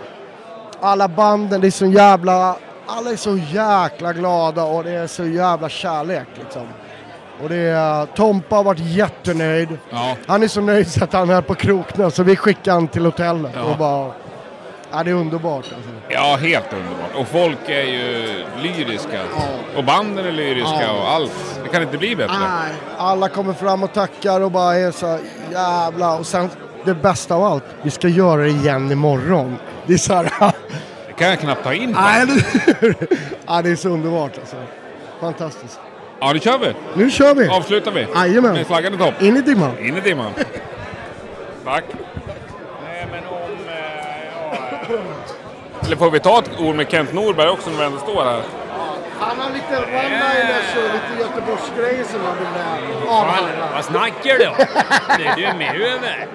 [0.82, 2.56] Alla banden, det är så jävla,
[2.86, 6.68] alla är så jäkla glada och det är så jävla kärlek liksom.
[7.44, 9.70] Och det är, Tompa har varit jättenöjd.
[9.90, 10.16] Ja.
[10.28, 13.06] Han är så nöjd så att han är på krokna så vi skickar han till
[13.06, 13.64] hotellet Ja.
[13.64, 14.12] och bara,
[14.98, 15.90] ja det är underbart alltså.
[16.10, 17.16] Ja, helt underbart.
[17.16, 18.28] Och folk är ju
[18.62, 19.22] lyriska.
[19.76, 20.92] Och banden är lyriska Ja.
[20.92, 21.60] och allt.
[21.64, 22.34] Det kan inte bli bättre.
[22.40, 25.20] Nej, alla kommer fram och tackar och bara är så
[25.52, 26.16] jävla.
[26.18, 26.50] Och sen
[26.86, 29.58] det bästa av allt, vi ska göra det igen imorgon.
[29.86, 30.24] Det är så här,
[31.08, 31.92] Det kan jag knappt ta in.
[31.92, 32.28] nej,
[33.48, 34.56] ja, det är så underbart alltså.
[35.20, 35.80] Fantastiskt.
[36.20, 36.74] Ja, nu kör vi.
[36.96, 37.48] Nu kör vi!
[37.50, 38.08] Avslutar vi.
[38.16, 38.54] Jajamän.
[38.54, 39.22] Med flaggan i topp.
[39.22, 39.80] In i dimman.
[39.80, 40.32] In i dimman.
[41.66, 41.84] Tack.
[45.86, 48.41] Eller får vi ta ett ord med Kent Norberg också när vi ändå står här?
[49.20, 53.70] Han har lite one-liners och lite Göteborgsgrejer som han vill avhandla.
[53.76, 54.53] Vad snackar du om?
[55.18, 56.28] Det är du med över.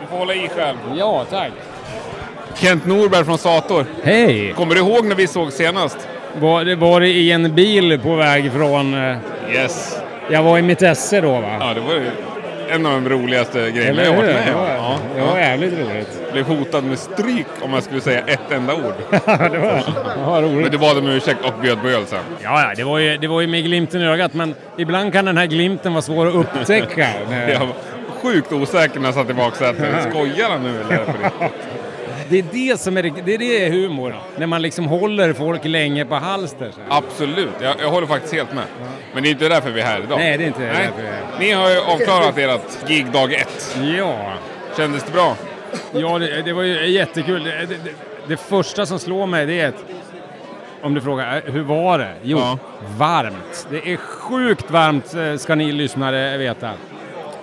[0.00, 0.76] Du får hålla i själv.
[0.94, 1.50] Ja, tack.
[2.54, 3.86] Kent Norberg från Sator.
[4.02, 4.52] Hej!
[4.56, 6.08] Kommer du ihåg när vi såg senast?
[6.40, 8.94] Var det, var det i en bil på väg från...
[9.10, 9.16] eh,
[9.52, 9.98] Yes.
[10.30, 11.56] Jag var i mitt esse då va?
[11.60, 12.10] Ja, det var ju
[12.68, 14.62] en av de roligaste grejerna jag har varit med om.
[14.68, 16.19] Ja, det var jävligt roligt.
[16.32, 18.94] Blev hotad med stryk om jag skulle säga ett enda ord.
[19.10, 19.82] det var,
[20.16, 20.62] det var roligt.
[20.62, 22.18] Men du bad om ursäkt och bjöd på öl sen.
[22.42, 25.24] Ja, ja det, var ju, det var ju med glimten i ögat men ibland kan
[25.24, 27.08] den här glimten vara svår att upptäcka.
[27.48, 27.68] Jag var
[28.22, 29.86] sjukt osäker när jag satt i baksätet.
[30.10, 31.14] Skojar han nu eller?
[32.28, 34.16] det är det som är, det- är det humor.
[34.36, 36.70] När man liksom håller folk länge på halster.
[36.74, 36.80] så.
[36.88, 38.64] Absolut, jag, jag håller faktiskt helt med.
[39.14, 40.18] Men det är inte därför vi är här idag.
[40.18, 40.68] Nej, det är inte Nej.
[40.72, 41.22] därför vi är här.
[41.40, 43.78] Ni har ju avklarat ert gig dag ett.
[43.98, 44.32] Ja.
[44.76, 45.36] Kändes det bra?
[45.92, 47.44] Ja, det, det var ju jättekul.
[47.44, 47.90] Det, det,
[48.26, 49.84] det, första som slår mig det är att
[50.82, 52.14] om du frågar, eh, hur var det?
[52.22, 52.58] Jo,
[52.98, 53.66] varmt.
[53.70, 56.70] Det är sjukt varmt eh, ska ni lyssnare veta.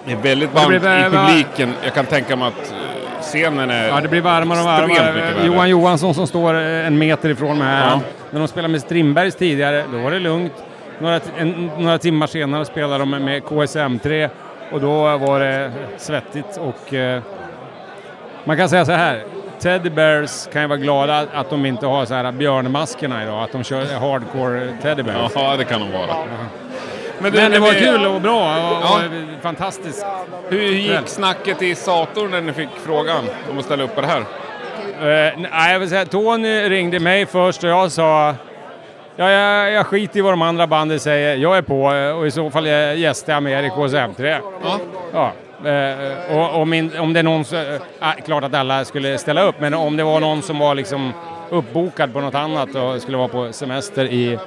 [0.06, 1.74] Det är väldigt varmt blev, i eh, publiken.
[1.84, 5.46] Jag kan tänka mig att eh, scenen är Ja, det blir varmare och varmare.
[5.46, 7.90] Johan Johansson som står en meter ifrån mig här.
[7.90, 8.02] Ja.
[8.32, 10.54] När de spelade med Strindbergs tidigare, då var det lugnt.
[11.00, 14.30] Några, en, några timmar senare spelade de med KSM3
[14.72, 17.22] och då var det svettigt och eh,
[18.48, 19.24] man kan säga så här.
[19.60, 23.52] Teddy Bears kan ju vara glada att de inte har så här björnmaskerna idag, att
[23.52, 25.32] de kör hardcore Teddy Bears.
[25.36, 26.16] Ja, det kan de vara.
[27.20, 29.00] Men, du, det när var vi- kul och bra och, Ja.
[29.38, 30.06] och fantastiskt.
[30.50, 34.08] Hur gick snacket i Sator när ni fick frågan om att ställa upp på det
[34.08, 34.20] här?
[34.20, 38.36] Eh, nej, jag vill säga, Tony ringde mig först och jag sa
[39.20, 41.36] Ja, jag, jag skiter i vad de andra banden säger.
[41.36, 42.66] Jag är på eh, och i så fall
[42.98, 44.40] gästar jag med er i KSM3.
[44.64, 44.80] Ja.
[45.14, 45.32] ja.
[45.66, 47.56] Eh, och om, in, om det är någon så...
[47.56, 47.82] eh,
[48.26, 51.14] klart att alla skulle ställa upp, men om det var någon som var liksom
[51.50, 54.40] uppbokad på något annat och skulle vara på semester i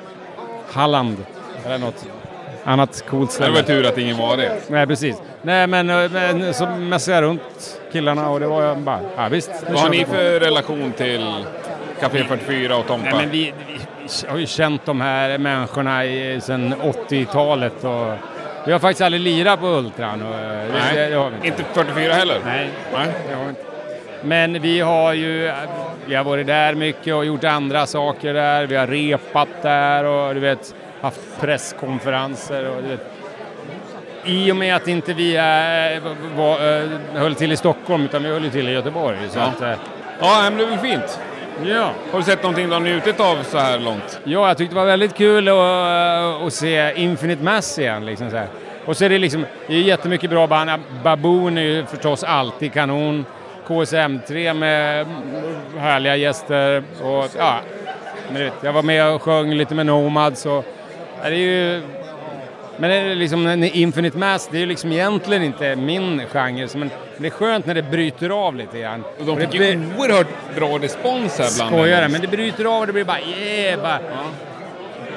[0.73, 1.17] Halland
[1.67, 2.07] eller något
[2.65, 3.51] annat coolt Det ställe.
[3.55, 4.53] var tur att ingen var det.
[4.69, 5.23] Nej, precis.
[5.43, 9.29] Nej, men, eh, men så mässade jag runt killarna och det var jag bara, ja
[9.29, 9.51] visst.
[9.71, 11.45] Vad har ni för relation till
[12.01, 13.05] Café 44 och Tompa?
[13.11, 16.75] Nej, men vi, vi har ju känt de här människorna i, sedan
[17.09, 18.13] 80-talet och
[18.67, 20.23] vi har faktiskt aldrig lirat på Ultran.
[20.23, 22.39] Och, eh, Nej, det, det har vi inte 44 heller?
[22.45, 22.71] Nej,
[23.29, 23.63] det har vi inte.
[24.23, 25.53] Men vi har ju
[26.07, 28.67] vi har varit där mycket och gjort andra saker där.
[28.67, 32.69] Vi har repat där och du vet, haft presskonferenser.
[32.71, 33.01] Och, du vet.
[34.25, 36.01] I och med att inte vi är,
[36.37, 39.17] var, eh, höll till i Stockholm utan vi höll till i Göteborg.
[39.31, 39.45] Så Ja.
[39.45, 39.79] att,
[40.21, 41.21] Ja, men det är väl fint.
[41.65, 41.93] Ja.
[42.13, 44.21] Har du sett någonting du har njutit av så här långt?
[44.25, 48.07] Ja, jag tyckte det var väldigt kul att, eh, att se Infinite Mass igen.
[48.07, 48.49] Liksom så här.
[48.85, 50.71] Och så är det liksom, det är jättemycket bra band.
[51.05, 53.25] Baboon är ju förstås alltid kanon.
[53.67, 55.07] KSM3 med
[55.79, 56.83] härliga gäster.
[57.03, 57.61] Och, ja,
[58.63, 60.47] jag var med och sjöng lite med Nomads.
[60.47, 60.65] Och,
[61.23, 61.83] det är ju,
[62.81, 66.69] men det är liksom, en Infinite Mass, det är ju liksom egentligen inte min genre.
[66.75, 69.05] Men det är skönt när det bryter av lite grann.
[69.19, 70.27] Och de det fick ju blir- oerhört
[70.57, 73.99] bra respons här bland Skojar men det bryter av och det blir bara yeah, bara,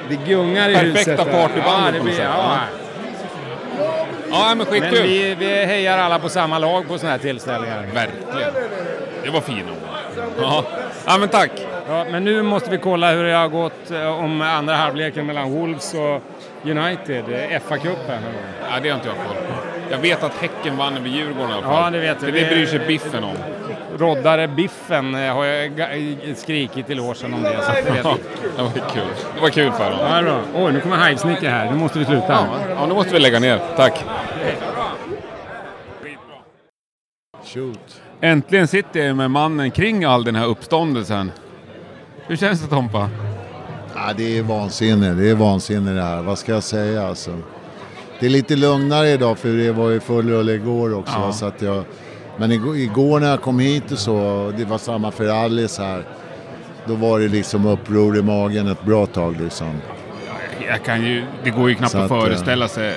[0.08, 1.30] Det gungar i Perfekta huset.
[1.32, 2.58] partybandet ja, det på något sätt, ja.
[4.30, 4.92] Ja, men skitkul.
[4.92, 7.86] Men vi, vi hejar alla på samma lag på sådana här tillställningar.
[7.94, 8.52] Verkligen.
[9.24, 9.78] Det var fina ord.
[10.40, 10.64] Ja.
[11.06, 11.50] ja, men tack.
[11.88, 15.50] Ja, men nu måste vi kolla hur det har gått eh, om andra halvleken mellan
[15.50, 16.22] Wolves och
[16.64, 18.22] United, eh, FA-cupen.
[18.70, 19.54] Ja, det har inte jag koll på.
[19.90, 21.84] Jag vet att Häcken vann över Djurgården i alla fall.
[21.84, 22.40] Ja, det vet För vi.
[22.40, 23.36] det bryr sig Biffen om.
[23.98, 27.62] Roddare Biffen eh, har jag skrikit i logen om det.
[27.62, 28.16] Så det Ja,
[28.56, 29.02] det var kul.
[29.34, 29.98] Det var kul för dem.
[30.00, 30.40] Ja, det bra.
[30.54, 31.70] Oj, nu kommer Hivesnicker här.
[31.70, 32.26] Nu måste vi sluta.
[32.28, 33.60] Ja, ja, nu måste vi lägga ner.
[33.76, 34.04] Tack.
[37.44, 38.00] Shoot.
[38.20, 41.32] Äntligen sitter jag med mannen kring all den här uppståndelsen.
[42.26, 43.10] Hur känns det Tompa?
[43.94, 46.22] Ja, det är vansinne, det är vansinne det här.
[46.22, 47.38] Vad ska jag säga alltså?
[48.20, 51.14] Det är lite lugnare idag för det var ju full rulle igår också.
[51.16, 51.32] Ja.
[51.32, 51.84] Så att jag,
[52.36, 56.04] men igår, när jag kom hit och så, det var samma för Alice här.
[56.86, 59.72] Då var det liksom uppror i magen ett bra tag liksom.
[60.68, 62.94] Jag kan ju, det går ju knappt Så att, att, eh, föreställa sig.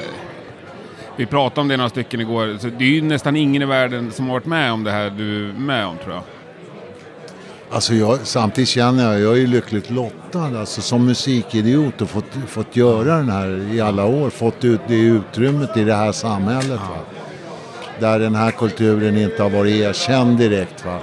[1.15, 2.57] Vi pratade om det några stycken igår.
[2.59, 5.09] Så det är ju nästan ingen i världen som har varit med om det här
[5.09, 6.23] du är med om tror jag.
[7.71, 12.25] Alltså jag, samtidigt känner jag, jag är ju lyckligt lottad alltså som musikidiot och fått,
[12.47, 14.29] fått göra den här i alla år.
[14.29, 16.79] Fått ut det utrymmet i det här samhället.
[16.79, 16.99] Va?
[17.99, 20.85] Där den här kulturen inte har varit erkänd direkt.
[20.85, 20.99] Va?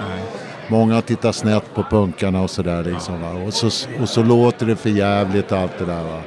[0.67, 3.21] Många tittar snett på punkarna och sådär liksom.
[3.21, 3.45] Va?
[3.47, 3.67] Och, så,
[4.01, 6.03] och så låter det för jävligt allt det där.
[6.03, 6.21] Va?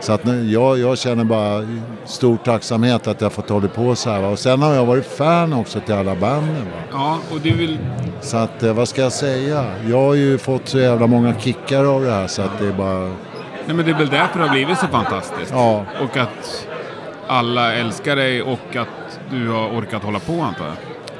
[0.00, 1.66] Så att nu, jag, jag känner bara
[2.04, 4.20] stor tacksamhet att jag fått hålla på så här.
[4.20, 4.28] Va?
[4.28, 6.64] Och sen har jag varit fan också till alla banden.
[6.64, 6.82] Va?
[6.92, 7.78] Ja, och du vill...
[8.20, 9.64] Så att, eh, vad ska jag säga?
[9.88, 12.72] Jag har ju fått så jävla många kickar av det här så att det är
[12.72, 13.00] bara...
[13.66, 15.50] Nej men det är väl därför det har blivit så fantastiskt.
[15.50, 15.84] Ja.
[16.02, 16.66] Och att
[17.26, 20.74] alla älskar dig och att du har orkat hålla på antar jag.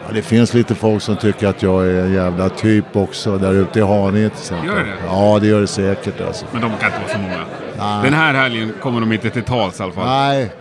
[0.06, 3.52] Ja, det finns lite folk som tycker att jag är en jävla typ också där
[3.52, 4.68] ute i Haninge till exempel.
[4.68, 4.94] Gör det?
[5.06, 6.46] Ja, det gör det säkert alltså.
[6.52, 7.44] Men de kan inte vara så många.
[7.78, 8.02] Nej.
[8.02, 10.06] Den här helgen kommer de inte till tals i alla fall.
[10.06, 10.52] Nej.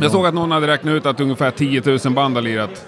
[0.00, 2.86] Jag såg att någon hade räknat ut att ungefär 10 000 band har lirat.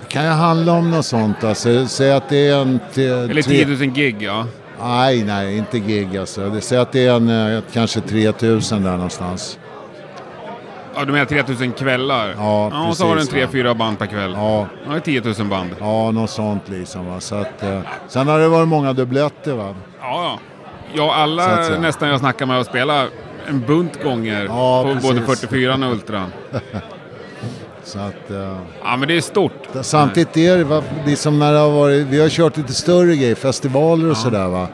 [0.00, 1.86] Det kan ju handla om något sånt alltså.
[1.86, 2.80] Säg att det är en...
[2.96, 4.46] Eller tre- 10 000 gig ja.
[4.82, 6.60] Nej, nej, inte gig alltså.
[6.60, 9.58] Säg att det är en, eh, kanske 3000 där någonstans.
[10.94, 12.34] Ja, du menar 3 000 kvällar?
[12.36, 14.32] Ja, ja och så har du en precis, 3-4 band per kväll.
[14.36, 14.66] Ja.
[14.86, 15.70] Ja, det är 10 000 band.
[15.80, 17.06] Ja, något sånt liksom.
[17.06, 17.20] Va?
[17.20, 19.74] Så att, eh, sen har det varit många dubbletter va.
[20.00, 20.38] Ja, ja.
[20.94, 23.08] Ja, alla nästan jag snackar med har spelat
[23.48, 25.10] en bunt gånger Ja, på precis.
[25.10, 26.32] både 44 och Ultran.
[27.84, 29.52] Så att, eh, Ja, men det är stort.
[29.82, 32.72] Samtidigt är det, va, det är som när det har varit, vi har kört lite
[32.72, 34.66] större grejer, festivaler och sådär va.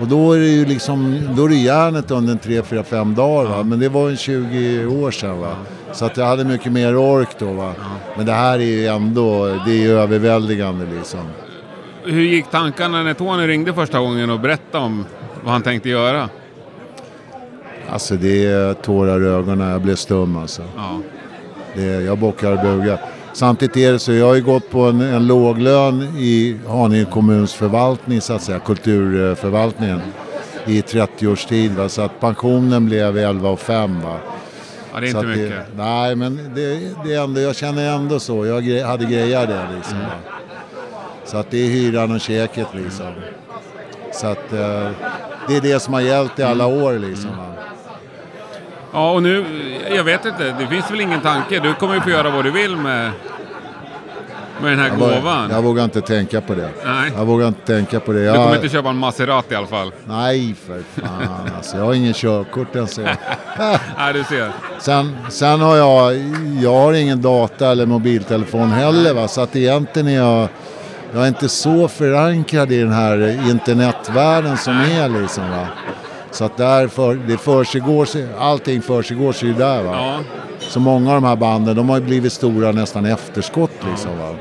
[0.00, 3.14] Och då är det ju liksom, då är det järnet under en 3, 4, 5
[3.14, 3.62] dagar va.
[3.62, 5.56] Men det var en 20 år sedan va.
[5.92, 7.72] Så att jag hade mycket mer ork då va.
[8.16, 11.20] Men det här är ju ändå, det är ju överväldigande liksom.
[12.04, 15.04] Hur gick tankarna när Tony ringde första gången och berättade om
[15.46, 16.28] vad han tänkte göra?
[17.90, 20.62] Alltså det är tårar i ögonen, jag blev stum alltså.
[20.76, 21.00] Ja.
[21.74, 23.00] Det, jag bockar och bugar.
[23.32, 27.54] Samtidigt är det så, jag har ju gått på en, en låglön i Haninge kommuns
[27.54, 30.00] förvaltning så att säga, kulturförvaltningen
[30.66, 31.72] i 30 års tid.
[31.72, 31.88] Va?
[31.88, 34.16] Så att pensionen blev 11 och 5 va.
[34.94, 35.58] Ja, det är Så inte mycket.
[35.76, 38.46] nej, men det, det är ändå, jag känner ändå så.
[38.46, 39.98] Jag gre, hade grejat det liksom.
[39.98, 40.10] Mm.
[41.24, 43.06] Så att det är hyran och käket liksom.
[44.12, 44.88] Så att eh,
[45.48, 46.82] det är det som har gällt i alla Mm.
[46.82, 47.30] år liksom.
[47.30, 47.44] Va?
[48.92, 49.44] Ja, och nu,
[49.96, 51.60] jag vet inte, det finns väl ingen tanke.
[51.60, 53.10] Du kommer ju få göra vad du vill med,
[54.62, 55.50] med den här Jag, vågar- gåvan.
[55.50, 56.70] jag vågar inte tänka på det.
[56.84, 57.12] Nej.
[57.16, 58.18] Jag vågar inte tänka på det.
[58.18, 59.92] Du Jag, kommer inte köpa en Maserati i alla fall.
[60.04, 61.76] Nej, för fan alltså.
[61.76, 62.98] Jag har ingen körkort ens.
[63.98, 64.52] Nej, du ser.
[64.78, 66.14] Sen, sen har jag,
[66.62, 69.28] jag har ingen data eller mobiltelefon heller va.
[69.28, 70.48] Så att egentligen är jag,
[71.12, 75.66] jag är inte så förankrad i den här internetvärlden som är liksom va.
[76.30, 79.92] Så att där för, det försiggår, sig- allting försiggår sig ju där va.
[79.94, 80.18] Ja.
[80.60, 84.34] Så många av de här banden, de har ju blivit stora nästan efterskott liksom va.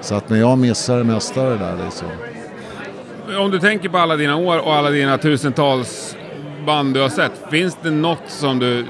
[0.00, 2.08] Så att men jag missar det mesta det där liksom.
[3.38, 6.16] Om du tänker på alla dina år och alla dina tusentals
[6.66, 7.32] band du har sett.
[7.50, 8.86] Finns det något som du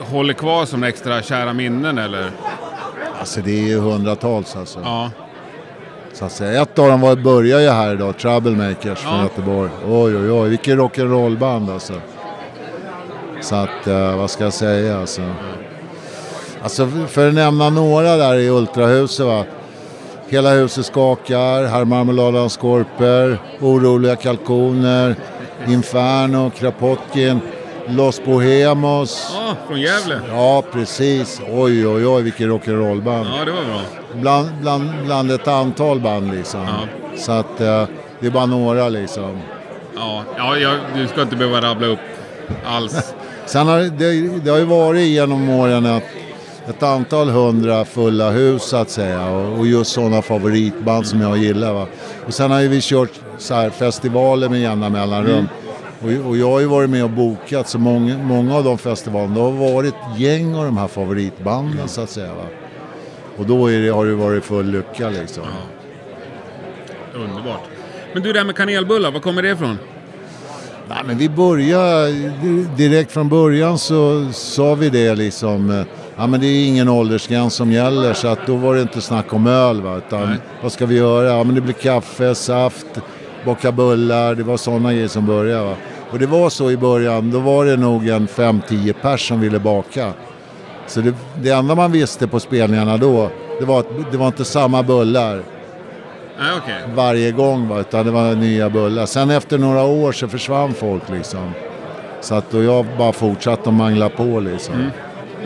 [0.00, 2.30] håller kvar som extra kära minnen eller?
[3.20, 4.80] Alltså det är ju hundratals alltså.
[4.84, 5.10] Ja.
[6.14, 6.62] Så att säga.
[6.62, 9.22] Ett av dem var, börjar ju här idag, Troublemakers från Ja.
[9.22, 9.70] Göteborg.
[9.88, 11.92] Oj oj oj, vilket rock'n'roll-band alltså.
[13.40, 15.22] Så att, eh, vad ska jag säga alltså.
[16.62, 19.44] Alltså för- att nämna några där i Ultrahuset va.
[20.28, 25.16] Hela huset skakar, Herr Marmeladans Skorper, Oroliga Kalkoner,
[25.68, 27.40] Inferno, Krapotkin,
[27.88, 29.32] Los Bohemos.
[29.34, 30.20] Ja, från Gävle.
[30.28, 31.40] Ja, precis.
[31.52, 33.26] Oj, oj, oj, vilket rock'n'roll-band.
[33.38, 33.80] Ja, det var bra.
[34.14, 36.66] Bland, bland, bland ett antal band liksom.
[37.16, 37.84] Så att eh,
[38.20, 39.38] det är bara några liksom.
[39.96, 41.98] Ja, ja jag, du ska inte behöva rabbla upp
[42.66, 43.14] alls.
[43.46, 46.04] Sen har det, det har ju varit genom åren ett,
[46.68, 49.30] ett antal hundra fulla hus så att säga.
[49.30, 51.72] Och, och just sådana favoritband som jag gillar.
[51.72, 51.86] Va?
[52.26, 55.48] Och sen har ju vi kört så här festivaler med jämna mellanrum.
[56.04, 59.34] Och, och jag har ju varit med och bokat så många, många av de festivalerna.
[59.34, 62.34] Det har varit gäng av de här favoritbanden så att säga.
[62.34, 62.44] Va?
[63.36, 65.44] Och då det, har det varit full lycka liksom.
[67.14, 67.60] Underbart.
[68.12, 69.78] Men du, det här med kanelbullar, var kommer det ifrån?
[70.88, 72.10] Nej, men vi började
[72.76, 75.70] direkt från början så sa vi det liksom.
[75.70, 75.86] eh,
[76.16, 79.32] Ja men det är ingen åldersgräns som gäller så att då var det inte snack
[79.32, 79.96] om öl va.
[79.96, 81.28] Utan vad ska vi göra?
[81.28, 82.86] Ja men det blir kaffe, saft,
[83.44, 84.34] bocka bullar.
[84.34, 85.74] Det var sådana grejer som började va.
[86.14, 87.30] Och det var så i början.
[87.30, 90.12] Då var det nog en 5-10 pers som ville baka.
[90.86, 93.30] Så det, det enda man visste på spelningarna då.
[93.60, 95.42] Det var att det var inte samma bullar
[96.38, 96.82] Nej, okej.
[96.94, 99.06] varje gång va, utan det var nya bullar.
[99.06, 101.52] Sen efter några år så försvann folk liksom.
[102.20, 104.74] Så att då jag bara fortsatte att mangla på liksom.
[104.74, 104.90] Mm.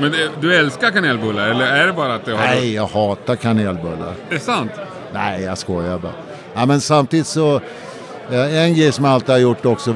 [0.01, 2.41] Men du älskar kanelbullar, eller är det bara att du har...
[2.41, 4.15] Nej, jag hatar kanelbullar.
[4.31, 4.71] Är det sant?
[5.13, 6.13] Nej, jag skojar bara.
[6.55, 7.61] Ja, men samtidigt så,
[8.31, 9.95] eh, en grej som jag alltid har gjort också,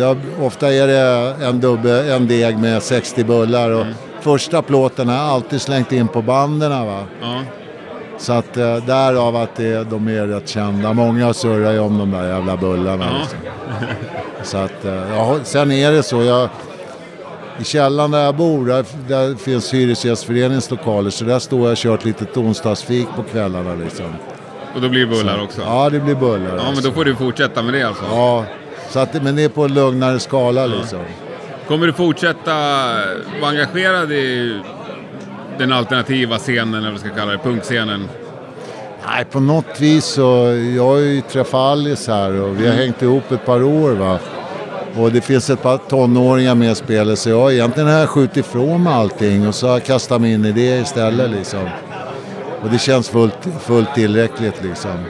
[0.00, 3.86] det ofta är det en, dubbe, en deg med 60 bullar och
[4.20, 7.02] första plåten har jag alltid slängt in på banden va.
[7.22, 7.40] Ja.
[8.18, 10.92] Så att eh, därav att det, de är rätt kända.
[10.92, 13.04] Många surrar ju om de där jävla bullarna.
[13.10, 13.18] Ja.
[13.20, 13.38] Liksom.
[14.42, 14.94] Så att, eh,
[15.24, 16.48] har- sen är det så, jag,
[17.60, 21.10] i källaren där jag bor, där, där finns Hyresgästföreningens lokaler.
[21.10, 24.06] Så där står jag och kört lite onsdagsfik på kvällarna liksom.
[24.74, 25.60] Och då blir det bullar Så- också?
[25.64, 26.56] Ja, det blir bullar.
[26.56, 28.04] Ja, men då får du fortsätta med det alltså?
[28.10, 28.44] Ja,
[28.90, 30.98] så att, men det är på en lugnare skala liksom.
[31.68, 32.52] Kommer du fortsätta
[33.40, 34.60] vara engagerad i
[35.58, 38.08] den alternativa scenen, eller vad vi ska kalla det, punkscenen?
[39.06, 40.22] Nej, på något vis så,
[40.76, 44.18] jag har ju träffat Alice här och vi har hängt ihop ett par år va.
[44.96, 48.36] Och det finns ett par tonåringar med i spelet så jag egentligen har jag skjutit
[48.36, 51.68] ifrån mig allting och så har jag kastat mig in i det istället liksom.
[52.62, 55.04] Och det känns fullt, fullt tillräckligt liksom.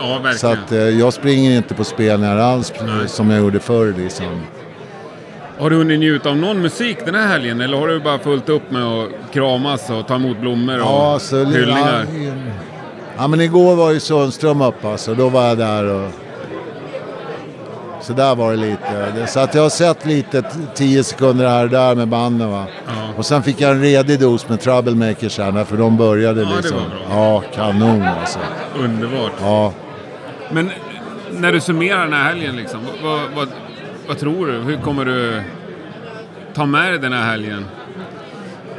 [0.00, 0.38] Ja, verkligen.
[0.38, 2.72] Så att eh, jag springer inte på spelningar alls
[3.06, 4.26] som jag gjorde förr liksom.
[5.58, 8.48] Har du hunnit njuta av någon musik den här helgen, eller har du bara fullt
[8.48, 12.06] upp med att kramas och ta emot blommor och Ja, så, hyllningar?
[12.14, 12.32] ja,
[13.18, 15.14] ja, men igår var ju Sundström uppe alltså.
[15.14, 16.10] Då var jag där och...
[18.02, 19.12] Så där var det lite.
[19.16, 20.42] Det- Så att jag har sett lite,
[20.74, 22.64] tio sekunder här och där med banden va.
[23.16, 26.56] Och sen fick jag en redig dos med Troublemakers här, för de började Ja, det
[26.56, 26.76] liksom.
[26.76, 26.84] var
[27.14, 27.24] bra.
[27.34, 28.38] Ja, kanon alltså.
[28.78, 29.32] Underbart.
[29.40, 29.72] Ja.
[30.50, 30.70] Men
[31.30, 33.48] när du summerar den här helgen, liksom, vad, vad,
[34.08, 34.52] vad tror du?
[34.52, 35.42] Hur kommer du
[36.54, 37.64] ta med dig den här helgen?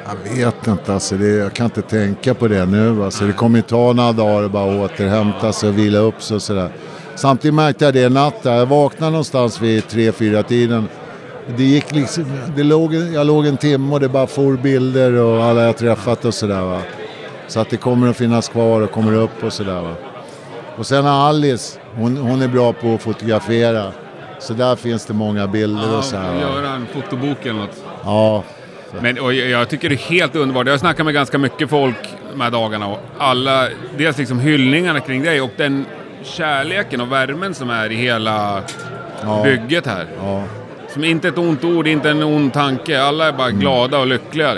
[0.05, 3.03] Jag vet inte, alltså det, jag kan inte tänka på det nu.
[3.03, 6.35] Alltså det kommer ju ta några dagar att bara återhämta sig och vila upp sig
[6.35, 6.69] och sådär.
[7.15, 8.53] Samtidigt märkte jag det i natt, där.
[8.53, 10.87] jag vaknade någonstans vid 3-4 tiden.
[11.57, 12.25] Det gick liksom,
[12.55, 16.25] det låg, jag låg en timme och det bara for bilder och alla jag träffat
[16.25, 16.81] och sådär va.
[17.47, 19.95] Så att det kommer att finnas kvar och kommer upp och sådär va.
[20.77, 23.91] Och sen har Alice, hon, hon är bra på att fotografera.
[24.39, 26.34] Så där finns det många bilder och så här.
[26.34, 26.41] va.
[26.41, 27.84] göra en fotobok eller något.
[28.03, 28.43] Ja,
[29.02, 30.65] Men och jag tycker det är helt underbart.
[30.68, 31.95] Jag har snackat med ganska mycket folk
[32.31, 35.85] de här dagarna och alla, dels liksom hyllningarna kring dig och den
[36.23, 38.61] kärleken och värmen som är i hela
[39.23, 39.43] Ja.
[39.43, 40.06] bygget här.
[40.22, 40.43] Ja.
[40.93, 43.02] Som inte ett ont ord, inte en ond tanke.
[43.02, 43.60] Alla är bara Mm.
[43.60, 44.56] glada och lyckliga.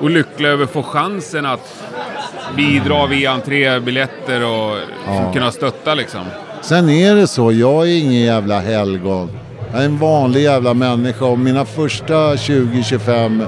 [0.00, 1.82] Och lyckliga över att få chansen att
[2.56, 4.76] bidra via entrébiljetter och
[5.06, 5.32] Ja.
[5.32, 6.20] kunna stötta liksom.
[6.62, 9.30] Sen är det så, jag är ingen jävla helgon.
[9.72, 13.46] Jag är en vanlig jävla människa och mina första 20-25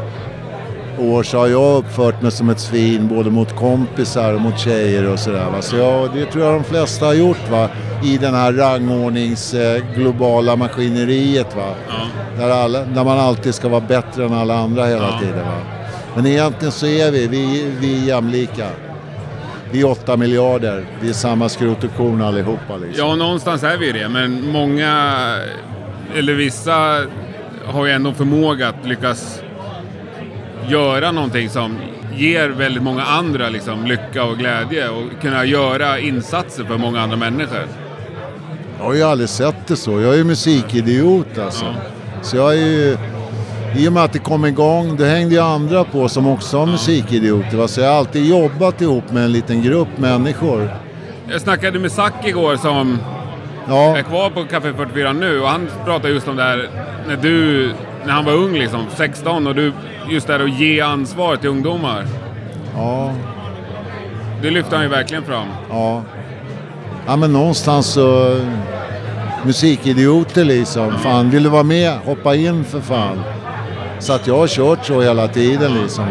[0.99, 5.09] år så har jag uppfört mig som ett svin både mot kompisar och mot tjejer
[5.13, 5.45] och sådär.
[5.53, 5.63] Va?
[5.63, 7.69] Så jag, det tror jag de flesta har gjort va?
[8.05, 11.57] i den här rangordnings eh, globala maskineriet.
[11.57, 11.75] Va?
[12.39, 15.19] Där, alla, där man alltid ska vara bättre än alla andra hela Ja.
[15.21, 15.45] tiden.
[15.47, 15.59] Va?
[16.15, 18.67] Men egentligen så är vi, vi, vi är jämlika.
[19.75, 22.77] Vi är åtta miljarder, vi är samma skrot och korn allihopa.
[22.77, 23.09] Liksom.
[23.09, 25.15] Ja, någonstans är vi det, men många,
[26.17, 27.01] eller vissa,
[27.67, 29.43] har ju ändå förmåga att lyckas
[30.69, 31.77] göra någonting som
[32.17, 37.17] ger väldigt många andra liksom, lycka och glädje och kunna göra insatser för många andra
[37.17, 37.67] människor.
[38.79, 40.01] Jag har ju aldrig sett det så.
[40.01, 41.75] Jag är ju musikidiot alltså.
[42.23, 42.97] Så jag är ju...
[43.77, 46.67] I och med att det kom igång, då hängde ju andra på som också var
[46.67, 47.57] musikidioter.
[47.57, 47.69] Va?
[47.69, 50.71] Så jag har alltid jobbat ihop med en liten grupp människor.
[51.31, 52.99] Jag snackade med Zack igår som
[53.69, 56.69] är kvar på Café 44 nu och han pratade just om det här
[57.09, 57.71] när du,
[58.07, 59.73] när han var ung liksom, 16 och du,
[60.11, 62.05] just det här att ge ansvar till ungdomar.
[62.77, 63.13] Ja,
[64.43, 65.47] Det lyfter han ju verkligen fram.
[65.71, 66.03] ja.
[67.07, 68.37] Ja men någonstans så...
[69.45, 70.93] Musikidioter liksom.
[70.99, 71.93] Fan, vill du vara med?
[72.05, 73.23] Hoppa in för fan.
[74.05, 76.05] Så att jag har kört så hela tiden liksom.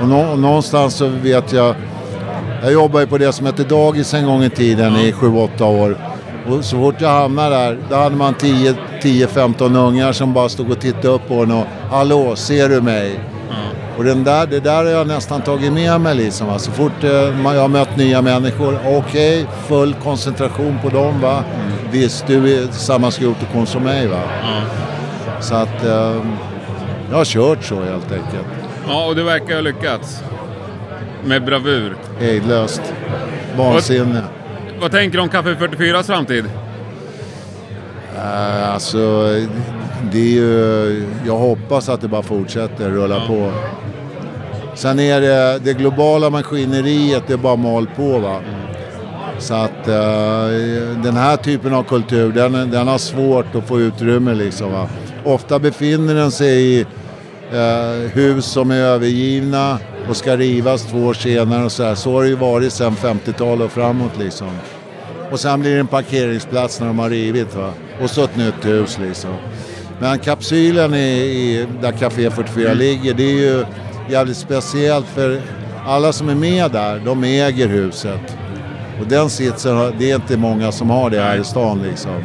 [0.00, 1.74] Och, nå, och någonstans så vet jag...
[2.62, 5.98] Jag jobbade ju på det som hette dagis en gång i tiden i 7-8 år.
[6.48, 10.70] Och så fort jag hamnade där, då hade man 10 10-15 ungar som bara stod
[10.70, 13.20] och tittade upp på en och Hallå, ser du mig?
[13.98, 16.46] Och den där, det där har jag nästan tagit med mig liksom.
[16.46, 16.58] va.
[16.58, 21.44] Så fort eh, jag har mött nya människor, okej, full koncentration på dem va.
[21.90, 24.22] Visst, du är samma skrot och korn som mig va.
[25.40, 26.16] Så att eh,
[27.10, 28.46] jag har kört så helt enkelt.
[28.88, 30.22] Ja, och du verkar ha lyckats.
[31.24, 31.96] Med bravur.
[32.20, 32.82] Hejdlöst.
[33.56, 34.22] Vansinne.
[34.80, 36.44] Vad tänker du om Café 44s framtid?
[38.16, 39.22] Eh, alltså,
[40.12, 43.52] det är ju, jag hoppas att det bara fortsätter rulla på.
[44.74, 48.40] Sen är det det globala maskineriet, det bara mal på va.
[49.38, 50.48] Så att eh,
[51.02, 54.88] den här typen av kultur, den, den har svårt att få utrymme liksom va.
[55.24, 56.80] Ofta befinner den sig i
[57.52, 59.78] eh, hus som är övergivna
[60.08, 61.94] och ska rivas två år senare och så här.
[61.94, 64.50] Så har det ju varit sedan 50-talet och framåt liksom.
[65.30, 67.72] Och sen blir det en parkeringsplats när de har rivit va.
[68.02, 69.34] Och så ett nytt hus liksom.
[70.00, 73.64] Men kapsylen i, i, där Café 44 ligger, det är ju
[74.10, 75.42] jävligt speciellt för
[75.86, 78.36] alla som är med där, de äger huset.
[79.00, 82.24] Och den sitsen, det är inte många som har det här i stan liksom.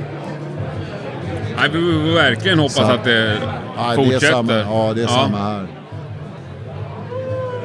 [1.59, 3.37] Nej, vi vi verkligen hoppas Så- att det
[3.77, 4.27] Ja, det är fortsätter.
[4.33, 5.67] samma, ja, det är samma här.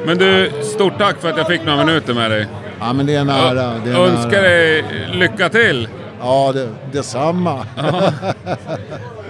[0.05, 2.47] Men du, stort tack för att jag fick några minuter med dig.
[2.79, 3.73] Ja, men det är nära.
[3.85, 4.41] Det är Önskar nära.
[4.41, 5.87] dig lycka till.
[6.21, 7.65] Ja, det, detsamma.
[7.77, 8.11] Ja.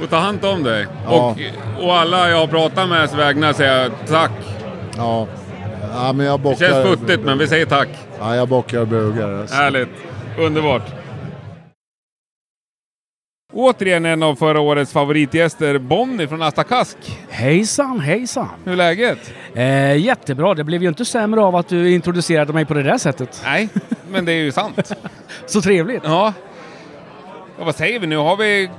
[0.03, 0.85] Och ta hand om dig.
[1.05, 1.11] Ja.
[1.77, 4.31] Och, och alla jag har pratat med vägnar säger tack.
[4.97, 5.27] Ja.
[5.93, 6.57] ja men jag Det bockar...
[6.67, 7.87] känns futtigt men vi säger tack.
[8.19, 9.39] Ja, jag bockar och bugar.
[9.39, 9.55] Alltså.
[9.55, 9.89] Härligt.
[10.39, 10.83] Underbart.
[13.57, 16.97] Återigen en av förra årets favoritgäster, Bonnie från Asta Kask.
[17.29, 18.49] Hejsan, hejsan!
[18.65, 19.33] Hur är läget?
[19.53, 22.97] Eh, jättebra, det blev ju inte sämre av att du introducerade mig på det där
[22.97, 23.41] sättet.
[23.45, 23.69] Nej,
[24.09, 24.91] men det är ju sant.
[25.45, 26.01] Så trevligt!
[26.05, 26.33] Ja.
[27.57, 27.63] ja.
[27.65, 28.17] Vad säger vi nu?
[28.17, 28.63] Har vi...
[28.63, 28.69] eh,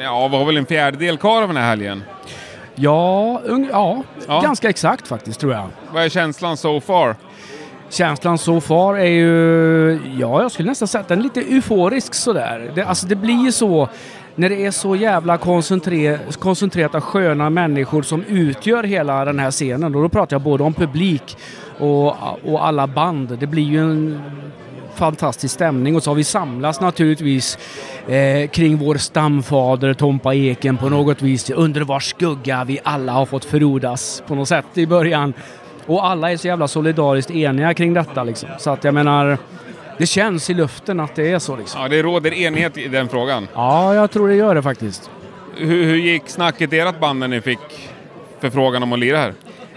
[0.00, 2.02] Ja, vi har väl en fjärdedel kvar av den här helgen?
[2.74, 4.40] Ja, ja, Ja.
[4.40, 5.68] ganska exakt faktiskt tror jag.
[5.92, 7.16] Vad är känslan so far?
[7.90, 12.14] Känslan so far är ju, ja jag skulle nästan säga att den är lite euforisk
[12.14, 12.72] sådär.
[12.74, 13.88] Det, alltså det blir ju så
[14.34, 19.94] när det är så jävla koncentre, koncentrerade sköna människor som utgör hela den här scenen.
[19.94, 21.36] Och då pratar jag både om publik
[21.78, 22.06] och,
[22.44, 23.38] och alla band.
[23.38, 24.20] Det blir ju en
[24.94, 27.58] fantastisk stämning och så har vi samlats naturligtvis
[28.08, 33.26] eh, kring vår stamfader Tompa Eken på något vis under vars skugga vi alla har
[33.26, 35.34] fått frodas på något sätt i början.
[35.86, 38.48] Och alla är så jävla solidariskt eniga kring detta liksom.
[38.58, 39.38] Så att jag menar,
[39.98, 41.82] det känns i luften att det är så liksom.
[41.82, 43.48] Ja, det råder enighet i den frågan.
[43.54, 45.10] Ja, jag tror det gör det faktiskt.
[45.56, 47.58] Hur, hur gick snacket i ert band när ni fick
[48.40, 49.34] förfrågan om att lira här?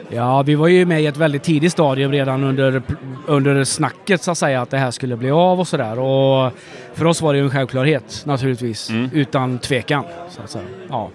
[0.09, 2.81] Ja, vi var ju med i ett väldigt tidigt stadium redan under,
[3.25, 5.99] under snacket så att säga att det här skulle bli av och sådär.
[5.99, 6.53] Och
[6.93, 10.03] för oss var det ju en självklarhet naturligtvis, utan tvekan.
[10.29, 10.65] Så att säga.
[10.89, 11.09] Ja.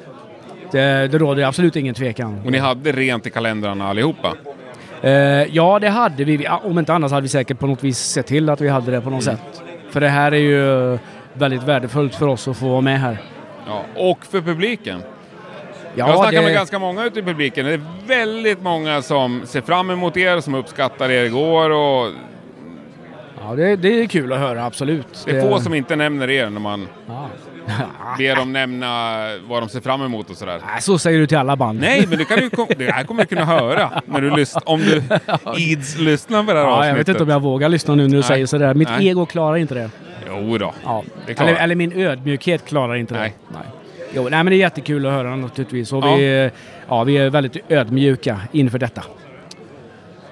[0.71, 2.41] Det, det råder absolut ingen tvekan.
[2.45, 4.35] Och ni hade rent i kalendrarna allihopa?
[5.05, 6.49] Eh, ja, det hade vi.
[6.63, 9.01] Om inte annat hade vi säkert på något vis sett till att vi hade det
[9.01, 9.37] på något Mm.
[9.37, 9.63] sätt.
[9.91, 10.99] För det här är ju
[11.33, 13.19] väldigt värdefullt för oss att få vara med här.
[13.67, 15.03] Ja, och för publiken.
[15.95, 17.67] Ja, jag snackar det- med ganska många ute i publiken.
[17.67, 22.11] Det är väldigt många som ser fram emot er, som uppskattar er igår och
[23.47, 25.23] Ja, det, det är kul att höra, absolut.
[25.27, 27.27] det är få som inte nämner er när man Ja.
[28.19, 29.19] ber dem nämna
[29.49, 30.61] vad de ser fram emot och sådär.
[30.67, 31.81] Nej, Så säger du till alla band.
[31.81, 32.51] Nej, men det, kan du,
[32.85, 35.03] det här kommer du kunna höra när du lyssn- om du
[35.59, 36.99] ids lyssnar på det här Ja, jag avsnittet.
[36.99, 38.23] vet inte om jag vågar lyssna nu när du Nej.
[38.23, 38.75] säger sådär.
[38.75, 39.09] Mitt Nej.
[39.09, 39.91] ego klarar inte det.
[40.29, 40.73] Jo då.
[40.85, 41.03] Ja.
[41.27, 43.35] det eller, eller min ödmjukhet klarar inte Nej.
[43.49, 43.55] det.
[43.59, 43.67] Nej.
[44.15, 45.93] Jo, nej, men det är jättekul att höra naturligtvis.
[45.93, 46.51] Och vi,
[46.89, 49.03] ja, vi är väldigt ödmjuka inför detta.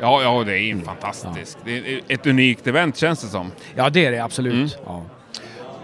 [0.00, 1.58] Ja, ja, det är fantastiskt.
[1.64, 3.50] Det är ett unikt event känns det som.
[3.74, 4.54] Ja, det är det absolut.
[4.54, 4.68] Mm.
[4.86, 5.02] Ja.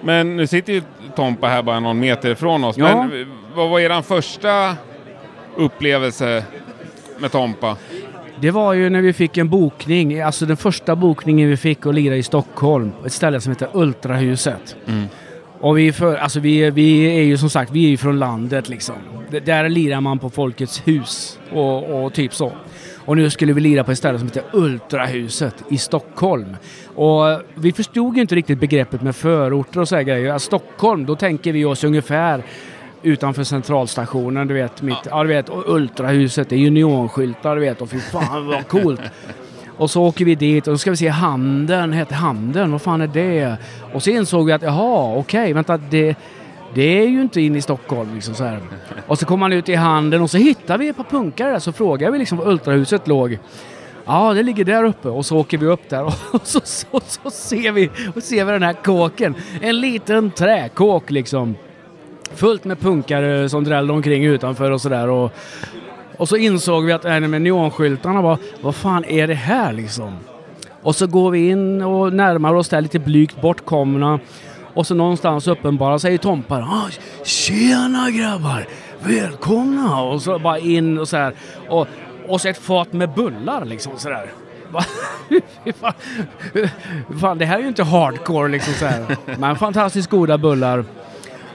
[0.02, 0.82] Men nu sitter ju
[1.16, 2.76] Tompa här bara någon meter ifrån oss.
[2.78, 3.02] Ja.
[3.06, 4.76] Men vad var er första
[5.56, 6.44] upplevelse
[7.18, 7.76] med Tompa?
[8.40, 11.94] Det var ju när vi fick en bokning, alltså den första bokningen vi fick att
[11.94, 12.92] lira i Stockholm.
[13.06, 14.76] Ett ställe som heter Ultrahuset.
[14.86, 15.04] Mm.
[15.60, 18.68] Och vi, för, alltså vi, vi är ju som sagt, vi är ju från landet
[18.68, 18.94] liksom.
[19.30, 22.52] D- Där lirar man på Folkets hus och, och typ så.
[23.08, 26.56] Och nu skulle vi lira på ett ställe som heter Ultrahuset i Stockholm.
[26.94, 30.26] Och vi förstod ju inte riktigt begreppet med förorter och så här grejer.
[30.26, 32.42] Ja, Stockholm, då tänker vi oss ungefär
[33.02, 34.82] utanför centralstationen, du vet.
[34.82, 35.22] Mitt, ja.
[35.22, 37.80] du vet och Ultrahuset, det är ju neonskyltar, du vet.
[37.80, 39.00] Och fy fan vad coolt.
[39.76, 43.00] Och så åker vi dit och då ska vi se Handen, heter Handen, vad fan
[43.00, 43.56] är det?
[43.92, 46.16] Och så insåg vi att jaha, okej, vänta, det,
[46.74, 48.60] det är ju inte inne i Stockholm liksom så här.
[49.06, 51.58] Och så kom han ut i Handen och så hittade vi ett par punkare där,
[51.58, 53.38] så frågade vi liksom var Ultrahuset låg.
[54.06, 56.12] Ja, det ligger där uppe och så åker vi upp där och
[56.42, 59.34] så, så, så ser, vi, och ser vi den här kåken.
[59.60, 61.54] En liten träkåk liksom.
[62.34, 65.08] Fullt med punkare som drällde omkring utanför och sådär.
[65.08, 65.32] Och,
[66.16, 69.72] och så insåg vi att det här med neonskyltarna var, vad fan är det här
[69.72, 70.18] liksom?
[70.82, 74.20] Och så går vi in och närmar oss där lite blygt bortkomna.
[74.78, 76.54] Och så någonstans uppenbara sig Tompa.
[76.54, 76.88] Ah,
[77.24, 78.66] tjena grabbar!
[79.00, 80.02] Välkomna!
[80.02, 81.34] Och så bara in och så här.
[81.68, 81.86] Och,
[82.28, 84.32] och så ett fat med bullar liksom sådär.
[85.80, 85.92] Fan.
[87.20, 89.16] fan, det här är ju inte hardcore liksom så här.
[89.38, 90.84] Men fantastiskt goda bullar.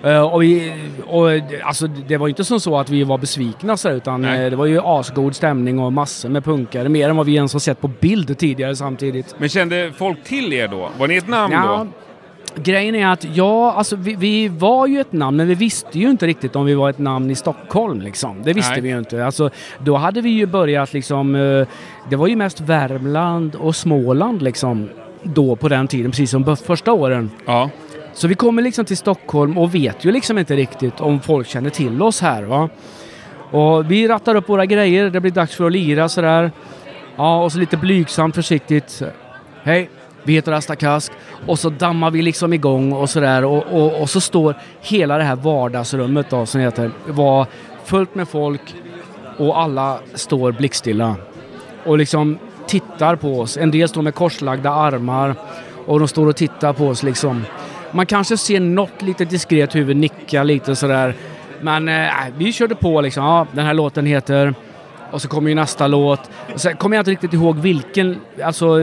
[0.03, 0.73] Eh, och vi,
[1.07, 1.29] och,
[1.63, 4.55] alltså, det var ju inte som så att vi var besvikna så utan eh, det
[4.55, 6.89] var ju asgod stämning och massor med punkare.
[6.89, 9.35] Mer än vad vi ens har sett på bild tidigare samtidigt.
[9.37, 10.89] Men kände folk till er då?
[10.97, 11.87] Var ni ett namn Ja, då?
[12.55, 16.09] Grejen är att ja, alltså vi, vi var ju ett namn, men vi visste ju
[16.09, 18.43] inte riktigt om vi var ett namn i Stockholm liksom.
[18.43, 18.81] Det visste Nej.
[18.81, 19.25] vi ju inte.
[19.25, 19.49] Alltså,
[19.79, 21.67] då hade vi ju börjat liksom, eh,
[22.09, 24.89] det var ju mest Värmland och Småland liksom
[25.23, 27.31] då på den tiden, precis som första åren.
[27.45, 27.69] Ja.
[28.13, 31.69] Så vi kommer liksom till Stockholm och vet ju liksom inte riktigt om folk känner
[31.69, 32.69] till oss här va.
[33.51, 36.51] Och vi rattar upp våra grejer, det blir dags för att lira sådär.
[37.15, 39.01] Ja, och så lite blygsamt försiktigt.
[39.63, 39.89] Hej,
[40.23, 41.11] vi heter Asta Kask.
[41.47, 43.45] Och så dammar vi liksom igång och sådär.
[43.45, 47.47] Och, och, och så står hela det här vardagsrummet då, som heter, var
[47.85, 48.75] fullt med folk
[49.37, 51.15] och alla står blickstilla.
[51.85, 53.57] Och liksom tittar på oss.
[53.57, 55.35] En del står med korslagda armar
[55.85, 57.43] och de står och tittar på oss liksom.
[57.91, 61.15] Man kanske ser något lite diskret huvud nicka lite sådär.
[61.61, 63.23] Men eh, vi körde på liksom.
[63.23, 64.55] Ja, den här låten heter...
[65.13, 66.19] Och så kommer ju nästa låt.
[66.53, 68.75] Och Sen kommer jag inte riktigt ihåg vilken, alltså,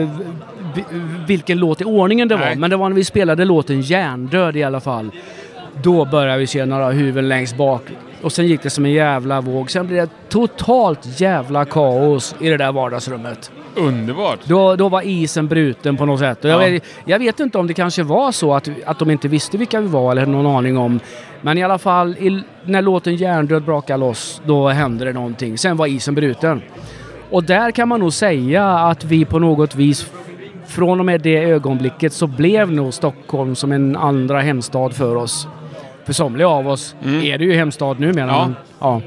[0.74, 0.84] vi-
[1.26, 2.44] vilken låt i ordningen det var.
[2.44, 2.56] Nej.
[2.56, 5.10] Men det var när vi spelade låten Hjärndöd i alla fall.
[5.82, 7.82] Då började vi se några huvuden längst bak.
[8.22, 9.70] Och sen gick det som en jävla våg.
[9.70, 13.50] Sen blev det totalt jävla kaos i det där vardagsrummet.
[13.74, 14.38] Underbart!
[14.44, 16.44] Då, då var isen bruten på något sätt.
[16.44, 16.70] Och jag, Ja.
[16.70, 19.80] vet, jag vet inte om det kanske var så att, att de inte visste vilka
[19.80, 21.00] vi var eller någon aning om.
[21.42, 25.58] Men i alla fall, i, när låten Hjärndöd brakade loss, då hände det någonting.
[25.58, 26.62] Sen var isen bruten.
[27.30, 30.10] Och där kan man nog säga att vi på något vis
[30.66, 35.48] från och med det ögonblicket så blev nog Stockholm som en andra hemstad för oss.
[36.04, 38.26] För somliga av oss är det ju hemstad numera.
[38.26, 38.44] Ja.
[38.46, 39.00] men, ja.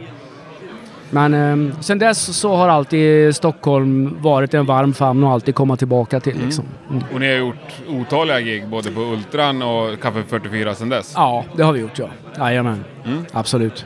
[1.14, 5.77] Men eh, sen dess så har alltid Stockholm varit en varm famn och alltid komma
[5.77, 6.65] tillbaka till liksom.
[6.90, 7.03] Mm.
[7.14, 11.14] Och ni har gjort otaliga gig både på Ultran och Café 44 sedan dess?
[11.15, 12.07] Ja, det har vi gjort ja.
[12.38, 12.84] Jajamän.
[13.31, 13.85] Absolut.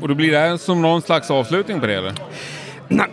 [0.00, 2.12] Och då blir det här som någon slags avslutning på det eller?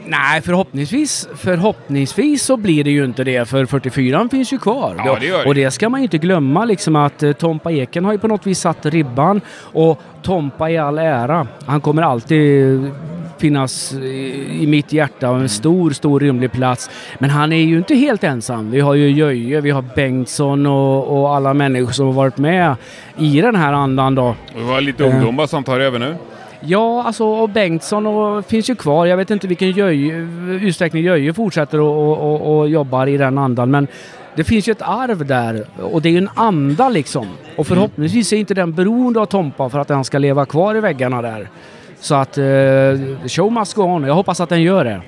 [0.06, 4.96] Nej, förhoppningsvis, förhoppningsvis så blir det ju inte det för 44 finns ju kvar.
[5.06, 5.46] Ja, det det.
[5.46, 8.28] Och det ska man ju inte glömma liksom att eh, Tompa Eken har ju på
[8.28, 12.92] något vis satt ribban och Tompa i all ära, han kommer alltid
[13.38, 16.90] finnas i i mitt hjärta och en stor, stor rymlig plats.
[17.20, 18.72] Men han är ju inte helt ensam.
[18.72, 22.76] Vi har ju Jöje, vi har Bengtsson och, och alla människor som har varit med
[23.18, 24.26] i den här andan då.
[24.26, 25.16] Och vi har lite Eh.
[25.16, 26.16] ungdomar som tar över nu.
[26.62, 29.06] Ja, alltså och Bengtsson och, finns ju kvar.
[29.06, 30.14] Jag vet inte vilken Jöje,
[30.62, 33.72] utsträckning Jöje fortsätter och, och, och, och jobbar i den andan.
[33.72, 33.88] Men
[34.36, 37.28] det finns ju ett arv där och det är ju en anda liksom.
[37.56, 40.80] Och förhoppningsvis är inte den beroende av Tompa för att den ska leva kvar i
[40.80, 41.50] väggarna där.
[42.00, 42.44] Så att eh,
[43.28, 44.04] show must go on.
[44.04, 45.02] Jag hoppas att den gör det.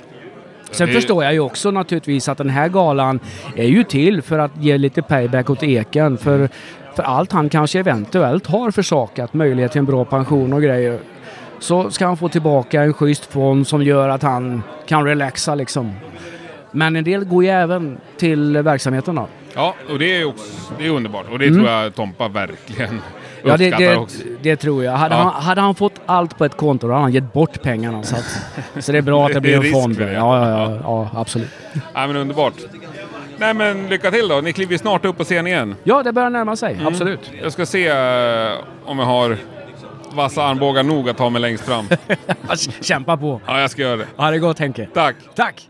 [0.72, 3.20] Sen Det- förstår jag ju också naturligtvis att den här galan
[3.56, 6.18] är ju till för att ge lite payback åt Eken.
[6.18, 6.50] För,
[6.96, 11.00] för allt han kanske eventuellt har försakat, möjlighet till en bra pension och grejer.
[11.60, 15.94] Så ska han få tillbaka en schysst fond som gör att han kan relaxa liksom.
[16.72, 19.28] Men en del går ju även till verksamheten då.
[19.56, 20.46] Ja, och det är, också,
[20.78, 21.26] det är underbart.
[21.32, 21.60] Och det Mm.
[21.60, 23.02] tror jag Tompa verkligen
[23.44, 24.18] Ja, det, det, också.
[24.42, 24.92] det tror jag.
[24.92, 25.22] Hade, Ja.
[25.22, 28.04] han, hade han fått allt på ett konto då hade han gett bort pengarna.
[28.04, 28.42] Så, att,
[28.84, 29.98] så det är bra att det Det blir en fond.
[30.02, 31.50] Ja, ja, ja, ja, absolut.
[31.94, 32.54] Ja, men underbart.
[33.38, 34.42] Nej men lycka till då.
[34.42, 35.76] Ni kliver snart upp på scen igen.
[35.84, 36.74] Ja, det börjar närma sig.
[36.74, 36.88] Mm.
[36.88, 37.32] Absolut.
[37.44, 38.52] Jag ska se eh,
[38.86, 39.38] om jag har
[40.14, 41.88] vassa armbågar nog att ta mig längst fram.
[42.82, 43.42] Kämpa på.
[43.46, 44.08] Ja, jag ska göra det.
[44.18, 44.88] Ha det gott Henke.
[44.94, 45.16] Tack.
[45.36, 45.70] Tack.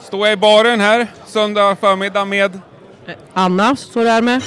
[0.00, 2.60] Står jag i baren här söndag förmiddag med...
[3.32, 4.42] Anna står där med.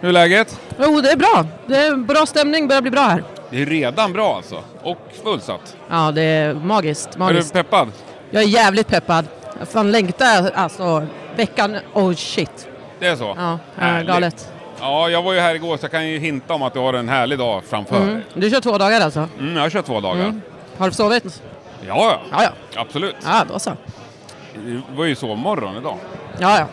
[0.00, 0.60] Hur är läget?
[0.80, 1.46] Jo, det är bra.
[1.66, 3.24] Det är bra stämning, börjar bli bra här.
[3.50, 4.62] Det är redan bra alltså.
[4.82, 5.76] Och fullsatt.
[5.90, 7.08] Ja, det är magiskt.
[7.08, 7.52] Är du magiskt.
[7.52, 7.92] peppad?
[8.30, 9.26] Jag är jävligt peppad.
[9.58, 11.06] Jag fan längtar alltså
[11.36, 11.76] veckan.
[11.92, 12.68] Oh shit.
[12.98, 13.36] Det är så?
[13.38, 13.58] Ja,
[14.06, 14.52] galet.
[14.80, 16.94] Ja, jag var ju här igår så jag kan ju hinta om att du har
[16.94, 18.14] en härlig dag framför Mm.
[18.14, 18.22] dig.
[18.34, 19.28] Du kör två dagar alltså?
[19.38, 20.24] Mm, jag kört två dagar.
[20.24, 20.42] Mm.
[20.78, 21.42] Har du sovit?
[21.86, 22.20] Ja, ja.
[22.32, 22.80] Ja, ja.
[22.80, 23.16] Absolut.
[23.24, 23.70] Ja, då så.
[24.54, 25.98] Det var ju sovmorgon idag.
[26.38, 26.66] Ja, ja.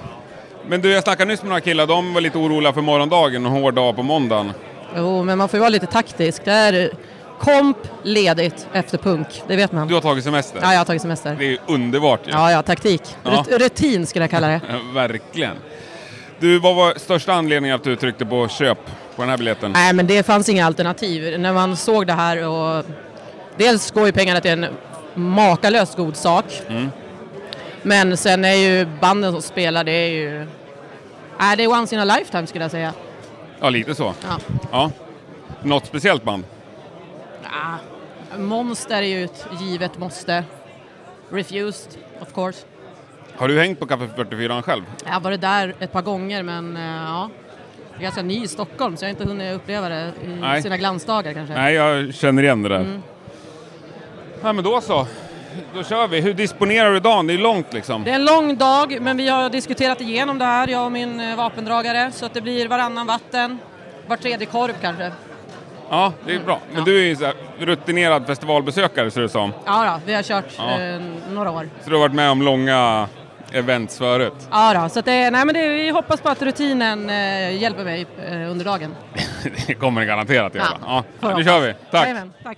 [0.67, 1.88] Men du, jag snackade nyss med några killar.
[1.88, 3.45] De var lite oroliga för morgondagen.
[3.45, 4.53] En hård dag på måndagen.
[4.97, 6.45] Jo, men man får ju vara lite taktisk.
[6.45, 6.91] Det är
[7.39, 9.88] komp ledigt efter punk, det vet man.
[9.88, 10.59] Du har tagit semester?
[10.63, 11.35] Ja, jag har tagit semester.
[11.39, 12.31] Det är underbart ju.
[12.31, 13.01] Ja, ja, taktik.
[13.23, 13.31] Ja.
[13.31, 14.61] Rut- rutin skulle jag kalla det.
[14.93, 15.55] Verkligen.
[16.44, 18.78] Du, vad var största anledningen att du tryckte på köp
[19.15, 19.72] på den här biljetten?
[19.72, 21.40] Nej, men det fanns inga alternativ.
[21.40, 22.86] När man såg det här och
[23.57, 24.65] dels går ju pengarna till en
[25.14, 26.45] makalöst god sak.
[26.68, 26.90] Mm.
[27.82, 30.48] Men sen är ju banden som spelar, det är ju...
[31.40, 32.94] Nej, det är once in a lifetime skulle jag säga.
[33.60, 34.14] Ja, lite så.
[34.22, 34.38] Ja.
[34.72, 34.91] ja.
[35.61, 36.44] Något speciellt band?
[37.44, 40.44] Ah, Monster är ju ett givet måste.
[41.30, 41.91] Refused,
[42.22, 42.65] of course.
[43.38, 44.84] Har du hängt på Café 44 själv?
[45.05, 47.30] Jag har varit där ett par gånger men eh, ja,
[47.91, 50.61] jag är ganska ny i Stockholm så jag har inte hunnit uppleva det i Nej.
[50.61, 51.53] sina glansdagar kanske.
[51.55, 52.80] Nej, jag känner igen det där.
[52.80, 53.03] Mm.
[54.43, 55.07] Ja, men då så.
[55.76, 56.22] Då kör vi.
[56.22, 57.27] Hur disponerar du dagen?
[57.27, 58.03] Det är långt liksom.
[58.03, 61.19] Det är en lång dag men vi har diskuterat igenom det här, jag och min
[61.19, 63.60] eh, vapendragare, så att det blir varannan vatten,
[64.07, 65.11] var tredje korv kanske.
[65.89, 66.60] Ja, det är bra.
[66.73, 69.53] Men du är ju så här rutinerad festivalbesökare ser det som.
[69.65, 70.80] Ja då, vi har kört Ja.
[70.81, 71.01] eh,
[71.31, 71.69] några år.
[71.84, 73.07] Så du har varit med om långa
[73.53, 74.47] events förut.
[74.51, 77.84] Ja då, så att det, nej men det, vi hoppas på att rutinen eh, hjälper
[77.84, 78.95] mig eh, under dagen.
[79.67, 80.67] det kommer det garanterat göra.
[80.85, 81.73] Ja, Ja, nu kör vi.
[81.91, 82.03] Tack.
[82.07, 82.57] Jajamän, tack.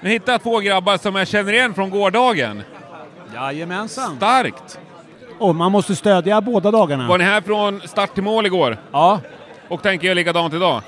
[0.00, 2.62] Nu hittar jag två grabbar som jag känner igen från gårdagen.
[3.34, 4.16] Jajamensan.
[4.16, 4.80] Starkt!
[5.38, 7.08] Och man måste stödja båda dagarna.
[7.08, 8.76] Var ni här från start till mål igår?
[8.92, 9.20] Ja.
[9.68, 10.82] Och tänker jag likadant idag?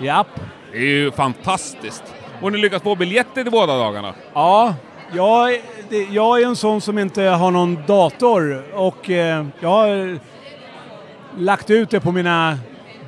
[0.00, 0.40] Japp.
[0.72, 2.14] Det är ju fantastiskt.
[2.42, 4.14] Och ni lyckas få biljetter till båda dagarna?
[4.34, 4.74] Ja,
[5.12, 9.68] jag, är- det- jag är en sån som inte har någon dator och eh, jag
[9.68, 10.18] har
[11.38, 12.58] lagt ut det på mina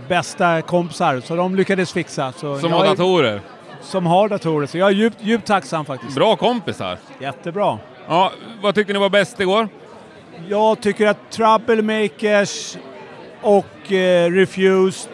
[0.09, 2.33] bästa kompisar så de lyckades fixa.
[2.33, 3.41] Så Som har är- datorer?
[3.83, 6.15] Som har datorer, så jag är djupt, djupt tacksam faktiskt.
[6.15, 6.99] Bra kompisar.
[7.21, 7.79] Jättebra.
[8.09, 8.33] Ja,
[8.63, 9.69] vad tyckte ni var bäst igår?
[10.49, 12.77] Jag tycker att Troublemakers
[13.43, 15.11] och eh, Refused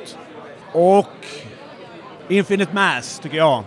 [0.72, 1.08] och
[2.28, 3.64] Infinite Mass tycker jag.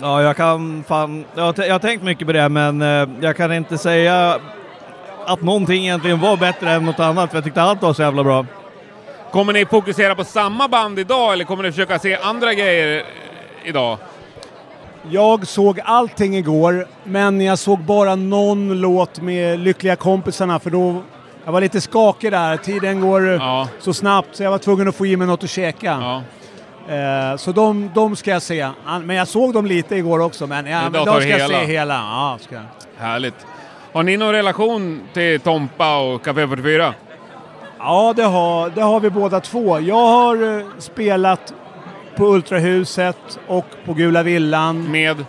[0.00, 1.24] Ja, jag kan fan...
[1.34, 4.38] Jag har, jag har tänkt mycket på det, men eh, jag kan inte säga
[5.26, 8.24] att någonting egentligen var bättre än något annat, för jag tyckte allt var så jävla
[8.24, 8.46] bra.
[9.30, 13.04] Kommer ni fokusera på samma band idag eller kommer ni försöka se andra grejer
[13.64, 13.98] idag?
[15.10, 21.02] Jag såg allting igår, men jag såg bara någon låt med Lyckliga kompisarna för då
[21.44, 22.56] jag var lite skakig där.
[22.56, 23.40] Tiden går
[23.80, 26.22] så snabbt så jag var tvungen att få i mig något att käka.
[26.88, 28.68] Eh, så de, de ska jag se.
[29.02, 31.64] Men jag såg dem lite igår också, men, ja, men de ska jag se hela.
[31.64, 31.94] hela.
[31.94, 32.56] Ja, ska.
[32.96, 33.46] Härligt.
[33.92, 36.94] Har ni någon relation till Tompa och Café 44?
[37.78, 39.80] Ja, det har, det har vi båda två.
[39.80, 41.54] Jag har eh, spelat
[42.16, 44.90] på Ultrahuset och på Gula Villan.
[44.90, 45.24] Med?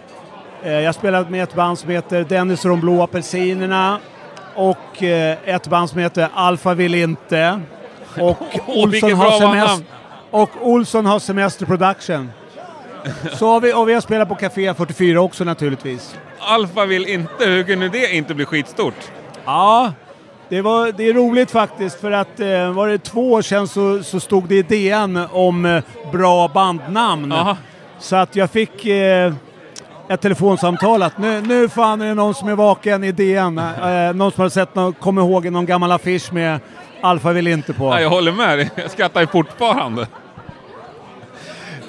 [0.63, 3.99] Eh, jag har spelat med ett band som heter Dennis och de blå apelsinerna
[4.55, 7.61] och eh, ett band som heter Alfa vill inte.
[8.19, 9.85] Och, Olsson, vilket har semester.
[10.31, 12.31] Och Olsson har Semester Production.
[13.33, 16.15] Så har vi, och vi har spelat på Café 44 också naturligtvis.
[16.39, 19.11] Alfa vill inte, hur kunde det inte bli skitstort?
[19.45, 19.93] Ja,
[20.49, 24.03] det, var, det är roligt faktiskt för att eh, var det två år sedan så,
[24.03, 27.33] så stod det i DN om eh, bra bandnamn.
[27.99, 29.33] Så att jag fick eh,
[30.09, 33.57] ett telefonsamtal att nu, nu fan är det någon som är vaken i DN.
[33.57, 36.59] Eh, någon som har sett någon, kommer ihåg någon gammal affisch med
[37.05, 37.85] Alfa vill inte på.
[37.85, 38.71] Ja, jag håller med dig.
[38.75, 40.07] Jag skrattar ju fortfarande.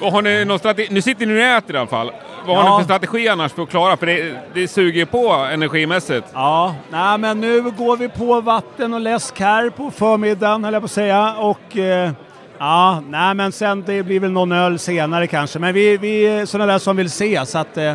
[0.01, 0.88] Och har ni någon strategi?
[0.94, 2.10] Nu sitter ni och äter i alla fall.
[2.47, 2.78] Vad har Ja.
[2.78, 3.97] ni för strategi annars för att klara?
[3.97, 6.26] För det, det suger ju på energimässigt.
[6.34, 10.82] Ja, nej men nu går vi på vatten och läsk här på förmiddagen höll jag
[10.82, 11.34] på att säga.
[11.38, 12.10] Och eh,
[12.59, 15.59] ja, nej men sen det blir väl någon öl senare kanske.
[15.59, 17.94] Men vi, vi är sådana där som vill se så att eh,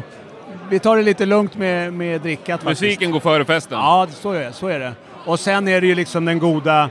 [0.69, 2.81] vi tar det lite lugnt med, med drickat faktiskt.
[2.81, 3.77] Musiken går före festen.
[3.79, 4.91] Ja, så är, så är det.
[5.25, 6.89] Och sen är det ju liksom den goda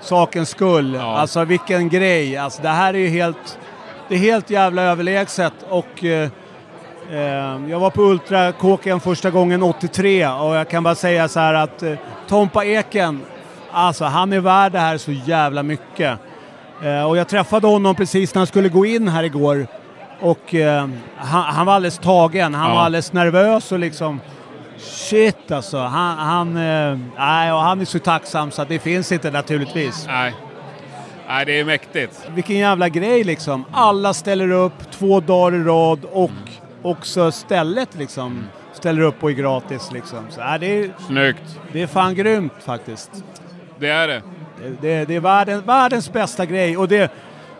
[0.00, 0.96] sakens skull.
[0.96, 2.36] Alltså vilken grej.
[2.36, 3.58] Alltså det här är ju helt,
[4.08, 5.52] det är helt jävla överlägset.
[5.68, 6.28] Och eh,
[7.10, 11.54] eh, jag var på Ultrakåken första gången 83 och jag kan bara säga så här
[11.54, 11.94] att eh,
[12.28, 13.20] Tompa Eken,
[13.72, 16.18] alltså han är värd det här så jävla mycket.
[16.84, 19.66] Eh, och jag träffade honom precis när han skulle gå in här igår.
[20.20, 22.74] Och eh, han, han var alldeles tagen, han Ja.
[22.74, 24.20] var alldeles nervös och liksom
[24.78, 29.12] Shit alltså, han, han, eh, nej, och han är så tacksam så att det finns
[29.12, 30.06] inte naturligtvis.
[30.06, 30.34] Nej.
[31.28, 32.28] Nej, det är mäktigt.
[32.34, 33.64] Vilken jävla grej liksom.
[33.72, 36.30] Alla ställer upp två dagar i rad och
[36.82, 40.26] också stället liksom ställer upp och är gratis liksom.
[40.30, 41.60] Så, nej, det, är, Snyggt.
[41.72, 43.10] det är fan grymt faktiskt.
[43.78, 44.22] Det är det.
[44.62, 47.12] Det, det, det är världen, världens bästa grej och det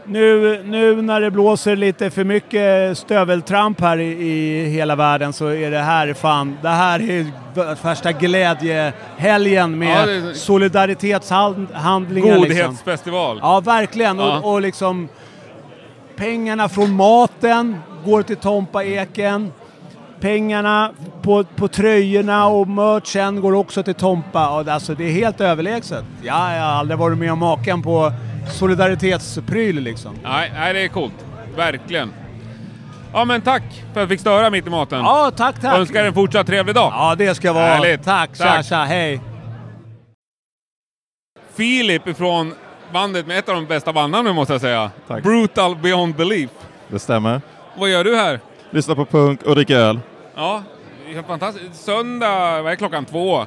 [0.08, 5.46] nu, nu när det blåser lite för mycket stöveltramp här i, i hela världen så
[5.46, 7.26] är det här fan, det här är
[7.84, 12.38] värsta glädjehelgen med Ja, det- solidaritetshandlingar.
[12.38, 12.38] Liksom.
[12.38, 13.38] Godhetsfestival.
[13.42, 14.18] Ja, verkligen.
[14.18, 14.38] Ja.
[14.38, 15.08] Och, och liksom
[16.16, 19.52] pengarna från maten går till Tompa Eken.
[20.20, 20.90] Pengarna
[21.22, 24.40] på, på tröjorna och merchen går också till Tompa.
[24.40, 26.04] Alltså, det är helt överlägset.
[26.22, 28.12] Ja, jag har aldrig varit med om maken på
[28.52, 30.14] solidaritetspryl liksom.
[30.22, 31.26] Nej, nej, det är coolt.
[31.56, 32.12] Verkligen.
[33.12, 34.98] Ja, men tack för att jag fick störa mitt i maten.
[34.98, 35.78] Ja, tack, tack.
[35.78, 36.92] Önskar en fortsatt trevlig dag.
[36.96, 37.64] Ja, det ska vara.
[37.64, 38.04] Härligt.
[38.04, 39.20] Tack, tja, tja, hej.
[41.54, 42.54] Filip ifrån
[42.92, 44.90] bandet med ett av de bästa bandnamnen måste jag säga.
[45.22, 46.50] Brutal Beyond Belief.
[46.88, 47.40] Det stämmer.
[47.76, 48.40] Vad gör du här?
[48.70, 50.00] Lyssna på punk och dricka öl.
[50.34, 50.62] Ja,
[51.06, 51.74] det är fantastiskt.
[51.84, 53.04] Söndag, vad är klockan?
[53.04, 53.44] Två?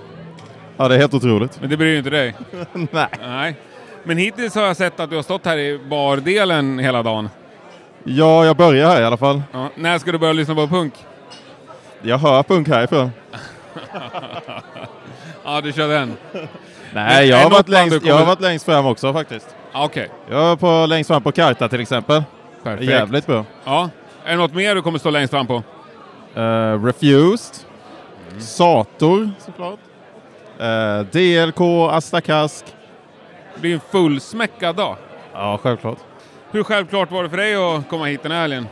[0.77, 1.61] Ja, det är helt otroligt.
[1.61, 2.35] Men det bryr ju inte dig?
[2.91, 3.07] Nej.
[3.21, 3.55] Nej.
[4.03, 7.29] Men hittills har jag sett att du har stått här i bardelen hela dagen.
[8.03, 9.41] Ja, jag börjar här i alla fall.
[9.51, 9.69] Ja.
[9.75, 10.93] När ska du börja lyssna på punk?
[12.01, 13.11] Jag hör punk härifrån.
[15.43, 16.13] ja, du kör den.
[16.93, 19.55] Nej, jag är har, varit längst, du jag har kommer- varit längst fram också faktiskt.
[19.73, 20.09] Okej.
[20.29, 22.23] Jag var på, längst fram på Karta till exempel.
[22.63, 22.89] Perfekt.
[22.91, 23.45] Jävligt bra.
[23.65, 23.89] Ja.
[24.25, 25.63] Är det något mer du kommer stå längst fram på?
[26.35, 27.55] Eh, Refused.
[28.39, 29.79] Sator såklart.
[30.61, 31.61] Uh, DLK,
[31.91, 32.65] Asta Kask.
[33.55, 34.95] Det blir en fullsmäckad dag.
[35.33, 35.97] Ja, självklart.
[36.51, 38.67] Hur självklart var det för dig att komma hit den här helgen?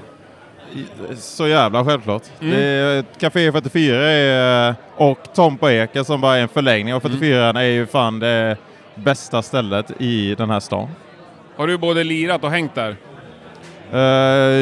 [1.15, 2.23] Så jävla självklart.
[2.39, 2.53] Mm.
[2.53, 7.49] Det är, Café 44 är, och Tompa Eka som bara är en förlängning av 44
[7.49, 8.57] är ju fan det
[8.95, 10.87] bästa stället i den här stan.
[11.57, 12.95] Har du både lirat och hängt där?
[13.93, 13.99] Eh,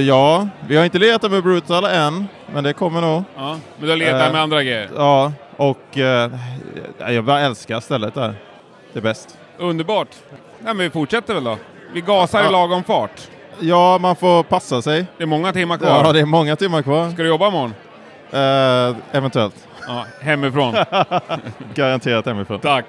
[0.07, 3.23] ja, vi har inte letat med Brutal än, men det kommer nog.
[3.35, 4.89] Ja, men du har letat Eh, med andra grejer?
[4.95, 6.31] Ja, och eh,
[7.07, 8.33] jag bara älskar stället där.
[8.93, 9.36] Det är bäst.
[9.57, 10.07] Underbart.
[10.59, 11.57] Nej, men vi fortsätter väl då.
[11.93, 12.49] Vi gasar i Ja.
[12.51, 13.21] lagom fart.
[13.59, 15.05] Ja, man får passa sig.
[15.17, 15.87] Det är många timmar kvar.
[16.05, 17.09] Ja, det är många timmar kvar.
[17.09, 17.73] Ska du jobba imorgon?
[18.31, 19.67] Eh, eventuellt.
[19.87, 20.75] Ja, hemifrån.
[21.75, 22.59] Garanterat hemifrån.
[22.59, 22.85] Tack.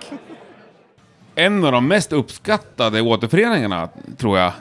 [1.34, 3.88] En av de mest uppskattade återföreningarna,
[4.18, 4.52] tror jag.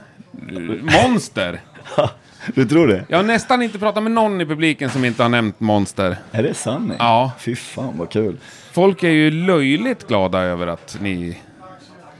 [0.81, 1.59] Monster.
[2.55, 3.05] Du tror det?
[3.09, 6.17] Jag har nästan inte pratat med någon i publiken som inte har nämnt Monster.
[6.31, 6.93] Är det sant?
[6.99, 7.31] Ja.
[7.39, 8.37] Fy fan vad kul.
[8.71, 11.37] Folk är ju löjligt glada över att ni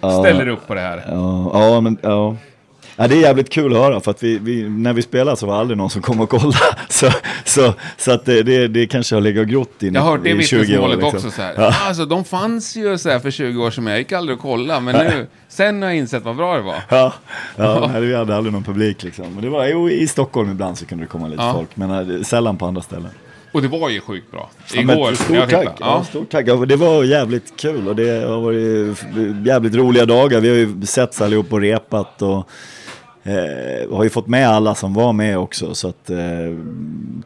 [0.02, 0.19] Ja.
[0.24, 1.03] ställer upp på det här.
[1.07, 2.36] Ja, ja men ja.
[2.99, 5.45] Ja, det är jävligt kul att höra för att vi, vi, när vi spelar så
[5.48, 6.57] var aldrig någon som kom och kollade.
[6.90, 7.10] Så,
[7.45, 10.24] så, så att det, det, det kanske har legat och grott in Jag har hört
[10.24, 10.60] det i 20 år.
[10.61, 11.18] vittnesmålet liksom.
[11.18, 11.53] också så här.
[11.57, 11.74] Ja.
[11.88, 14.80] Alltså de fanns ju så här för 20 år sedan, jag gick aldrig och kollade.
[14.80, 16.76] Men nu, sen har jag insett vad bra det var.
[16.90, 17.14] Ja,
[17.56, 19.26] ja nej, vi hade aldrig någon publik liksom.
[19.34, 21.53] Men det var, jo, i Stockholm ibland så kunde det komma lite Ja.
[21.53, 23.10] folk, men eh, sällan på andra ställen.
[23.52, 24.49] Och det var ju sjukt bra.
[24.74, 25.78] Ja, Igår, när stort tack.
[25.80, 26.03] Ja.
[26.03, 26.48] stort tack.
[26.48, 28.98] Ja, det var jävligt kul och det har varit
[29.48, 30.40] jävligt roliga dagar.
[30.40, 32.49] Vi har ju setts allihop och repat och
[33.24, 35.76] eh, har ju fått med alla som var med också.
[35.76, 36.18] Så att, eh,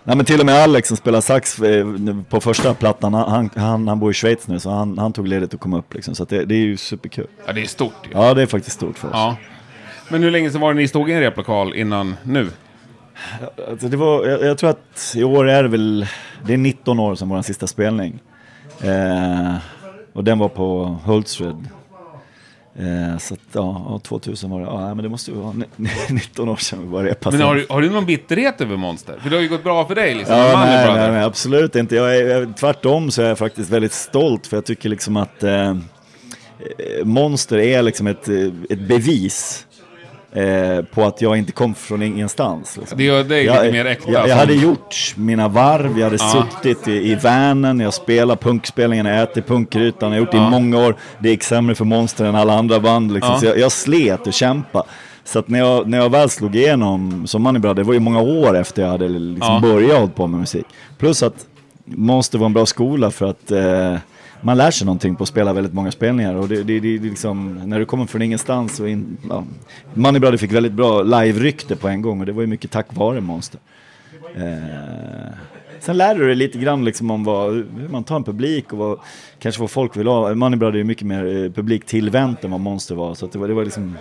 [0.03, 1.85] nej, men till och med Alex som spelar sax eh,
[2.29, 5.53] på första plattan, han, han, han bor i Schweiz nu så han, han tog ledigt
[5.53, 5.93] och kom upp.
[5.93, 7.27] Liksom, så det, det är ju superkul.
[7.45, 8.09] Ja, det är stort ju.
[8.13, 9.13] Ja, det är faktiskt stort för oss.
[9.13, 9.35] Ja.
[10.09, 12.49] Men hur länge sedan var det ni stod i en replokal innan nu?
[13.69, 16.07] Alltså det var, jag, jag tror att i år är det väl,
[16.45, 18.19] det är 19 år sedan vår sista spelning.
[18.83, 19.55] Eh,
[20.13, 21.67] och den var på Hultsfred.
[22.75, 25.89] Eh, så att, ja, ja, 2000 var det, ja men det måste ju vara ni-
[26.09, 27.31] 19 år sedan vi var repa.
[27.31, 29.15] Men har du, har du någon bitterhet över Monster?
[29.21, 30.35] För det har ju gått bra för dig liksom.
[30.37, 31.95] Ja, nej, nej, nej, absolut inte.
[31.95, 35.43] Jag är, jag, tvärtom så är jag faktiskt väldigt stolt för jag tycker liksom att
[35.43, 35.75] eh, eh,
[37.03, 38.35] Monster är liksom ett, eh,
[38.69, 39.65] ett bevis
[40.33, 42.77] eh, på att jag inte kom från ingenstans.
[42.77, 42.97] Liksom.
[42.97, 46.17] Det gör dig jag, lite mer äkta Jag, jag hade gjort mina varv, jag hade
[46.19, 46.47] Ja.
[46.61, 50.47] suttit i, i vanen, jag spelar punkspelningen, jag äter punkrutan, jag har gjort det Ja.
[50.47, 50.95] i många år.
[51.19, 53.13] Det gick sämre för Monster än alla andra band.
[53.13, 53.31] Liksom.
[53.33, 53.39] Ja.
[53.39, 54.85] Så jag, jag slet och kämpade.
[55.23, 57.99] Så att när jag, när jag väl slog igenom som Money Brother, det var ju
[57.99, 59.59] många år efter jag hade liksom Ja.
[59.61, 60.65] börjat hålla på med musik.
[60.97, 61.45] Plus att
[61.85, 63.95] Monster var en bra skola för att eh,
[64.41, 66.35] man lär sig någonting på att spela väldigt många spelningar.
[66.35, 69.43] Och det, det, det, det liksom, när du kommer från ingenstans och in, ja,
[69.93, 72.87] Money Brother fick väldigt bra live-rykte på en gång och det var ju mycket tack
[72.89, 73.59] vare Monster.
[74.35, 75.33] Eh,
[75.79, 78.77] sen lär du dig lite grann liksom om vad, hur man tar en publik och
[78.77, 78.99] vad,
[79.39, 80.35] kanske vad folk vill ha.
[80.35, 83.13] Money Brother är mycket mer eh, publiktillvänt än vad Monster var.
[83.15, 83.97] Så att det, var, det var liksom,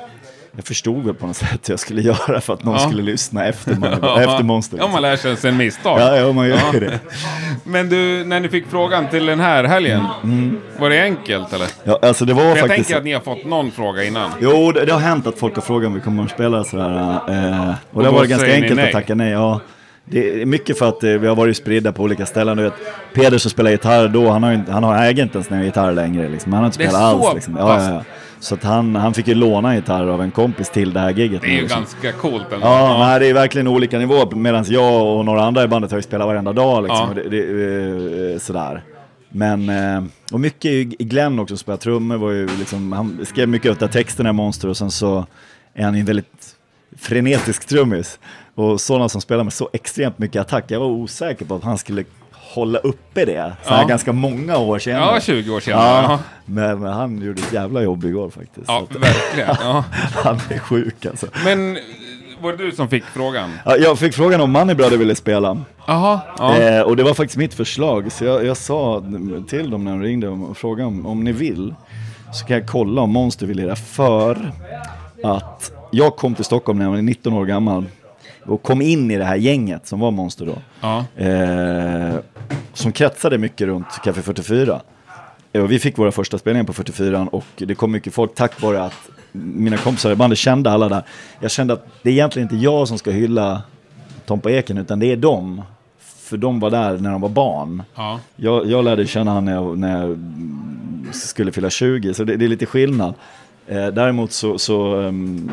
[0.56, 2.80] jag förstod väl på något sätt hur jag skulle göra för att någon Ja.
[2.88, 3.94] skulle lyssna efter, Money,
[4.24, 4.78] efter Monster.
[4.78, 6.00] Ja, man lär sig sen misstag.
[6.00, 7.00] Ja, ja, man gör ju det.
[7.64, 10.06] Men du, när ni fick frågan till den här helgen,
[10.78, 11.68] var det enkelt eller?
[11.84, 12.76] Ja, alltså det var För jag faktiskt...
[12.88, 14.30] tänker att ni har fått någon fråga innan.
[14.40, 17.20] Jo, det, det har hänt att folk har frågat om vi kommer att spela sådär.
[17.28, 18.86] Eh, och, Och det varit ganska enkelt nej?
[18.86, 19.30] att tacka nej.
[19.30, 19.60] Ja,
[20.10, 22.56] det är mycket för att eh, vi har varit spridda på olika ställen.
[22.56, 22.72] Du vet,
[23.14, 25.92] Peder som spelar gitarr då, han har, inte, han har äger inte ens en gitarr
[25.92, 26.28] längre.
[26.28, 26.52] Liksom.
[26.52, 27.24] Han har inte Det är spelat alls.
[27.26, 27.56] så Liksom.
[27.58, 28.02] Ja, ja, ja.
[28.40, 31.10] Så att han, han fick ju låna en gitarr av en kompis till det här
[31.10, 31.42] giget.
[31.42, 31.80] Det är ju liksom.
[31.80, 32.66] ganska coolt ändå.
[32.66, 34.34] Ja, Nej, det är verkligen olika nivåer.
[34.36, 36.82] Medan jag och några andra i bandet har ju spelat varenda dag.
[36.82, 37.22] Liksom, Ja.
[37.22, 38.82] det, det, eh, sådär.
[39.28, 42.16] Men, eh, och mycket är ju Glenn också som spelar trummor.
[42.16, 45.26] Var ju liksom, han skrev mycket av texterna i Monster och sen så
[45.74, 46.56] är han ju väldigt
[47.00, 48.18] frenetisk trummis.
[48.54, 50.64] Och sådana som spelar med så extremt mycket attack.
[50.68, 52.04] Jag var osäker på att han skulle
[52.54, 53.52] hålla uppe det.
[53.64, 53.88] Så här Ja.
[53.88, 55.14] ganska många år senare.
[55.14, 56.18] Ja, 20 år senare, Ja, ja.
[56.44, 58.64] men, men han gjorde ett jävla jobb igår faktiskt.
[58.68, 59.56] Ja, att- verkligen.
[60.24, 61.26] Han är sjuk alltså.
[61.44, 61.78] Men
[62.42, 63.50] var det du som fick frågan?
[63.64, 65.64] Ja, jag fick frågan om Money Brother ville spela.
[65.86, 66.56] Jaha, ja.
[66.58, 68.12] Eh, och det var faktiskt mitt förslag.
[68.12, 69.04] Så jag, jag sa
[69.48, 71.74] till dem när de ringde och frågade om, om ni vill.
[72.34, 74.52] Så kan jag kolla om Monster vill göra för
[75.24, 77.84] att jag kom till Stockholm när jag var 19 år gammal.
[78.46, 80.54] Och kom in i det här gänget som var Monster då.
[80.80, 81.04] Ja.
[81.24, 82.14] Eh,
[82.74, 84.80] som kretsade mycket runt Café 44.
[85.52, 88.62] Eh, Och vi fick våra första spelningar på 44 och det kom mycket folk tack
[88.62, 91.02] vare att mina kompisar i bandet kände alla där.
[91.40, 93.62] Jag kände att det är egentligen inte jag som ska hylla
[94.26, 95.62] Tompa Eken utan det är dem.
[96.00, 97.82] För de var där när de var barn.
[97.94, 98.20] Ja.
[98.36, 100.18] Jag, jag lärde känna han när jag, när jag
[101.14, 103.14] skulle fylla 20 så det, det är lite skillnad.
[103.68, 105.50] Eh, däremot så, så ehm,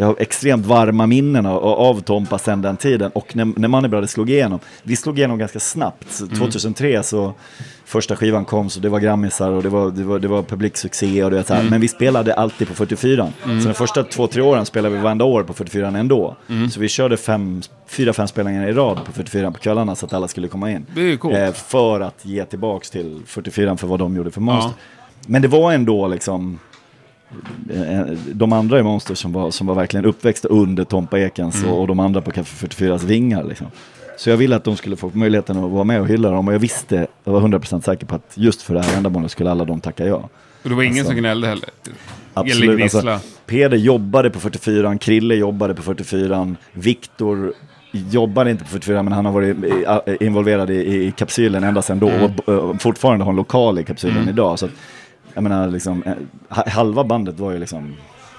[0.00, 3.88] jag har extremt varma minnen av, av Tompa sedan den tiden och när, när Money
[3.88, 4.58] Brothers slog igenom.
[4.82, 6.20] Vi slog igenom ganska snabbt.
[6.20, 6.38] Mm.
[6.38, 7.34] 2003 så
[7.84, 11.24] första skivan kom så det var grammisar och det var, det var, det var publiksuccé
[11.24, 11.60] och det så här.
[11.60, 11.70] Mm.
[11.70, 13.32] Men vi spelade alltid på 44.
[13.44, 13.60] Mm.
[13.60, 16.36] Så de första två, tre åren spelade vi varenda år på 44 ändå.
[16.48, 16.70] Mm.
[16.70, 20.12] Så vi körde fem, fyra, fem spelningar i rad på 44 på kvällarna så att
[20.12, 20.86] alla skulle komma in.
[20.94, 21.36] Det är coolt.
[21.36, 24.72] Eh, för att ge tillbaks till 44 för vad de gjorde för Monster.
[25.26, 26.58] Men det var ändå liksom
[28.32, 31.70] de andra i Monster som var, som var verkligen uppväxta under Tompa Ekens Mm.
[31.70, 33.44] och, och de andra på Café 44s vingar.
[33.44, 33.66] Liksom.
[34.16, 36.54] Så jag ville att de skulle få möjligheten att vara med och hylla dem och
[36.54, 39.64] jag visste, jag var 100% säker på att just för det här ändamålet skulle alla
[39.64, 40.28] de tacka ja.
[40.62, 41.68] Och det var ingen Alltså, som gnällde heller?
[41.86, 41.96] Eller
[42.34, 42.94] Absolut.
[42.94, 47.52] Alltså, Peder jobbade på 44, Krille jobbade på 44, Viktor
[47.92, 49.56] jobbade inte på 44 men han har varit
[50.06, 50.74] eh, involverad i,
[51.06, 52.30] i kapsylen ända sedan då Mm.
[52.46, 54.28] och eh, fortfarande har en lokal i kapsylen Mm.
[54.28, 54.58] idag.
[54.58, 54.68] Så
[55.38, 56.12] jag menar, liksom, eh,
[56.48, 57.96] ha- halva bandet var ju liksom,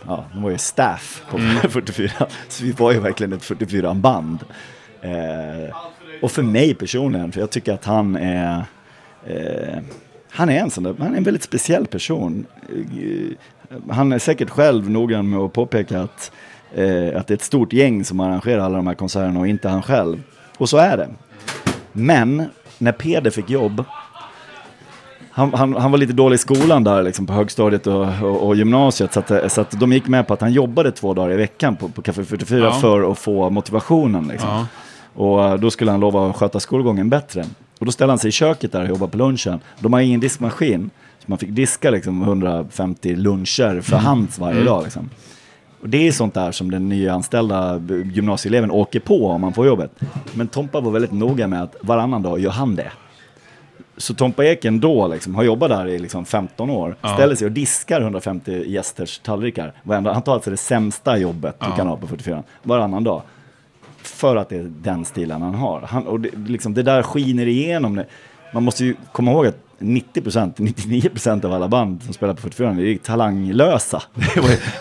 [0.07, 1.55] ja, de var ju staff på Mm.
[1.69, 2.11] 44.
[2.47, 4.39] Så vi var ju verkligen ett 44-band.
[5.01, 5.75] Eh,
[6.21, 8.63] och för mig personligen, för jag tycker att han är,
[9.27, 9.77] eh,
[10.29, 12.45] han är en sån där, han är en väldigt speciell person.
[12.69, 13.35] Eh,
[13.89, 16.31] Han är säkert själv noggrann med att påpeka att
[16.75, 19.69] eh, att det är ett stort gäng som arrangerar alla de här konserterna och inte
[19.69, 20.23] han själv.
[20.57, 21.09] Och så är det.
[21.91, 22.45] Men
[22.77, 23.83] när Peder fick jobb
[25.31, 28.55] han, han, han var lite dålig i skolan där liksom, på högstadiet och, och, och
[28.55, 29.13] gymnasiet.
[29.13, 31.75] Så att, så att de gick med på att han jobbade två dagar i veckan
[31.75, 32.71] på, på Café 44 Ja.
[32.71, 34.27] för att få motivationen.
[34.27, 34.49] Liksom.
[34.49, 34.65] Ja.
[35.13, 37.45] Och eh, då skulle han lova att sköta skolgången bättre.
[37.79, 39.59] Och då ställde han sig i köket där och jobbade på lunchen.
[39.79, 40.89] De har ingen diskmaskin.
[41.19, 44.05] Så man fick diska liksom 150 luncher för Mm.
[44.05, 44.65] hand varje Mm.
[44.65, 44.83] dag.
[44.83, 45.09] Liksom.
[45.81, 47.81] Och det är sånt där som den nyanställda
[48.13, 49.91] gymnasieeleven åker på om man får jobbet.
[50.33, 52.91] Men Tompa var väldigt noga med att varannan dag gör han det.
[53.99, 57.13] Så Tompa Eken då liksom, har jobbat där i liksom 15 år, Ja.
[57.13, 59.73] ställer sig och diskar 150 gästers tallrikar.
[59.83, 61.75] Varenda, han tar alltså det sämsta jobbet du Ja.
[61.75, 63.21] kan ha på 44 varannan dag.
[64.01, 65.81] För att det är den stilen han har.
[65.81, 68.01] Han, och det, liksom, det där skiner igenom.
[68.53, 72.69] Man måste ju komma ihåg att 90%, 99% av alla band som spelar på 44
[72.69, 74.03] är ju talanglösa.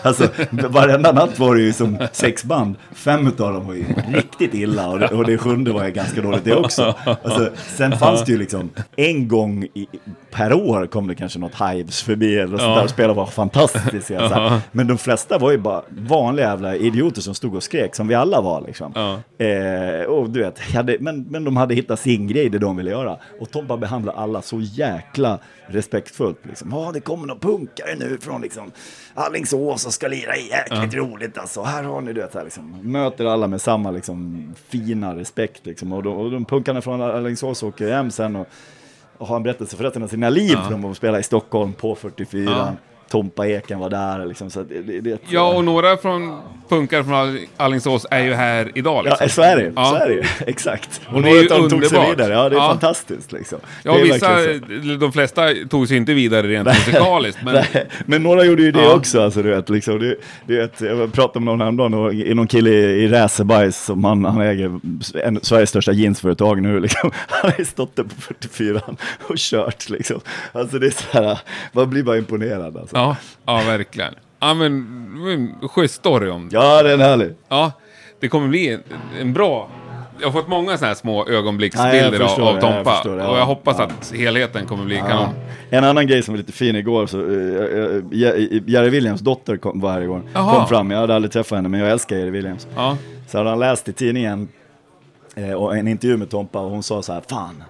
[0.03, 2.75] Alltså, varenda natt var det ju som sex band.
[2.91, 6.21] Fem av dem var ju riktigt illa och det, och det sjunde var ju ganska
[6.21, 6.95] dåligt det också.
[7.05, 9.87] Alltså, sen fanns det ju liksom en gång i,
[10.31, 13.99] per år kom det kanske något Hives förbi eller sånt där och spelade var fantastiska.
[14.29, 14.41] Så här.
[14.41, 14.61] Ja.
[14.71, 18.15] Men de flesta var ju bara vanliga jävla idioter som stod och skrek som vi
[18.15, 18.93] alla var liksom.
[19.37, 22.91] Eh, och du vet, hade, men, men de hade hittat sin grej, det de ville
[22.91, 23.17] göra.
[23.39, 24.61] Och Tompa behandlar alla så
[24.95, 26.45] jäkla respektfullt.
[26.45, 26.71] Liksom.
[26.71, 28.71] Ja, det kommer någon punkare nu från liksom,
[29.13, 31.63] Alingsås och ska lira jäkligt roligt alltså.
[31.63, 32.91] Här har ni, så här, liksom.
[32.91, 35.93] Möter alla med samma liksom, fina respekt liksom.
[35.93, 38.47] Och de, och de punkarna från Alingsås åker hem sen och,
[39.17, 40.51] och har en berättelse för resten av sina liv.
[40.53, 40.63] Ja.
[40.63, 42.43] För de var och spela i Stockholm på 44.
[42.43, 42.75] Ja.
[43.09, 44.49] Tompa Eken var där liksom.
[44.49, 49.03] Så det, det, Ja, och några från punkar från All- Alingsås är ju här idag.
[49.05, 49.17] Liksom.
[49.25, 49.71] Ja, så är det.
[49.75, 49.85] Ja.
[49.85, 50.23] Så är det ju.
[50.47, 51.01] Exakt.
[51.07, 52.33] Och Och några av dem tog sig vidare.
[52.33, 52.67] Ja, det är Ja.
[52.69, 53.59] fantastiskt liksom.
[53.83, 54.37] Ja, vissa,
[54.99, 57.39] de flesta tog sig inte vidare rent musikaliskt.
[57.43, 57.63] Men,
[58.05, 58.93] men några gjorde ju det Ja.
[58.95, 59.21] också.
[59.21, 60.15] Alltså, du vet, liksom, det,
[60.45, 64.41] det, vet, jag pratade med någon häromdagen, någon kille i, i Räsebajs som han, han
[64.41, 64.65] äger
[65.23, 66.79] en, Sveriges största jeansföretag nu.
[66.89, 67.11] Liksom.
[67.27, 68.81] Han har stått där på 44
[69.27, 69.89] och kört.
[69.89, 70.19] Liksom.
[70.51, 71.39] Alltså det är så här,
[71.71, 72.77] man blir bara imponerad.
[72.77, 72.95] Alltså.
[72.99, 73.15] Ja,
[73.45, 74.13] ja, verkligen.
[74.39, 74.85] Ja, men
[75.15, 76.55] det var en schysst story om det.
[76.55, 77.33] Ja, den är härlig.
[77.49, 77.71] Ja,
[78.19, 78.83] det kommer bli en,
[79.19, 79.69] en bra...
[80.21, 82.91] Jag har fått många sådana här små ögonblicksbilder jag förstår av, av det, jag Tompa.
[82.91, 83.29] förstår det, ja.
[83.29, 83.83] och jag hoppas Ja.
[83.83, 85.29] att helheten kommer bli kanon.
[85.69, 88.03] En annan grej som var lite fin igår, så, uh,
[88.69, 90.21] Jerry Williams dotter kom, var här igår.
[90.33, 90.55] Jaha.
[90.55, 92.67] Kom fram, jag hade aldrig träffat henne men jag älskar Jerry Williams.
[92.75, 92.97] Ja.
[93.27, 94.47] Så hade han läst i tidningen
[95.35, 97.63] eh, och en intervju med Tompa och hon sa så här, fan,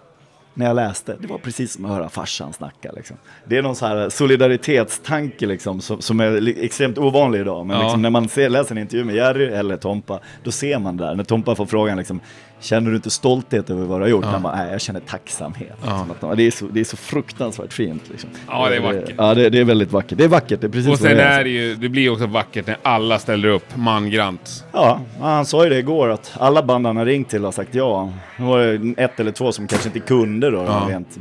[0.59, 2.91] när jag läste, det var precis som att höra farsan snacka.
[2.91, 3.17] Liksom.
[3.45, 7.65] Det är någon så här solidaritetstanke liksom, som, som är extremt ovanlig idag.
[7.65, 7.83] Men Ja.
[7.83, 11.05] liksom, när man ser, läser en intervju med Jerry eller Tompa, då ser man det
[11.05, 11.15] där.
[11.15, 12.19] När Tompa får frågan, liksom,
[12.59, 14.25] känner du inte stolthet över vad du har gjort?
[14.33, 14.39] Ja.
[14.39, 15.77] Bara, nej jag känner tacksamhet.
[15.85, 16.05] Ja.
[16.09, 18.03] Liksom, det, är så, det är så fruktansvärt fint.
[18.11, 18.29] Liksom.
[18.47, 19.13] Ja, det är vackert.
[19.17, 20.17] Ja, det, det är väldigt vackert.
[20.17, 22.27] Det är vackert, det är precis Och sen det är det ju, det blir också
[22.27, 24.65] vackert när alla ställer upp mangrant.
[24.71, 27.75] Ja, han sa ju det igår att alla band han har ringt till har sagt
[27.75, 28.13] ja.
[28.37, 30.85] Nu var det ett eller två som kanske inte kunde då Ja.
[30.89, 31.17] rent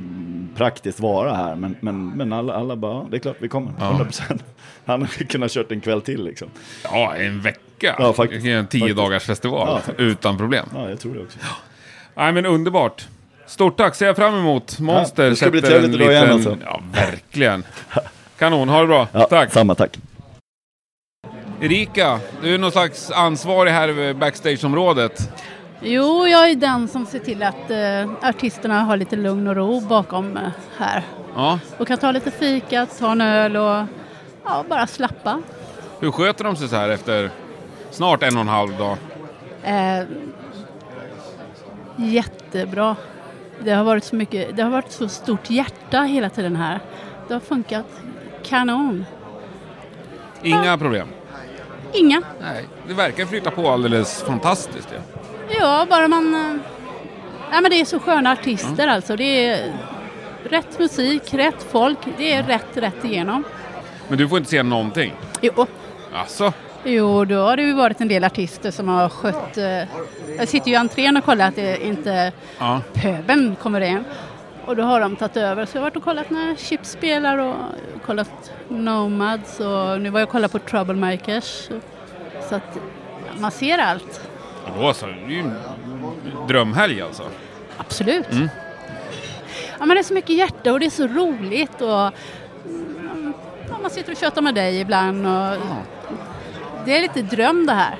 [0.57, 1.55] praktiskt vara här.
[1.57, 3.73] Men, men, men alla, alla bara, ja, det är klart vi kommer.
[3.79, 4.01] Ja.
[4.05, 4.39] 100%.
[4.87, 6.49] Han hade kunnat kört en kväll till liksom.
[6.85, 7.61] Ja, en vecka.
[7.83, 8.47] Ja, faktiskt.
[8.47, 8.97] En tio Faktiskt.
[8.97, 9.81] dagars festival.
[9.87, 10.67] Ja, utan problem.
[10.75, 11.39] Ja, jag tror det också.
[12.15, 13.07] Nej, men underbart.
[13.47, 14.79] Stort tack, ser jag fram emot.
[14.81, 16.57] Monster Ja, det ska bli trevligt idag igen, liten- alltså.
[16.65, 17.65] Ja, verkligen.
[18.39, 19.09] Kanon, ha det bra.
[19.13, 19.53] Ja, tack.
[19.53, 19.99] Samma tack.
[21.61, 25.31] Erika, du är någon slags ansvarig här över backstageområdet.
[25.81, 29.81] Jo, jag är den som ser till att eh, artisterna har lite lugn och ro
[29.81, 30.43] bakom eh,
[30.79, 31.03] här.
[31.35, 31.59] Ja.
[31.79, 33.85] Och kan ta lite fika, ta en öl och
[34.45, 35.43] ja, bara slappa.
[36.01, 37.31] Hur sköter de sig så här efter
[37.91, 38.97] snart en och en halv dag?
[39.65, 40.05] Eh,
[41.97, 42.97] jättebra.
[43.65, 46.81] Det har varit så mycket, det har varit så stort hjärta hela tiden här.
[47.29, 47.87] Det har funkat
[48.45, 49.05] kanon.
[50.43, 51.09] Inga problem?
[51.93, 52.23] Inga.
[52.41, 54.89] Nej, det verkar flyta på alldeles fantastiskt.
[54.93, 55.01] Ja.
[55.61, 56.35] Ja, bara man...
[56.35, 56.57] eh,
[57.51, 59.17] Nej, men det är så sköna artister alltså.
[59.17, 59.73] Det är
[60.45, 61.99] rätt musik, rätt folk.
[62.19, 63.45] Det är rätt, rätt igenom.
[64.09, 65.13] Men du får inte se någonting?
[65.41, 65.67] Jo,
[66.15, 66.53] Alltså,
[66.89, 69.57] jo då har det ju varit en del artister som har skött...
[69.59, 69.83] eh,
[70.39, 72.81] Jag sitter ju i entrén och kollar att det inte ja.
[72.95, 74.05] pöben kommer in.
[74.67, 75.67] Och då har de tagit över.
[75.67, 77.55] Så jag har varit och kollat när Chips spelar och
[78.07, 81.69] kollat Nomads och nu var jag och kollade på Troublemakers.
[82.49, 82.79] Så att
[83.39, 84.21] man ser allt.
[84.81, 85.07] då så.
[85.07, 85.55] Det är ju en
[86.49, 87.23] drömhelg alltså.
[87.77, 88.33] Absolut.
[88.33, 88.49] Mm.
[89.79, 92.01] Ja, men det är så mycket hjärta och det är så roligt och
[92.67, 93.33] mm,
[93.71, 95.57] ja, man sitter och tjötar med dig ibland och
[96.85, 97.97] det är lite dröm det här.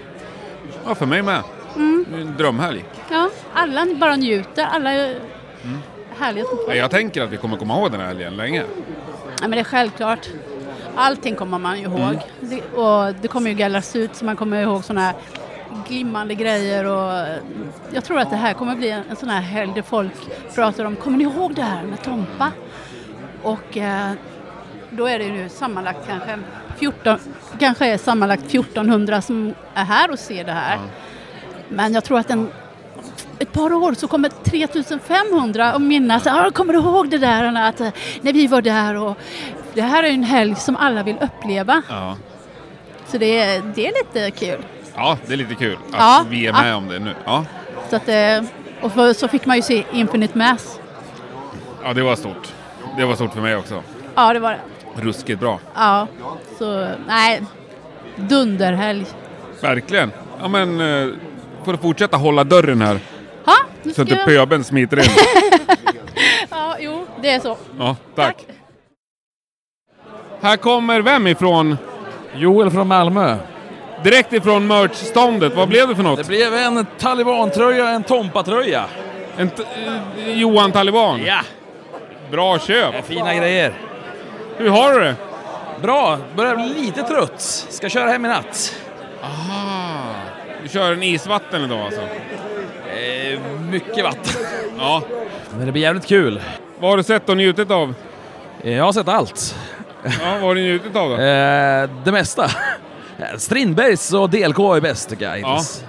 [0.87, 1.43] Ja, för mig med.
[1.77, 2.07] Mm.
[2.15, 2.85] En drömhelg.
[3.11, 5.21] Ja, alla bara njuter, alla är
[6.19, 6.45] härliga.
[6.69, 8.65] Ja, Jag tänker att vi kommer komma ihåg den här helgen länge.
[9.41, 10.29] Ja, men det är självklart.
[10.95, 11.99] Allting kommer man ju ihåg.
[12.01, 12.19] Mm.
[12.41, 15.15] Det, och det kommer ju gallras ut så man kommer ihåg sådana här
[15.89, 17.27] glimmande grejer och
[17.93, 20.13] jag tror att det här kommer bli en, en sån här helg där folk
[20.55, 22.53] pratar om, kommer ni ihåg det här med Tompa?
[23.43, 24.13] Och eh,
[24.91, 26.39] då är det ju nu sammanlagt kanske
[26.79, 27.19] 14,
[27.59, 30.79] kanske är sammanlagt 1400 som är här och ser det här.
[31.69, 32.49] Men jag tror att en,
[33.39, 37.81] ett par år så kommer 3500 att minnas, ah, kommer du ihåg det där att,
[37.81, 37.89] eh,
[38.21, 39.17] när vi var där och
[39.75, 41.83] det här är en helg som alla vill uppleva.
[41.89, 42.17] Ja.
[43.07, 44.63] Så det är, det är lite kul.
[44.97, 46.25] ja, det är lite kul att Ja.
[46.31, 47.15] vi är med om det nu.
[47.25, 47.45] Ja,
[47.91, 48.43] Så att, eh,
[48.83, 50.79] och för, så fick man ju se Infinite Mass.
[51.85, 52.49] ja det var stort.
[52.97, 53.83] Det var stort för mig också.
[54.15, 54.59] Ja, det var det.
[55.01, 55.61] Ruskigt bra.
[55.75, 56.07] Ja,
[56.59, 57.43] så nej,
[58.17, 59.07] dunderhelg.
[59.61, 60.13] Verkligen.
[60.41, 61.15] Ja men, eh,
[61.65, 63.01] får du fortsätta hålla dörren här.
[63.47, 65.05] Ha, nu Så ska inte jag- pöbeln smiter in.
[66.51, 67.57] Ja, jo, det är så.
[67.79, 68.37] Ja, tack.
[70.41, 71.79] Här kommer vem ifrån?
[72.35, 73.37] Joel från Malmö.
[74.05, 75.55] Direkt ifrån merchståndet.
[75.55, 76.19] Vad blev det för något?
[76.19, 78.85] Det blev en talibantröja, en Tompa-tröja.
[79.37, 79.63] En t-
[80.17, 81.21] eh, Johan Taliban?
[81.27, 81.41] Ja.
[82.31, 83.05] Bra köp.
[83.07, 83.73] Fina grejer.
[84.59, 85.15] Hur har du det?
[85.83, 87.41] Bra, börjar bli lite trött.
[87.71, 88.75] Ska köra hem i natt.
[89.23, 90.15] Aha.
[90.63, 92.01] Du kör en isvatten idag alltså?
[92.01, 93.41] Eh,
[93.71, 94.43] mycket vatten.
[94.79, 95.03] Ja.
[95.57, 96.41] Men det blir jävligt kul.
[96.79, 97.95] Vad har du sett och njutit av?
[98.63, 99.55] Eh, Jag har sett allt.
[100.05, 101.15] Ja, vad har du njutit av då?
[101.17, 102.51] Eh, det mesta.
[103.37, 105.85] Strindbergs och DLK är bäst tycker jag hittills.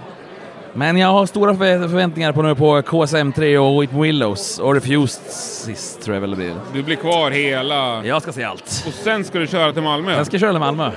[0.80, 5.24] Men jag har stora förvä- förväntningar på nu på KSM3 och Whip Willows och Refused
[5.34, 6.54] sist tror jag väl det blir.
[6.74, 8.06] Du blir kvar hela...
[8.06, 8.84] Jag ska se allt.
[8.88, 10.12] Och sen ska du köra till Malmö?
[10.18, 10.92] Jag ska köra till Malmö.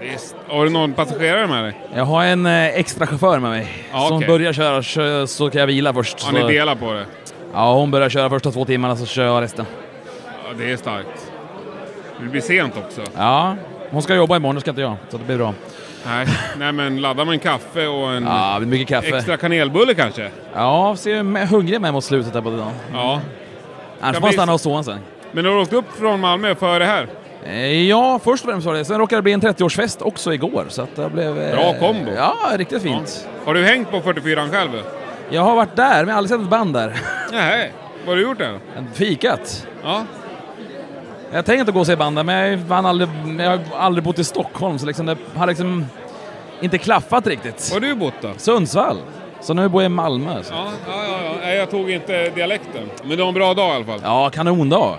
[0.00, 0.36] Visst.
[0.48, 1.74] Har du någon passagerare med dig?
[1.94, 5.60] Jag har en eh, extra chaufför med mig Ja, som börjar köra kö- så kan
[5.60, 6.22] jag vila först.
[6.22, 7.04] Har ni delar på det?
[7.54, 9.66] Ja, hon börjar köra första två timmarna så kör jag resten.
[10.26, 11.32] Ja, det är starkt.
[12.20, 13.00] Det blir sent också.
[13.16, 13.56] Ja,
[13.90, 14.96] hon ska jobba imorgon, det ska inte jag.
[15.10, 15.54] Så det blir bra.
[16.06, 16.26] Nej,
[16.58, 19.16] nej men ladda med en kaffe och en Ja, det mycket kaffe.
[19.16, 20.30] extra kanelbulle kanske?
[20.54, 22.72] Ja, ser hungrig med mot slutet där på dagen.
[22.92, 23.20] Ja.
[24.00, 24.98] Annars får man stanna hos son sen.
[25.32, 27.08] Men har du åkt upp från Malmö före här?
[27.44, 28.84] Eh, Ja, först och främst var det.
[28.84, 30.64] Sen råkade det bli en 30-årsfest också igår.
[30.68, 31.38] Så att det blev...
[31.42, 32.10] eh, Bra kombo.
[32.16, 33.28] Ja, riktigt fint.
[33.44, 34.70] Har du hängt på 44 själv?
[35.30, 37.00] Jag har varit där, men jag har aldrig sett ett band där.
[37.32, 38.58] Nej, vad har du gjort där?
[38.94, 39.66] Fikat.
[39.82, 40.04] Ja.
[41.32, 43.08] Jag tänkte inte gå och se band där, men jag, fan aldrig,
[43.38, 45.86] jag har aldrig bott i Stockholm, så liksom det har liksom
[46.60, 47.70] inte klaffat riktigt.
[47.72, 48.32] Var har du bott då?
[48.36, 48.96] Sundsvall.
[49.40, 50.42] Så nu bor jag i Malmö.
[50.42, 50.54] Så.
[50.54, 51.48] Ja, ja, ja, ja.
[51.54, 52.90] Jag tog inte dialekten.
[53.02, 54.00] Men det var en bra dag i alla fall.
[54.02, 54.98] Ja, kanondag.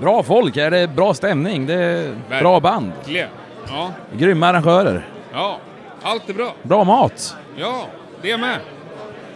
[0.00, 2.92] Bra folk, är det bra stämning, det är bra band.
[2.96, 3.28] Verkligen.
[3.68, 5.08] Ja, Grymma arrangörer.
[5.32, 5.58] ja.
[6.02, 6.54] Allt är bra.
[6.62, 7.36] Bra mat.
[7.56, 7.86] Ja,
[8.22, 8.58] det är med.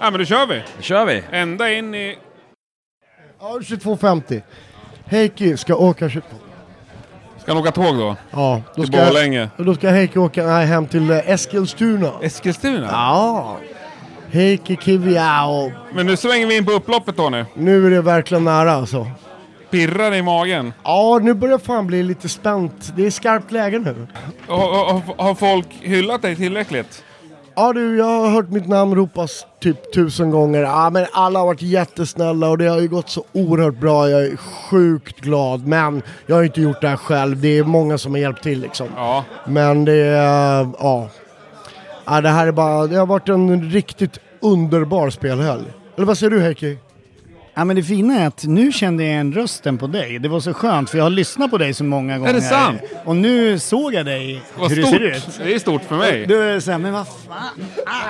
[0.00, 0.62] Ja, men då kör vi.
[0.76, 1.22] Då kör vi.
[1.32, 2.18] Ända in i...
[3.40, 4.42] Ja, 22.50.
[5.10, 6.28] Heikki ska åka 22.
[7.42, 8.16] Ska han åka tåg då?
[8.30, 9.48] Ja, då Till ska, Borlänge?
[9.56, 12.10] då ska Heikki åka nej, hem till eh, Eskilstuna.
[12.22, 12.88] Eskilstuna?
[12.90, 13.56] Ja.
[14.30, 15.72] Heikki Kiviao.
[15.94, 17.46] Men nu svänger vi in på upploppet då nu.
[17.54, 19.06] Nu är det verkligen nära alltså.
[19.70, 20.72] Pirrar i magen?
[20.84, 22.92] Ja, nu börjar fan bli lite spänt.
[22.96, 24.06] Det är skarpt läge nu.
[24.46, 27.04] Har, har, har folk hyllat dig tillräckligt?
[27.60, 30.62] Ja du, jag har hört mitt namn ropas typ tusen gånger.
[30.62, 34.10] Ja, men alla har varit jättesnälla och det har ju gått så oerhört bra.
[34.10, 35.66] Jag är sjukt glad.
[35.66, 37.40] Men jag har inte gjort det här själv.
[37.40, 38.86] Det är många som har hjälpt till liksom.
[38.96, 39.24] Ja.
[39.46, 41.08] Men det är, ja.
[42.06, 42.20] ja.
[42.20, 45.64] Det här är bara, det har varit en riktigt underbar spelhelg.
[45.96, 46.78] Eller vad säger du Heikki?
[47.58, 50.18] Ja men det fina är att nu kände jag igen rösten på dig.
[50.18, 52.32] Det var så skönt för jag har lyssnat på dig så många gånger.
[52.32, 52.80] det sant?
[53.04, 54.96] Och nu såg jag dig Vad hur det stort.
[54.98, 55.38] ser ut.
[55.38, 56.26] Det är stort för mig.
[56.26, 57.66] Du är såhär, men vad fan.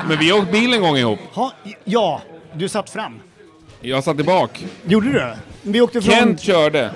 [0.09, 1.19] Men vi har åkt bil en gång ihop.
[1.33, 1.53] Ha,
[1.85, 2.23] ja,
[2.55, 3.21] du satt fram.
[3.81, 4.67] Jag satt i bak.
[4.87, 5.25] Gjorde du?
[5.63, 6.15] Vi åkte från...
[6.15, 6.91] Kent körde.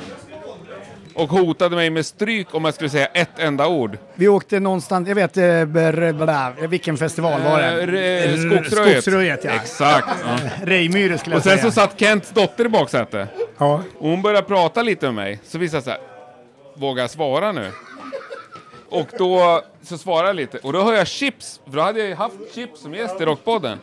[1.14, 3.98] Och hotade mig med stryk om jag skulle säga ett enda ord.
[4.14, 7.64] Vi åkte någonstans, jag vet, eh, vilken festival var det?
[7.66, 9.02] Eh, R- Skogsröjet.
[9.02, 9.50] Skogsröjet ja.
[9.50, 10.08] Exakt.
[10.24, 10.36] Ja.
[10.64, 11.70] Rejmyre skulle Och jag sen säga.
[11.70, 13.28] så satt Kents dotter i baksätet.
[13.58, 13.82] Ja.
[13.98, 15.40] Och hon började prata lite med mig.
[15.44, 16.00] Så visade jag så här,
[16.76, 17.70] vågar jag svara nu?
[18.90, 20.58] Och då så svarade jag lite.
[20.58, 23.24] Och då hör jag Chips, för då hade jag ju haft Chips som gäst i
[23.24, 23.78] Rockpodden.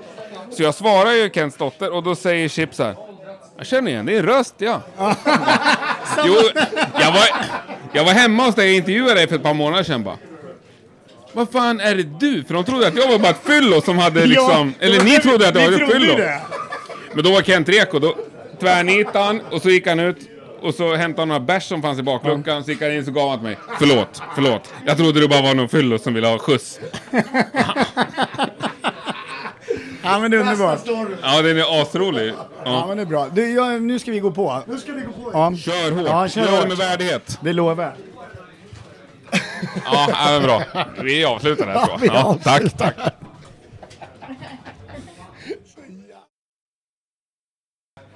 [0.52, 2.96] Så jag svarar ju Kents dotter och då säger Chips här.
[3.60, 4.82] Jag känner igen din röst, ja.
[6.26, 6.36] jo,
[7.00, 7.24] jag var,
[7.94, 10.18] jag var hemma hos dig och intervjuade dig för ett par månader sedan bara.
[11.34, 12.44] Vad fan är det du?
[12.44, 14.74] För de trodde att jag var bara ett fyllo som hade liksom...
[14.80, 16.16] Ja, eller ni trodde att jag var ett fyllo.
[16.16, 16.42] det.
[17.14, 18.16] Men då var Kent reko, då
[18.60, 20.18] tvärnitade han och så gick han ut
[20.62, 23.14] och så hämtade han några bärs som fanns i bakluckan, så gick han in och
[23.14, 23.58] gav han till mig.
[23.80, 24.74] Förlåt, förlåt.
[24.86, 26.80] Jag trodde du bara var någon fyllo som ville ha skjuts.
[30.14, 30.80] Ja men det är underbart.
[31.24, 32.34] Ja, den är asrolig.
[32.38, 32.86] Ja Ja.
[32.88, 33.28] men det är bra.
[33.34, 34.64] Du, ja, nu ska vi gå på.
[34.68, 35.30] Nu ska vi gå på.
[35.34, 35.54] Ja.
[35.58, 36.06] Kör hårt.
[36.08, 36.68] Ja, kör Gör det hårt.
[36.68, 37.38] med värdighet.
[37.42, 37.94] Det lovar jag.
[39.86, 40.62] Ja, ja men bra.
[41.04, 42.16] Vi avslutar där Ja, tror jag.
[42.16, 42.96] Ja, tack, tack.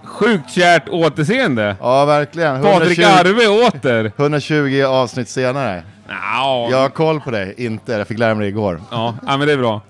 [0.03, 1.75] Sjukt kärt återseende.
[1.79, 2.61] Ja, verkligen.
[2.63, 4.11] Patrik 120 Arve åter.
[4.17, 5.83] 120 avsnitt senare.
[6.09, 6.67] Ja.
[6.71, 7.91] Jag har koll på dig, inte.
[7.93, 8.81] Jag fick lära mig det igår.
[8.91, 9.81] Ja, ja, men det är bra.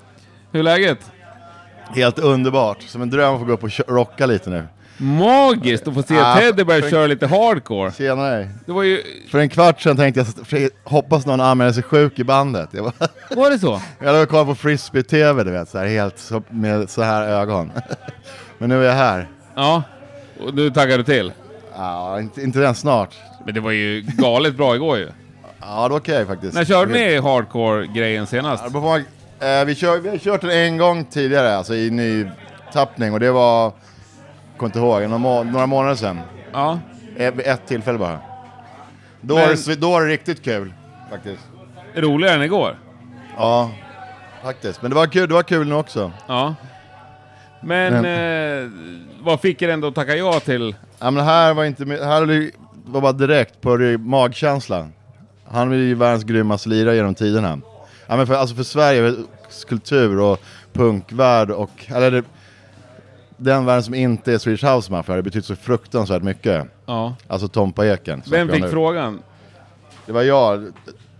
[0.52, 1.00] Hur är läget?
[1.90, 2.82] Helt underbart.
[2.82, 4.64] Som en dröm att få gå upp och rocka lite nu.
[4.98, 7.92] Magiskt att få se Ja, Teddy börja köra lite hardcore.
[7.92, 8.50] Tjenare.
[8.66, 9.04] Det var ju...
[9.32, 12.70] För en kvart sedan tänkte jag, hoppas någon anmäler sig sjuk i bandet.
[12.72, 12.94] Jag var,
[13.36, 13.82] Var det så?
[14.00, 17.72] jag och kollade på frisbee-tv, du vet, så här, helt så, med så här ögon.
[18.58, 19.28] Men nu är jag här.
[19.56, 19.84] Ja,
[20.40, 21.32] och nu taggar du till.
[21.76, 23.16] Ja, inte, inte den snart.
[23.46, 25.10] Men det var ju galet bra igår ju.
[25.62, 26.54] Ja, det var okej faktiskt.
[26.54, 28.64] När körde ni hardcore-grejen senast?
[28.74, 29.00] Ja,
[29.44, 32.26] eh, vi, kör, vi har kört den en gång tidigare, alltså i ny
[32.74, 33.72] tappning och det var,
[34.58, 36.20] kommer inte ihåg, några, må- några månader sedan.
[36.54, 36.80] Ja.
[37.18, 38.20] Ett, ett tillfälle bara.
[39.22, 40.74] Då, Men- var det, svi- då var det riktigt kul,
[41.12, 41.44] faktiskt.
[41.96, 42.80] Roligare än igår?
[43.38, 43.72] Ja,
[44.44, 44.82] faktiskt.
[44.82, 46.12] Men det var kul, det var kul nu också.
[46.28, 46.56] Ja.
[47.62, 48.70] Men eh,
[49.24, 50.76] vad fick er ändå att tacka ja till?
[51.00, 52.52] Ja men här var inte, med- här
[52.86, 54.94] var bara direkt på det- magkänslan.
[55.52, 57.60] Han är ju världens grymmaste lirare genom tiderna.
[58.08, 59.14] Ja men för, alltså för Sverige,
[59.68, 60.40] kultur och
[60.74, 62.24] punkvärld och, eller det,
[63.38, 66.68] den världen som inte är Swedish House Mafia har det betytt så fruktansvärt mycket.
[66.86, 67.16] Ja.
[67.28, 68.22] Alltså Tompa Eken.
[68.32, 69.20] Vem fick frågan?
[70.06, 70.68] Det var jag.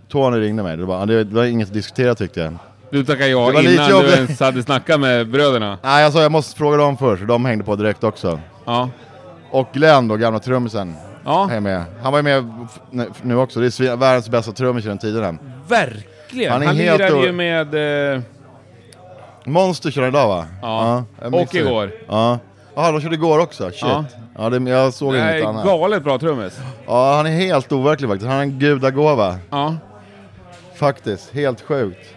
[0.08, 0.76] Tony ringde mig.
[0.76, 2.56] Det var, det var inget att diskutera tyckte jag.
[2.90, 4.10] Du tackade ja lite innan jobbigt.
[4.10, 5.78] du ens hade snackat med bröderna?
[5.82, 8.40] Nej, jag sa jag måste fråga dem först, de hängde på direkt också.
[8.64, 8.90] Ja.
[9.50, 10.94] Och Glenn då, gamla trummisen,
[11.24, 11.50] ja.
[11.50, 11.84] är med.
[12.02, 12.66] Han var ju med
[13.22, 15.38] nu- också, det är världens bästa trummis genom tiderna.
[15.68, 16.13] Verkligen!
[16.50, 18.14] Han Han, är helt lirade ju med...
[18.14, 18.20] Eh,
[19.44, 20.46] Monster körde idag va?
[20.62, 21.04] Ja.
[21.22, 21.90] missade Och igår.
[22.08, 22.38] Ja.
[22.74, 23.70] Jaha, de körde igår också?
[23.70, 23.80] Shit.
[23.80, 24.04] Ja.
[24.38, 25.64] Ja, det, jag såg Nej, inget annat.
[25.64, 26.58] galet bra trummis.
[26.86, 28.26] Ja, han är helt overklig faktiskt.
[28.26, 29.36] Han har en gudagåva.
[29.50, 29.76] Ja.
[30.74, 32.14] Faktiskt, helt sjukt.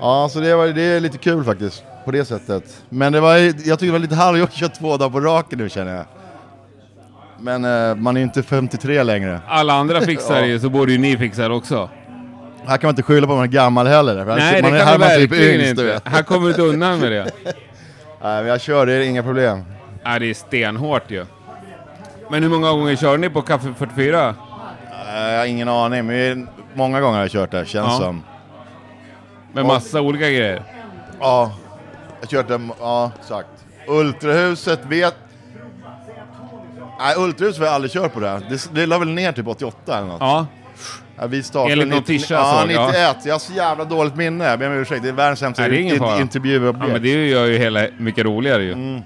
[0.00, 2.82] Ja, så det, var, det är lite kul faktiskt, på det sättet.
[2.88, 5.58] Men det var, jag tycker det var lite halvjobbigt att köra två dagar på raken
[5.58, 6.04] nu känner jag.
[7.40, 9.40] Men eh, man är ju inte 53 längre.
[9.48, 10.46] Alla andra fixar Ja.
[10.46, 11.88] ju, så borde ju ni fixa det också.
[12.66, 14.24] Här kan man inte skylla på att man är gammal heller.
[14.24, 16.00] för Nej, man det kan här man typ verkligen du inte.
[16.10, 17.24] Här kommer du inte undan med det.
[17.44, 17.54] Nej,
[18.42, 19.64] men jag kör, det är inga problem.
[20.04, 21.26] Nej, det är stenhårt ju.
[22.30, 24.34] Men hur många gånger kör ni på Café 44?
[25.08, 27.98] Eh, Jag har ingen aning, men det många gånger har jag kört det, känns Ja.
[27.98, 28.22] som.
[29.52, 30.62] Med massa olika grejer?
[31.20, 31.52] Ja,
[32.20, 33.48] jag kört den, ja exakt.
[33.88, 35.14] Ultrahuset vet...
[36.98, 38.40] Nej, Ultrahuset har jag aldrig kört på det.
[38.50, 40.20] Det, det la väl ner typ 88 eller något.
[40.20, 40.46] Ja.
[41.18, 42.86] Ja, vi startade Enligt någon 90 tischa Ja, såg jag.
[42.86, 43.16] 91.
[43.24, 44.44] Jag har så jävla dåligt minne.
[44.44, 45.02] Jag ber om ursäkt.
[45.02, 46.78] Det är världens sämsta intervjuobjekt.
[46.80, 48.72] Ja, men det gör ju hela mycket roligare ju.
[48.72, 49.00] Mm.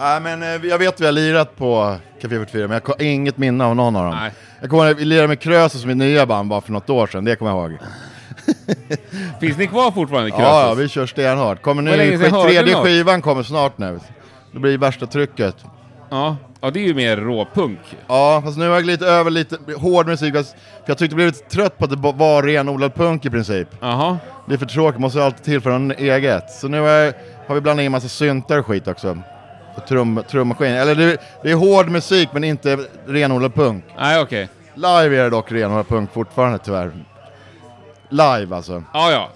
[0.00, 3.02] Nej, men eh, jag vet att vi har lirat på Café 44, men jag har
[3.02, 4.16] inget minne av någon av dem.
[4.20, 4.32] Nej.
[4.60, 7.06] Jag kommer ihåg vi lirade med Krösus som är nya band bara för något år
[7.06, 7.78] sedan, det kommer jag ihåg.
[9.40, 10.44] Finns ni kvar fortfarande Krösus?
[10.46, 11.62] Ja, ja, vi kör stenhårt.
[11.62, 11.90] Kommer nu,
[12.28, 14.00] tredje skivan kommer snart nu.
[14.52, 15.56] Det blir värsta trycket.
[16.10, 16.36] Ja.
[16.60, 17.78] Ja, det är ju mer råpunk.
[18.06, 20.44] Ja, fast nu har jag glidit över lite hård musik, för
[20.86, 23.68] jag tyckte jag blev lite trött på att det var renodlad punk i princip.
[23.80, 24.18] Jaha.
[24.46, 26.50] Det är för tråkigt, måste alltid tillföra något eget.
[26.50, 27.12] Så nu har, jag,
[27.46, 29.18] har vi blandat in massa syntar och skit också.
[29.76, 30.72] Och trum, trummaskin.
[30.72, 33.84] Eller det, det är hård musik men inte renodlad punk.
[33.98, 34.48] Nej, okej.
[34.74, 36.92] Live är det dock renodlad punk fortfarande tyvärr.
[38.08, 38.82] Live alltså.
[38.92, 39.30] Ja, ja.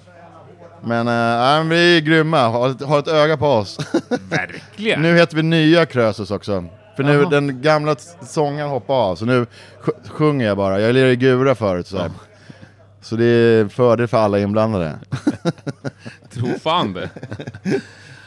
[0.84, 1.14] Men, äh,
[1.58, 3.78] men vi är grymma, har ett, har ett öga på oss.
[4.30, 5.02] Verkligen.
[5.02, 6.64] nu heter vi nya Krösus också.
[6.96, 7.28] För nu Jaha.
[7.30, 9.46] den gamla sångaren hoppade av, så nu
[9.82, 10.80] sj- sjunger jag bara.
[10.80, 12.10] Jag lirade i Gura förut så här.
[13.00, 14.98] Så det är fördel för alla inblandade.
[16.30, 17.10] Tro fan det.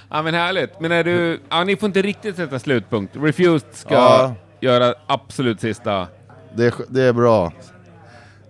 [0.10, 0.80] Ja men härligt.
[0.80, 1.42] Men är du...
[1.50, 3.16] Ja, ni får inte riktigt sätta slutpunkt.
[3.16, 4.36] Refused ska Ja.
[4.60, 6.08] göra absolut sista...
[6.56, 7.52] Det är, sk- det är bra.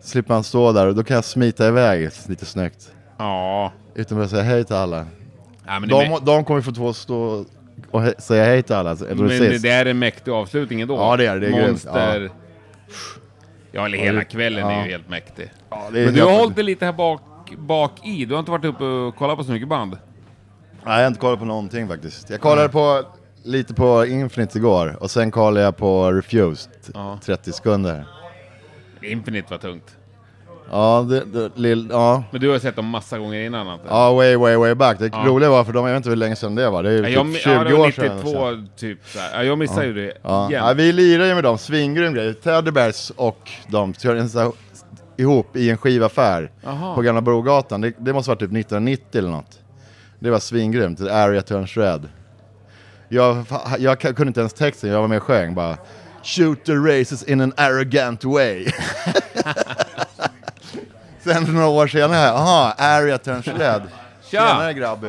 [0.01, 2.91] Slipper man stå där och då kan jag smita iväg lite snyggt.
[3.17, 3.71] Ja.
[3.95, 5.05] Utan att säga hej till alla.
[5.65, 7.45] Ja, men det de, de kommer få två stå
[7.95, 8.89] och he- säga hej till alla.
[8.89, 10.95] Alltså, Men det, det är en mäktig avslutning ändå.
[10.95, 11.39] Ja, det är det.
[11.39, 11.67] Det är grymt.
[11.69, 12.29] Monster...
[13.71, 14.85] Ja, eller Ja, hela det- kvällen är ja.
[14.85, 15.51] ju helt mäktig.
[15.91, 17.21] det är men du har helt- hållit dig lite här bak,
[17.57, 18.25] bak i.
[18.25, 19.91] Du har inte varit uppe och kollat på så mycket band.
[20.85, 22.29] Nej, jag har inte kollat på någonting faktiskt.
[22.29, 23.03] Jag kollade på
[23.43, 27.19] lite på Infinite igår och sen kollade jag på Refused, Ja.
[27.25, 28.05] 30 sekunder.
[29.01, 29.94] Infinite var tungt.
[30.71, 32.23] Ja, det, det, lill, ja.
[32.31, 33.79] Men du har sett dem massa gånger innan jag?
[33.89, 34.99] Ja, way, way, way back.
[34.99, 35.23] Det Ja.
[35.25, 36.83] roliga var för de, jag vet inte hur länge sedan det var.
[36.83, 38.17] Det är ju typ jag, mi- 20 ja, det var år sedan.
[38.17, 38.99] 92 typ.
[39.33, 39.87] Ja, jag missade Ja.
[39.87, 40.49] ju det Ja.
[40.51, 42.33] Ja, vi lirar ju med dem, svingrym grej.
[42.33, 44.51] Teddy Bears och de kör
[45.17, 46.95] ihop i en skivaffär Jaha.
[46.95, 47.81] på Gamla Brogatan.
[47.81, 49.59] Det, det måste vara typ 1990 eller något.
[50.19, 52.09] Det var svingrymt, Area Turns Red.
[53.09, 53.45] Jag,
[53.79, 55.77] jag kunde inte ens texten, jag var med och sjöng bara
[56.23, 58.65] Shoot the races in an arrogant way.
[61.25, 63.57] Sen några år senare, aha, Area turns LED.
[63.57, 63.81] Tja!
[64.29, 65.07] Tjenare grabby.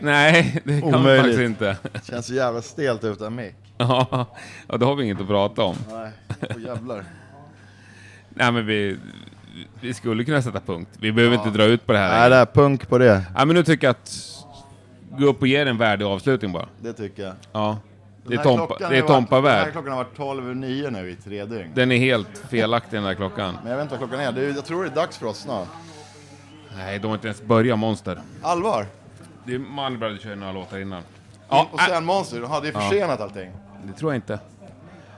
[0.00, 1.76] Nej, det kan man faktiskt inte.
[2.02, 3.54] Känns så jävla stelt utan mick.
[3.78, 4.26] Ja,
[4.68, 5.76] ja, då har vi inget att prata om.
[5.92, 6.10] Nej,
[6.40, 7.04] åh jävlar.
[8.28, 8.98] Nej, men vi,
[9.80, 10.90] vi skulle kunna sätta punkt.
[11.00, 12.20] Vi behöver inte dra ut på det här.
[12.20, 13.22] Nej, det är punk på det.
[13.36, 14.12] Ja, men nu tycker jag att
[15.18, 16.66] gå upp och ge en värdig avslutning bara.
[16.80, 17.34] Det tycker jag.
[17.52, 17.78] Ja.
[18.24, 21.10] Det är Tompa, det är har varit- Tompa Den här klockan har varit 12.09 nu
[21.10, 21.70] i tre dygn.
[21.74, 23.58] Den är helt felaktig den där klockan.
[23.62, 24.32] Men jag vet inte vad klockan är.
[24.32, 24.54] Det är.
[24.54, 25.68] Jag tror det är dags för oss snart.
[26.76, 28.20] Nej, de har inte ens börjat Monster.
[28.42, 28.86] Allvar?
[29.44, 31.02] Det är Money Brothers kör några låtar innan.
[31.48, 33.50] och sen Monster, de hade ju försenat allting.
[33.84, 34.38] Det tror jag inte.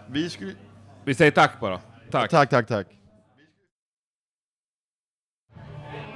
[0.06, 0.52] Vi skulle...
[1.05, 1.81] Vi säger tack bara.
[2.10, 2.31] Tack.
[2.31, 2.86] Tack, tack, tack.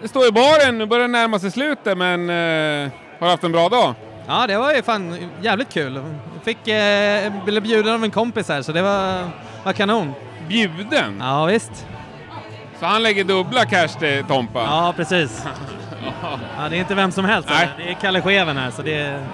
[0.02, 3.44] Det står i baren, nu börjar det närma sig slutet, men eh, har du haft
[3.44, 3.94] en bra dag?
[4.28, 6.04] Ja, det var ju fan jävligt kul.
[6.42, 9.28] Fick, eh, blev bjuden av en kompis här, så det var,
[9.64, 10.12] var kanon.
[10.48, 11.16] Bjuden?
[11.20, 11.86] Ja, visst.
[12.80, 14.58] Så han lägger dubbla cash till Tompa?
[14.58, 15.46] Ja, precis.
[16.58, 17.48] Ja, det är inte vem som helst.
[17.50, 17.68] Nej.
[17.78, 19.26] Det är Kalle Scheven här, så det är...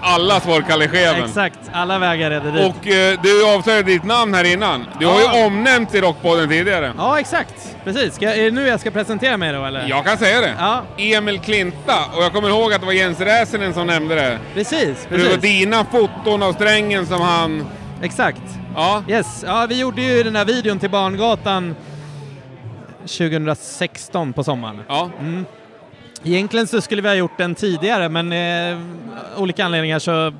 [0.00, 1.24] Allas vår Kalle Scheven.
[1.24, 2.74] Exakt, alla vägar leder dit.
[2.76, 4.86] Och eh, du avslöjade ditt namn här innan.
[5.00, 5.38] Du har Ja.
[5.38, 6.92] ju omnämnts i Rockpodden tidigare.
[6.98, 7.76] Ja, exakt.
[7.84, 8.14] Precis.
[8.14, 9.88] Ska, är det nu jag ska presentera mig då, eller?
[9.88, 10.54] Jag kan säga det.
[10.58, 10.82] Ja.
[10.98, 11.98] Emil Klinta.
[12.16, 14.38] Och jag kommer ihåg att det var Jens Räsänen som nämnde det.
[14.54, 15.42] Precis, För Det var precis.
[15.42, 17.66] dina foton av strängen som han...
[18.02, 18.42] Exakt.
[18.74, 19.02] Ja.
[19.08, 19.44] Yes.
[19.46, 21.74] Ja, vi gjorde ju den här videon till Barngatan
[23.18, 24.82] 2016 på sommaren.
[24.88, 25.10] Ja.
[25.20, 25.44] Mm.
[26.24, 28.78] Egentligen så skulle vi ha gjort den tidigare, men eh,
[29.36, 30.32] olika anledningar så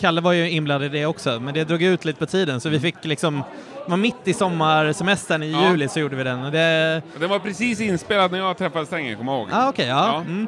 [0.00, 2.68] Kalle var ju inblandad i det också, men det drog ut lite på tiden så
[2.68, 3.42] vi fick liksom,
[3.86, 5.70] var mitt i sommarsemestern i Ja.
[5.70, 6.44] juli så gjorde vi den.
[6.44, 9.48] Och det, Den var precis inspelad när jag träffade strängen, kommer jag ihåg.
[9.52, 10.16] Ah, okej, ja.
[10.16, 10.46] Mm.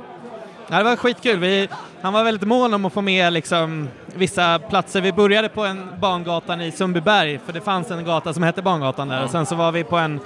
[0.68, 0.78] ja.
[0.78, 1.38] Det var skitkul.
[1.38, 1.68] Vi,
[2.02, 5.00] han var väldigt mån om att få med liksom, vissa platser.
[5.00, 9.08] Vi började på en bangatan i Sundbyberg, för det fanns en gata som hette Bangatan
[9.08, 9.16] där.
[9.18, 9.24] Ja.
[9.24, 10.20] Och sen så var vi på en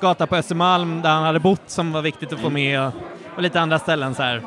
[0.00, 2.92] gata på Östermalm där han hade bott som var viktigt att få med och,
[3.36, 4.42] och lite andra ställen så här.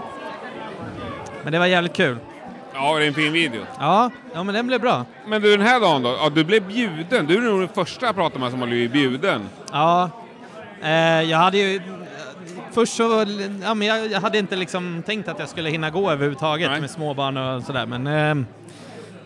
[1.44, 2.18] Men det var jävligt kul.
[2.74, 3.62] Ja, det är en fin video.
[3.80, 5.06] Ja, ja men den blev bra.
[5.28, 6.10] Men du, den här dagen då?
[6.20, 7.26] Ja, du blev bjuden.
[7.26, 9.50] Du är nog den första jag pratar med som har blivit bjuden.
[9.72, 10.10] Ja,
[10.82, 11.82] eh, jag hade ju...
[12.72, 13.26] Först så,
[13.64, 16.90] ja men jag, jag hade inte liksom tänkt att jag skulle hinna gå överhuvudtaget med
[16.90, 18.46] småbarn och sådär men eh,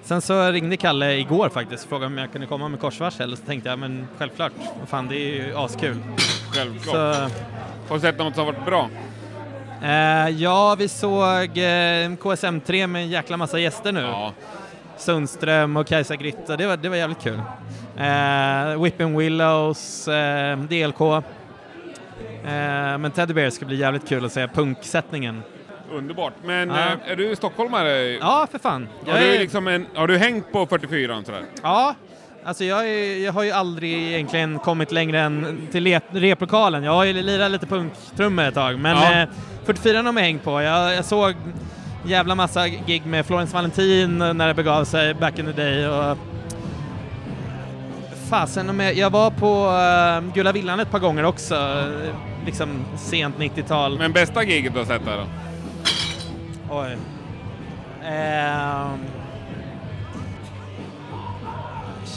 [0.10, 3.38] Sen så ringde Kalle igår faktiskt och frågade om jag kunde komma med korsvarsel och
[3.38, 4.52] så tänkte jag men självklart,
[4.88, 5.98] fan det är ju askul.
[6.53, 6.95] Självklart.
[6.95, 7.30] Så,
[7.88, 8.90] Har du sett något som har varit bra?
[9.84, 14.07] Eh, ja, vi såg eh, KSM3 med en jäkla massa gäster nu.
[14.97, 17.41] Sundström och Kajsa Grytta, det var, det var jävligt kul.
[17.97, 21.01] Eh, Whipping Willows, eh, DLK.
[21.01, 25.43] Eh, men Teddy Bear ska bli jävligt kul att se punksättningen.
[25.91, 26.34] Underbart.
[26.45, 26.76] Men Ja.
[26.76, 27.91] eh, är du stockholmare?
[28.11, 28.88] Ja, för fan.
[29.07, 31.41] Har Jag du, är- liksom en, har du hängt på 44 sådär?
[31.64, 31.95] Ja,
[32.43, 36.83] alltså jag, är, jag har ju aldrig egentligen kommit längre än till replokalen.
[36.83, 39.21] Jag har ju lirat lite punktrummor ett tag, men Ja.
[39.21, 39.29] eh,
[39.65, 40.61] 44 har jag hängt på.
[40.61, 41.33] Jag, jag såg
[42.05, 45.87] jävla massa gig med Florence Valentin när det begav sig back in the day.
[45.87, 46.17] Och
[48.29, 49.65] Fasen, jag, jag var på
[50.27, 53.97] uh, Gula Villan ett par gånger också, eh, liksom sent 90-tal.
[53.97, 55.25] Men bästa giget du har sett där då?
[56.75, 56.97] Oj.
[58.05, 58.99] Ehm.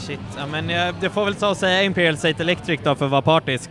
[0.07, 3.05] Shit, ja, men jag, det får väl ta och säga Imperial State Electric då för
[3.05, 3.69] att vara partisk.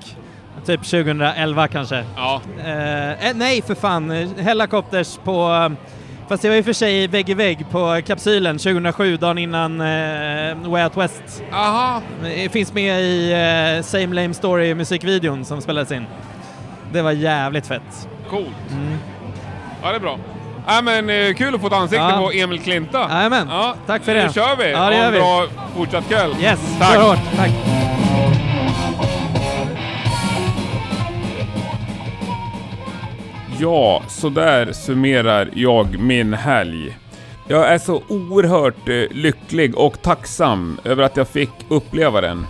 [0.66, 2.04] Typ 2011 kanske.
[2.16, 2.40] Ja.
[2.64, 5.52] Eh, eh, nej för fan, Hellacopters på...
[5.52, 5.88] eh,
[6.28, 10.70] Fast det var och för sig vägg i vägg på kapsylen 2007, dagen innan uh,
[10.70, 11.42] Way Out West.
[11.52, 12.02] Aha.
[12.22, 16.06] Det finns med i eh, Same Lame Story musikvideon som spelades in.
[16.92, 18.09] Det var jävligt fett.
[18.30, 18.46] Coolt.
[18.70, 18.98] Mm.
[19.82, 20.18] Ja, det är bra.
[20.66, 22.18] Ja, men eh, kul att få ett ansikte Ja.
[22.18, 23.09] på Emil Klinta.
[23.10, 23.47] Jajamän.
[23.51, 24.32] Ja, Tack för nu det.
[24.34, 24.70] kör vi.
[24.70, 25.18] Ja, det gör en vi.
[25.18, 26.34] bra fortsatt kväll.
[26.40, 26.94] Yes, Tack.
[26.94, 27.18] kör hårt.
[27.36, 27.51] Tack.
[33.60, 36.98] Ja, så där summerar jag min helg.
[37.48, 42.47] Jag är så oerhört eh, lycklig och tacksam över att jag fick uppleva den.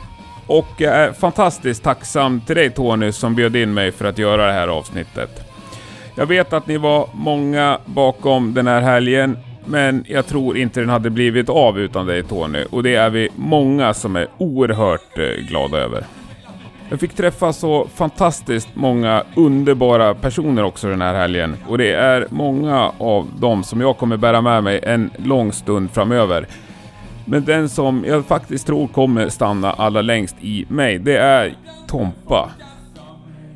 [0.47, 4.47] Och jag är fantastiskt tacksam till dig Tony som bjöd in mig för att göra
[4.47, 5.52] det här avsnittet.
[6.15, 10.89] Jag vet att ni var många bakom den här helgen, men jag tror inte den
[10.89, 12.65] hade blivit av utan dig Tony.
[12.71, 16.05] Och det är vi många som är oerhört eh, glada över.
[16.89, 21.57] Jag fick träffa så fantastiskt många underbara personer också den här helgen.
[21.69, 25.91] Och det är många av dem som jag kommer bära med mig en lång stund
[25.91, 26.47] framöver.
[27.25, 31.55] Men den som jag faktiskt tror kommer stanna allra längst i mig, det är
[31.89, 32.51] Tompa.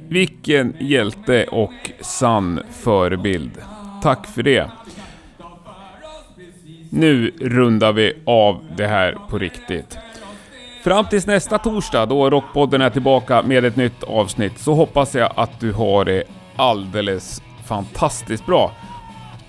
[0.08, 3.50] Vilken hjälte och sann förebild.
[4.02, 4.70] Tack för det.
[6.90, 9.98] Nu rundar vi av det här på riktigt.
[10.84, 15.32] Fram tills nästa torsdag då Rockpodden är tillbaka med ett nytt avsnitt så hoppas jag
[15.36, 16.24] att du har det
[16.56, 18.72] alldeles fantastiskt bra.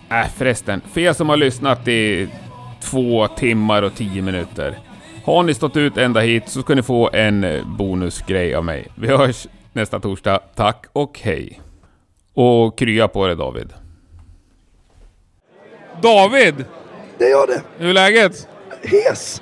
[0.10, 2.28] Äh förresten, för er som har lyssnat i
[2.82, 4.78] två timmar och tio minuter.
[5.26, 7.46] Har ni stått ut ända hit så ska ni få en
[7.78, 8.88] bonusgrej av mig.
[8.96, 9.48] Vi hörs
[9.78, 10.40] nästa torsdag.
[10.56, 11.62] Tack och hej.
[12.34, 13.74] Och krya på dig David.
[16.02, 16.66] David!
[17.18, 17.62] Det gör det.
[17.78, 18.48] Hur är läget?
[18.82, 19.42] Hes.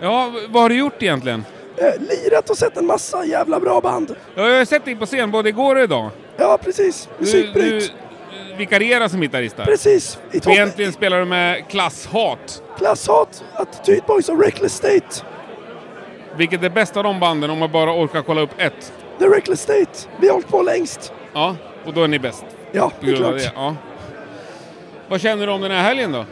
[0.00, 1.44] Ja, vad har du gjort egentligen?
[1.76, 4.16] Eh, lirat och sett en massa jävla bra band.
[4.34, 6.10] Ja, jag har sett dig på scen både igår och idag.
[6.36, 7.08] Ja, precis.
[7.18, 7.92] Du, Musikbryt.
[8.50, 9.56] du vikarerar som gitarrist.
[9.56, 10.18] Precis.
[10.32, 10.52] I toppen.
[10.52, 12.62] egentligen spelar du med klasshat.
[12.78, 15.24] Klasshat, Attityd Boys och Reckless State.
[16.36, 18.92] Vilket är bäst av de banden om man bara orkar kolla upp ett?
[19.18, 20.08] The Reckless State.
[20.20, 21.12] Vi har hållit på längst.
[21.32, 21.56] Ja,
[21.86, 22.44] och då är ni bäst.
[22.72, 23.52] Ja, det är klart.
[23.54, 23.76] Ja.
[25.08, 26.24] Vad känner du om den här helgen då?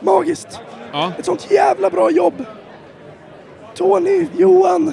[0.00, 0.60] Magiskt.
[0.92, 1.12] Ja.
[1.18, 2.44] Ett sånt jävla bra jobb.
[3.74, 4.92] Tony, Johan,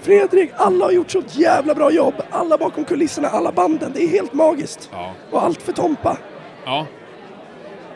[0.00, 2.14] Fredrik, alla har gjort sånt jävla bra jobb.
[2.30, 3.92] Alla bakom kulisserna, alla banden.
[3.94, 4.88] Det är helt magiskt.
[4.92, 5.12] Ja.
[5.30, 6.18] Och allt för Tompa.
[6.64, 6.86] Ja.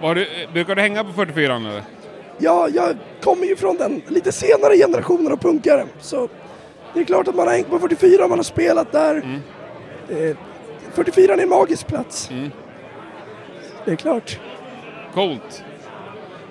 [0.01, 1.83] Var du, brukar du hänga på 44 eller?
[2.39, 5.85] Ja, jag kommer ju från den lite senare generationen av punkare.
[6.01, 6.29] Så
[6.95, 9.15] det är klart att man har hängt på 44 och man har spelat där.
[9.17, 9.41] Mm.
[10.09, 10.37] Eh,
[10.95, 12.31] 44 är en magisk plats.
[13.85, 14.39] Det är klart.
[15.15, 15.65] Coolt.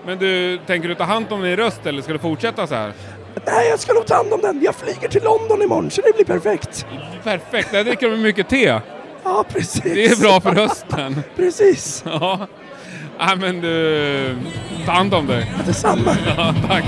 [0.05, 2.93] Men du, tänker du ta hand om din röst eller ska du fortsätta så här?
[3.45, 4.61] Nej, jag ska nog ta hand om den.
[4.64, 6.85] Jag flyger till London imorgon så det blir perfekt.
[7.23, 8.80] Perfekt, där dricker de mycket te.
[9.23, 9.81] Ja, precis.
[9.84, 11.23] Det är bra för rösten.
[11.35, 12.03] Precis.
[12.05, 12.47] Ja.
[13.19, 14.38] ja men du,
[14.85, 15.51] ta hand om dig.
[15.65, 16.18] Detsamma.
[16.38, 16.85] Ja, tack.